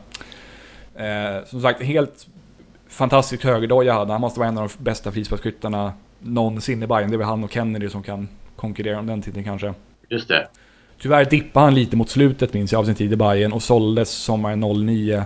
Eh, 0.95 1.45
som 1.45 1.61
sagt, 1.61 1.81
helt 1.81 2.27
fantastisk 2.87 3.43
högerdoja 3.43 3.93
hade 3.93 4.11
han. 4.11 4.21
måste 4.21 4.39
vara 4.39 4.49
en 4.49 4.57
av 4.57 4.71
de 4.77 4.83
bästa 4.83 5.11
frisparksskyttarna 5.11 5.93
någonsin 6.19 6.83
i 6.83 6.87
Bayern. 6.87 7.09
Det 7.09 7.15
är 7.15 7.17
väl 7.17 7.27
han 7.27 7.43
och 7.43 7.51
Kennedy 7.51 7.89
som 7.89 8.03
kan 8.03 8.27
konkurrera 8.55 8.99
om 8.99 9.07
den 9.07 9.21
titeln 9.21 9.43
kanske. 9.43 9.73
just 10.09 10.27
det. 10.27 10.47
Tyvärr 11.01 11.25
dippade 11.25 11.65
han 11.65 11.75
lite 11.75 11.95
mot 11.95 12.09
slutet 12.09 12.53
minns 12.53 12.71
jag 12.71 12.79
av 12.79 12.85
sin 12.85 12.95
tid 12.95 13.13
i 13.13 13.15
Bayern 13.15 13.53
och 13.53 13.63
såldes 13.63 14.09
sommaren 14.09 14.59
09 14.59 15.25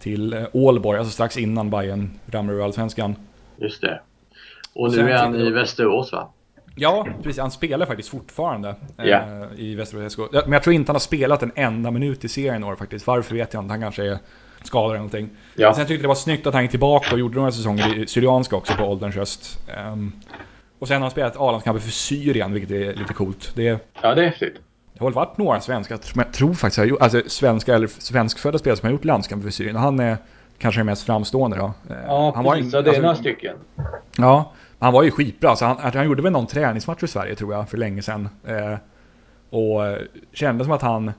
till 0.00 0.32
eh, 0.32 0.44
Ålborg, 0.52 0.98
alltså 0.98 1.12
strax 1.12 1.36
innan 1.36 1.70
Bayern 1.70 2.10
ramlade 2.26 2.58
ur 2.58 2.64
Allsvenskan. 2.64 3.14
Just 3.56 3.80
det. 3.80 4.00
Och 4.74 4.92
nu 4.92 5.10
är 5.10 5.18
han 5.18 5.34
i 5.34 5.50
Västerås 5.50 6.12
va? 6.12 6.32
Ja, 6.78 7.06
precis. 7.22 7.40
Han 7.40 7.50
spelar 7.50 7.86
faktiskt 7.86 8.08
fortfarande 8.08 8.68
eh, 8.98 9.04
Ja. 9.06 9.46
i 9.56 9.74
Västerås 9.74 10.12
SK. 10.12 10.18
Men 10.32 10.52
jag 10.52 10.62
tror 10.62 10.74
inte 10.74 10.90
han 10.90 10.94
har 10.94 11.00
spelat 11.00 11.42
en 11.42 11.52
enda 11.54 11.90
minut 11.90 12.24
i 12.24 12.28
serien 12.28 12.62
i 12.62 12.66
år 12.66 12.76
faktiskt. 12.76 13.06
Varför 13.06 13.34
vet 13.34 13.54
jag 13.54 13.62
inte. 13.64 13.72
Han 13.72 13.80
kanske 13.80 14.04
är 14.04 14.18
skadad 14.62 14.86
eller 14.90 14.96
någonting. 14.98 15.30
Ja. 15.54 15.74
Sen 15.74 15.82
tyckte 15.82 15.94
jag 15.94 16.02
det 16.02 16.08
var 16.08 16.14
snyggt 16.14 16.46
att 16.46 16.54
han 16.54 16.62
gick 16.62 16.70
tillbaka 16.70 17.12
och 17.12 17.18
gjorde 17.18 17.36
några 17.36 17.52
säsonger 17.52 17.98
i 17.98 18.06
Syrianska 18.06 18.56
också 18.56 18.74
på 18.74 18.84
ålderns 18.84 19.16
höst. 19.16 19.58
Ehm, 19.76 20.12
och 20.78 20.88
sen 20.88 20.94
har 20.94 21.00
han 21.00 21.10
spelat 21.10 21.36
A-landskamper 21.36 21.80
för 21.80 21.90
Syrien, 21.90 22.52
vilket 22.52 22.70
är 22.70 22.94
lite 22.94 23.14
coolt. 23.14 23.52
Det, 23.54 23.70
det 23.72 23.78
Ja, 24.02 24.14
det 24.14 24.22
är 24.22 24.26
häftigt. 24.26 24.54
har 24.98 25.06
väl 25.06 25.14
varit 25.14 25.38
några 25.38 25.60
svenskar, 25.60 25.98
men 26.14 26.24
jag 26.24 26.34
tror 26.34 26.54
faktiskt, 26.54 26.88
jag 26.88 27.02
alltså 27.02 27.22
svenska 27.26 27.74
eller 27.74 27.86
svenskfödda 27.86 28.58
spelare 28.58 28.76
som 28.76 28.86
har 28.86 28.92
gjort 28.92 29.04
landskamper 29.04 29.44
för 29.44 29.52
Syrien. 29.52 29.76
Och 29.76 29.82
han 29.82 30.00
är 30.00 30.16
kanske 30.58 30.78
den 30.78 30.86
mest 30.86 31.02
framstående 31.06 31.56
då. 31.56 31.64
Eh, 31.64 31.96
Ja, 32.06 32.32
han 32.34 32.44
var 32.44 32.52
precis. 32.52 32.64
en- 32.64 32.70
Så 32.70 32.80
det 32.80 32.86
är 32.86 32.88
alltså- 32.88 33.02
några 33.02 33.14
stycken. 33.14 33.56
Ja, 34.16 34.52
han 34.78 34.92
var 34.92 35.02
ju 35.02 35.10
skitbra. 35.10 35.56
Så 35.56 35.64
han, 35.64 35.76
han 35.94 36.04
gjorde 36.04 36.22
väl 36.22 36.32
någon 36.32 36.46
träningsmatch 36.46 37.00
för 37.00 37.06
Sverige 37.06 37.34
tror 37.34 37.54
jag, 37.54 37.68
för 37.68 37.76
länge 37.78 38.02
sedan. 38.02 38.28
Eh, 38.46 38.74
och 39.50 39.86
eh, 39.86 39.98
kändes 40.32 40.64
som 40.64 40.72
att 40.72 40.82
han... 40.82 41.12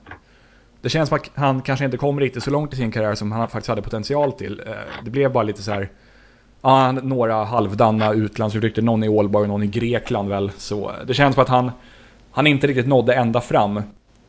Det 0.80 0.88
känns 0.88 1.08
som 1.08 1.18
att 1.18 1.30
han 1.34 1.62
kanske 1.62 1.84
inte 1.84 1.96
kom 1.96 2.20
riktigt 2.20 2.42
så 2.42 2.50
långt 2.50 2.72
i 2.72 2.76
sin 2.76 2.92
karriär 2.92 3.14
som 3.14 3.32
han 3.32 3.48
faktiskt 3.48 3.68
hade 3.68 3.82
potential 3.82 4.32
till. 4.32 4.62
Eh, 4.66 4.72
det 5.04 5.10
blev 5.10 5.32
bara 5.32 5.42
lite 5.42 5.62
så 5.62 5.72
här... 5.72 5.88
Ja, 6.62 6.92
några 6.92 7.44
halvdana 7.44 8.12
utlandsutflykter, 8.12 8.82
någon 8.82 9.04
i 9.04 9.08
Ålborg 9.08 9.42
och 9.42 9.48
någon 9.48 9.62
i 9.62 9.66
Grekland 9.66 10.28
väl. 10.28 10.50
Så 10.56 10.90
eh, 10.90 10.96
det 11.06 11.14
känns 11.14 11.34
som 11.34 11.42
att 11.42 11.48
han, 11.48 11.70
han 12.30 12.46
inte 12.46 12.66
riktigt 12.66 12.86
nådde 12.86 13.14
ända 13.14 13.40
fram. 13.40 13.82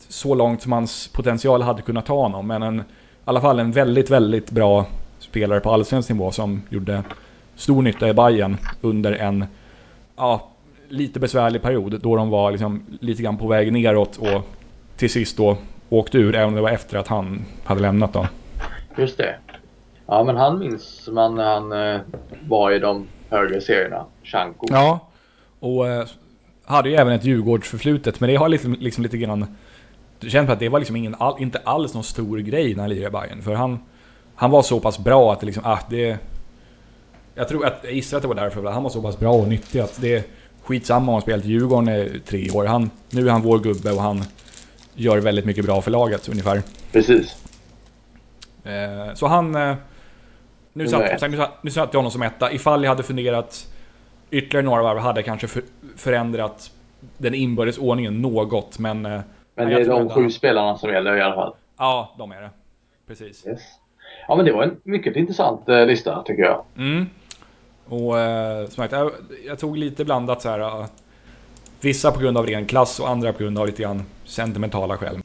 Så 0.08 0.36
långt 0.36 0.62
som 0.62 0.72
hans 0.72 1.08
potential 1.08 1.62
hade 1.62 1.82
kunnat 1.82 2.06
ta 2.06 2.22
honom. 2.22 2.48
Men 2.48 2.64
en, 2.64 2.80
i 2.80 2.84
alla 3.26 3.42
fall 3.42 3.60
en 3.60 3.72
väldigt, 3.72 4.10
väldigt 4.10 4.52
bra 4.52 4.86
spelare 5.20 5.60
på 5.60 5.72
allsvensk 5.72 6.10
nivå 6.10 6.32
som 6.32 6.62
gjorde 6.70 7.04
stor 7.60 7.82
nytta 7.82 8.10
i 8.10 8.14
Bayern 8.14 8.58
under 8.82 9.12
en 9.12 9.46
ja, 10.16 10.48
lite 10.90 11.20
besvärlig 11.20 11.62
period 11.62 12.00
då 12.02 12.16
de 12.16 12.30
var 12.30 12.52
liksom 12.52 12.84
lite 13.00 13.24
grann 13.24 13.38
på 13.38 13.48
väg 13.48 13.74
neråt 13.74 14.18
och 14.18 14.48
till 14.98 15.10
sist 15.10 15.38
då 15.38 15.58
åkte 15.90 16.18
ur, 16.18 16.36
även 16.36 16.48
om 16.48 16.56
det 16.56 16.62
var 16.62 16.70
efter 16.70 16.98
att 16.98 17.08
han 17.08 17.46
hade 17.64 17.82
lämnat 17.82 18.14
då. 18.14 18.28
Just 18.98 19.18
det. 19.18 19.36
Ja, 20.06 20.24
men 20.24 20.38
han 20.38 20.60
minns 20.60 21.10
man 21.12 21.36
när 21.36 21.54
han 21.54 21.72
eh, 21.72 22.02
var 22.48 22.72
i 22.72 22.80
de 22.80 23.08
högre 23.30 23.62
serierna. 23.62 24.06
Shanko. 24.24 24.68
Ja, 24.70 25.00
och 25.60 25.88
eh, 25.88 26.06
hade 26.66 26.90
ju 26.90 26.96
även 26.96 27.14
ett 27.14 27.24
Djurgårdsförflutet, 27.24 28.20
men 28.20 28.30
det 28.30 28.36
har 28.36 28.50
liksom, 28.50 28.74
liksom 28.80 29.04
lite 29.04 29.18
grann... 29.18 29.58
Känns 30.22 30.48
på 30.48 30.54
att 30.54 30.60
det 30.60 30.70
var 30.70 30.80
liksom 30.80 30.96
ingen, 30.96 31.16
all, 31.20 31.42
inte 31.42 31.60
alls 31.64 31.94
någon 31.94 32.04
stor 32.04 32.38
grej 32.38 32.76
när 32.76 32.82
han 32.82 32.90
lirade 32.90 33.08
i 33.08 33.12
Bayern 33.12 33.42
för 33.42 33.54
han, 33.54 33.80
han 34.36 34.52
var 34.52 34.62
så 34.62 34.80
pass 34.80 35.00
bra 35.00 35.34
att 35.34 35.40
det 35.40 35.46
liksom, 35.46 35.64
ah, 35.66 35.80
det... 35.90 36.18
Jag 37.40 37.48
tror 37.48 37.66
att, 37.66 37.80
jag 37.84 37.94
gissar 37.94 38.18
att 38.18 38.22
det 38.24 38.28
var 38.28 38.36
därför, 38.36 38.64
han 38.64 38.84
var 38.84 38.90
så 38.90 39.02
pass 39.02 39.20
bra 39.20 39.34
och 39.34 39.48
nyttig 39.48 39.80
att 39.80 40.02
det 40.02 40.16
är 40.16 40.24
skitsamma 40.64 41.08
om 41.08 41.14
han 41.14 41.22
spelat 41.22 41.46
i 41.46 41.48
Djurgården 41.48 41.90
i 41.90 42.22
tre 42.26 42.52
år. 42.52 42.66
Han, 42.66 42.90
nu 43.10 43.28
är 43.28 43.32
han 43.32 43.42
vår 43.42 43.60
gubbe 43.60 43.92
och 43.92 44.02
han 44.02 44.24
gör 44.94 45.18
väldigt 45.18 45.46
mycket 45.46 45.66
bra 45.66 45.82
för 45.82 45.92
laget 45.92 46.30
ungefär. 46.30 46.62
Precis. 46.92 47.36
Eh, 48.64 49.14
så 49.14 49.28
han... 49.28 49.56
Eh, 49.56 49.76
nu, 50.74 50.88
satt, 50.88 51.22
nu, 51.32 51.38
satt, 51.38 51.64
nu 51.64 51.72
satt 51.72 51.94
jag 51.94 52.00
honom 52.00 52.12
som 52.12 52.22
etta. 52.22 52.52
Ifall 52.52 52.84
jag 52.84 52.90
hade 52.90 53.04
funderat 53.04 53.68
ytterligare 54.32 54.66
några 54.66 54.84
varv 54.84 54.98
hade 54.98 55.20
jag 55.20 55.26
kanske 55.26 55.48
för, 55.48 55.64
förändrat 55.98 56.72
den 57.18 57.34
inbördes 57.34 57.78
ordningen 57.78 58.22
något, 58.22 58.80
men... 58.80 59.06
Eh, 59.06 59.20
Men 59.56 59.70
det 59.70 59.74
är 59.82 59.86
de 59.86 60.10
sju 60.10 60.22
han- 60.22 60.32
spelarna 60.32 60.78
som 60.78 60.90
gäller 60.90 61.18
i 61.18 61.22
alla 61.22 61.36
fall. 61.36 61.54
Ja, 61.78 62.16
de 62.18 62.32
är 62.32 62.42
det. 62.42 62.50
Precis. 63.08 63.48
Yes. 63.48 63.60
Ja, 64.28 64.36
men 64.36 64.46
det 64.46 64.52
var 64.52 64.64
en 64.64 64.78
mycket 64.84 65.16
intressant 65.16 65.70
eh, 65.70 65.86
lista 65.86 66.24
tycker 66.26 66.44
jag. 66.44 66.64
Mm. 66.78 67.06
Och 67.90 68.20
eh, 68.20 68.66
som 68.66 68.76
sagt, 68.76 68.94
jag, 68.94 69.12
jag 69.46 69.60
tog 69.60 69.78
lite 69.78 70.06
blandat 70.06 70.42
så 70.42 70.50
här. 70.50 70.60
Eh, 70.60 70.86
vissa 71.82 72.12
på 72.12 72.20
grund 72.20 72.38
av 72.38 72.48
ren 72.48 72.66
klass 72.66 73.00
och 73.00 73.10
andra 73.10 73.34
på 73.34 73.40
grund 73.40 73.60
av 73.60 73.68
lite 73.68 73.82
grann 73.82 74.04
sentimentala 74.26 74.98
skäl. 74.98 75.20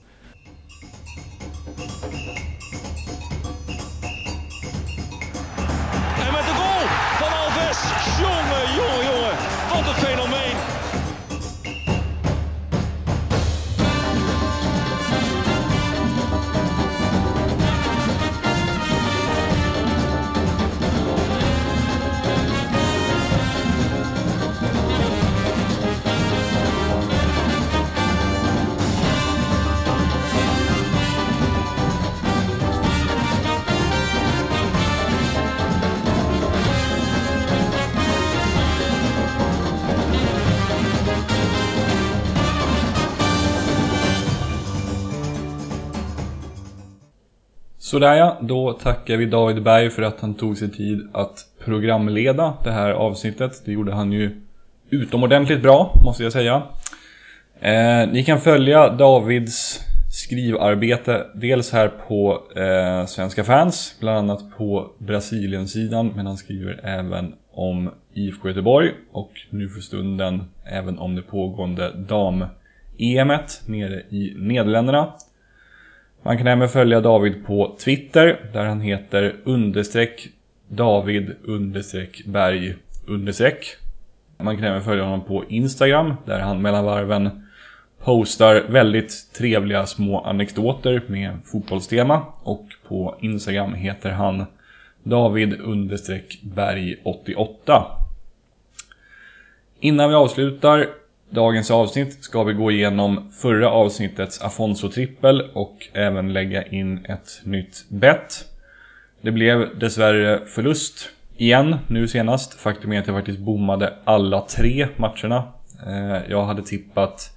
Sådär 47.94 48.14
ja, 48.14 48.38
då 48.40 48.72
tackar 48.72 49.16
vi 49.16 49.26
David 49.26 49.62
Berg 49.62 49.90
för 49.90 50.02
att 50.02 50.20
han 50.20 50.34
tog 50.34 50.58
sig 50.58 50.70
tid 50.70 51.08
att 51.12 51.46
programleda 51.64 52.54
det 52.64 52.70
här 52.70 52.90
avsnittet. 52.90 53.62
Det 53.64 53.72
gjorde 53.72 53.92
han 53.92 54.12
ju 54.12 54.40
utomordentligt 54.90 55.62
bra, 55.62 56.00
måste 56.04 56.22
jag 56.22 56.32
säga. 56.32 56.62
Eh, 57.60 58.08
ni 58.12 58.24
kan 58.24 58.40
följa 58.40 58.88
Davids 58.88 59.80
skrivarbete 60.10 61.26
dels 61.34 61.72
här 61.72 61.88
på 62.08 62.42
eh, 62.56 63.06
Svenska 63.06 63.44
fans, 63.44 63.96
bland 64.00 64.18
annat 64.18 64.56
på 64.58 64.90
Brasilien-sidan, 64.98 66.12
men 66.16 66.26
han 66.26 66.36
skriver 66.36 66.80
även 66.82 67.34
om 67.52 67.90
IFK 68.14 68.48
Göteborg 68.48 68.90
och 69.12 69.32
nu 69.50 69.68
för 69.68 69.80
stunden 69.80 70.44
även 70.64 70.98
om 70.98 71.14
det 71.14 71.22
pågående 71.22 71.92
dam-EMet 72.08 73.62
nere 73.66 74.00
i 74.00 74.34
Nederländerna. 74.36 75.12
Man 76.26 76.38
kan 76.38 76.46
även 76.46 76.68
följa 76.68 77.00
David 77.00 77.46
på 77.46 77.76
Twitter 77.84 78.50
där 78.52 78.64
han 78.64 78.80
heter 78.80 79.36
understreck 79.44 80.28
David 80.68 81.36
understreck 81.44 82.24
Berg 82.24 82.74
understreck. 83.06 83.76
Man 84.38 84.56
kan 84.56 84.64
även 84.64 84.82
följa 84.82 85.04
honom 85.04 85.24
på 85.24 85.44
Instagram 85.48 86.14
där 86.26 86.40
han 86.40 86.62
mellan 86.62 86.84
varven 86.84 87.44
postar 88.04 88.64
väldigt 88.68 89.32
trevliga 89.38 89.86
små 89.86 90.20
anekdoter 90.20 91.02
med 91.06 91.38
fotbollstema 91.44 92.26
och 92.42 92.68
på 92.88 93.16
Instagram 93.20 93.74
heter 93.74 94.10
han 94.10 94.44
David 95.02 95.60
understreck 95.60 96.40
Berg 96.42 96.96
88. 97.04 97.86
Innan 99.80 100.08
vi 100.08 100.14
avslutar 100.14 100.88
dagens 101.34 101.70
avsnitt 101.70 102.24
ska 102.24 102.42
vi 102.44 102.52
gå 102.52 102.70
igenom 102.70 103.32
förra 103.32 103.70
avsnittets 103.70 104.42
Afonso-trippel 104.42 105.50
och 105.52 105.88
även 105.92 106.32
lägga 106.32 106.62
in 106.62 107.04
ett 107.04 107.40
nytt 107.44 107.84
bett. 107.88 108.44
Det 109.20 109.30
blev 109.30 109.78
dessvärre 109.78 110.46
förlust 110.46 111.10
igen 111.36 111.76
nu 111.86 112.08
senast. 112.08 112.60
Faktum 112.60 112.92
är 112.92 113.00
att 113.00 113.06
jag 113.06 113.16
faktiskt 113.16 113.38
bommade 113.38 113.94
alla 114.04 114.40
tre 114.40 114.86
matcherna. 114.96 115.42
Eh, 115.86 116.30
jag 116.30 116.44
hade 116.44 116.62
tippat 116.62 117.30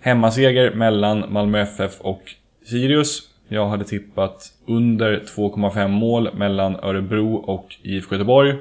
hemmaseger 0.00 0.74
mellan 0.74 1.32
Malmö 1.32 1.60
FF 1.60 2.00
och 2.00 2.22
Sirius. 2.64 3.22
Jag 3.48 3.68
hade 3.68 3.84
tippat 3.84 4.52
under 4.66 5.22
2,5 5.36 5.88
mål 5.88 6.30
mellan 6.34 6.76
Örebro 6.76 7.34
och 7.34 7.76
IFK 7.82 8.14
Göteborg. 8.14 8.54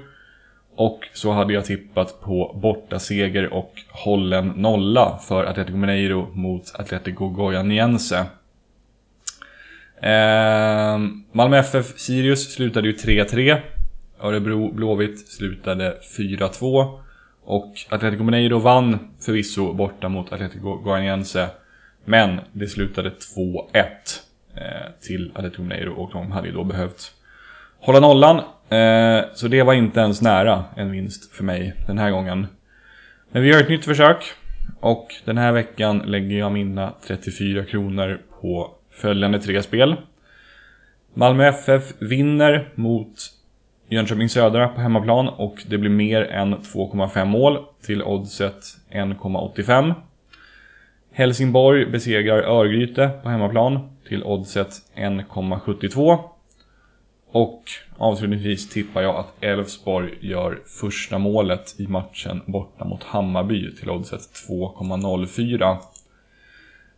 Och 0.80 1.08
så 1.14 1.32
hade 1.32 1.54
jag 1.54 1.66
tippat 1.66 2.22
på 2.22 2.60
bortaseger 2.62 3.54
och 3.54 3.74
hållen 3.90 4.48
nolla 4.48 5.20
för 5.28 5.46
Atletico 5.46 5.78
Mineiro 5.78 6.32
mot 6.34 6.76
Atletico 6.76 7.30
Goianiense. 7.30 8.26
Eh, 10.02 11.00
Malmö 11.32 11.58
FF 11.58 12.00
Sirius 12.00 12.54
slutade 12.54 12.88
ju 12.88 12.94
3-3. 12.94 13.58
Örebro 14.22 14.72
Blåvitt 14.72 15.28
slutade 15.28 15.98
4-2. 16.18 17.00
Och 17.44 17.74
Atletico 17.90 18.24
Mineiro 18.24 18.60
vann 18.60 19.00
förvisso 19.20 19.74
borta 19.74 20.10
mot 20.10 20.34
Atletico 20.34 20.76
Goianiense. 20.76 21.50
Men 22.06 22.40
det 22.52 22.68
slutade 22.68 23.10
2-1 23.10 23.84
eh, 24.56 24.64
till 25.02 25.32
Atletico 25.36 25.62
Mineiro 25.62 25.94
och 25.94 26.12
de 26.12 26.32
hade 26.32 26.48
ju 26.48 26.54
då 26.54 26.64
behövt 26.64 27.12
hålla 27.80 28.00
nollan. 28.00 28.38
Eh, 28.70 29.26
så 29.34 29.48
det 29.48 29.64
var 29.64 29.74
inte 29.74 30.00
ens 30.00 30.22
nära 30.22 30.64
en 30.76 30.92
vinst 30.92 31.36
för 31.36 31.44
mig 31.44 31.74
den 31.88 31.98
här 31.98 32.12
gången. 32.12 32.48
Men 33.32 33.42
vi 33.42 33.50
gör 33.50 33.60
ett 33.60 33.70
nytt 33.70 33.86
försök. 33.86 34.34
Och 34.80 35.08
den 35.26 35.38
här 35.38 35.52
veckan 35.52 35.98
lägger 35.98 36.38
jag 36.38 36.52
mina 36.52 36.94
34 37.08 37.66
kronor 37.66 38.22
på 38.42 38.72
följande 38.92 39.40
tre 39.42 39.62
spel. 39.62 39.96
Malmö 41.14 41.48
FF 41.48 41.84
vinner 42.00 42.70
mot 42.76 43.16
Jönköping 43.90 44.30
Södra 44.30 44.68
på 44.68 44.82
hemmaplan 44.82 45.28
och 45.28 45.64
det 45.68 45.78
blir 45.78 45.90
mer 45.90 46.22
än 46.22 46.56
2,5 46.56 47.26
mål 47.26 47.66
till 47.86 48.04
oddset 48.04 48.64
1,85. 48.92 49.94
Helsingborg 51.12 51.86
besegrar 51.86 52.42
Örgryte 52.42 53.10
på 53.24 53.30
hemmaplan 53.30 53.98
till 54.08 54.24
oddset 54.24 54.70
1,72. 54.96 56.20
Och 57.32 57.64
avslutningsvis 57.98 58.70
tippar 58.70 59.02
jag 59.02 59.16
att 59.16 59.44
Elfsborg 59.44 60.18
gör 60.20 60.60
första 60.66 61.18
målet 61.18 61.76
i 61.80 61.88
matchen 61.88 62.42
borta 62.46 62.86
mot 62.86 63.04
Hammarby 63.04 63.76
till 63.76 63.90
oddset 63.90 64.22
2,04. 64.50 65.78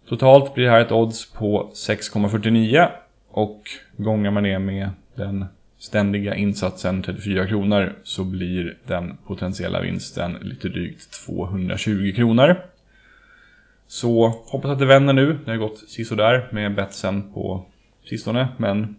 Totalt 0.07 0.53
blir 0.53 0.65
det 0.65 0.71
här 0.71 0.81
ett 0.81 0.91
odds 0.91 1.31
på 1.33 1.71
6,49 1.73 2.87
och 3.29 3.61
gångar 3.97 4.31
man 4.31 4.43
det 4.43 4.59
med 4.59 4.89
den 5.15 5.45
ständiga 5.77 6.35
insatsen 6.35 7.03
34 7.03 7.47
kronor 7.47 7.95
så 8.03 8.23
blir 8.23 8.77
den 8.87 9.17
potentiella 9.27 9.81
vinsten 9.81 10.37
lite 10.41 10.69
drygt 10.69 11.25
220 11.25 12.13
kronor. 12.15 12.65
Så 13.87 14.27
hoppas 14.27 14.71
att 14.71 14.79
det 14.79 14.85
vänder 14.85 15.13
nu. 15.13 15.39
Det 15.45 15.51
har 15.51 15.57
gått 15.57 15.89
sisådär 15.89 16.47
med 16.51 16.75
betsen 16.75 17.33
på 17.33 17.65
sistone 18.09 18.47
men 18.57 18.95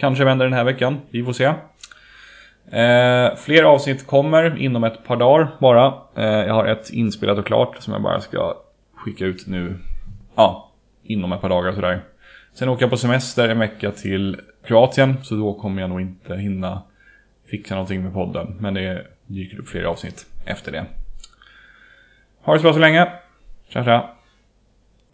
kanske 0.00 0.24
vänder 0.24 0.44
den 0.44 0.54
här 0.54 0.64
veckan. 0.64 1.00
Vi 1.10 1.24
får 1.24 1.32
se. 1.32 1.44
Eh, 2.72 3.36
fler 3.36 3.62
avsnitt 3.62 4.06
kommer 4.06 4.58
inom 4.58 4.84
ett 4.84 5.04
par 5.04 5.16
dagar 5.16 5.48
bara. 5.58 5.94
Eh, 6.16 6.24
jag 6.24 6.54
har 6.54 6.66
ett 6.66 6.90
inspelat 6.90 7.38
och 7.38 7.46
klart 7.46 7.76
som 7.78 7.92
jag 7.92 8.02
bara 8.02 8.20
ska 8.20 8.56
skicka 8.94 9.24
ut 9.24 9.46
nu. 9.46 9.76
Ja, 10.36 10.70
inom 11.02 11.32
ett 11.32 11.40
par 11.40 11.48
dagar 11.48 11.72
sådär. 11.72 12.00
Sen 12.54 12.68
åker 12.68 12.82
jag 12.82 12.90
på 12.90 12.96
semester 12.96 13.48
en 13.48 13.58
vecka 13.58 13.90
till 13.90 14.40
Kroatien. 14.66 15.24
Så 15.24 15.34
då 15.34 15.54
kommer 15.54 15.80
jag 15.80 15.90
nog 15.90 16.00
inte 16.00 16.36
hinna 16.36 16.82
fixa 17.50 17.74
någonting 17.74 18.02
med 18.02 18.12
podden. 18.12 18.56
Men 18.60 18.74
det 18.74 19.06
dyker 19.26 19.58
upp 19.58 19.68
fler 19.68 19.84
avsnitt 19.84 20.26
efter 20.44 20.72
det. 20.72 20.84
Ha 22.42 22.52
det 22.52 22.58
så 22.58 22.62
bra 22.62 22.72
så 22.72 22.78
länge. 22.78 23.12
Tja 23.68 23.84
tja. 23.84 24.10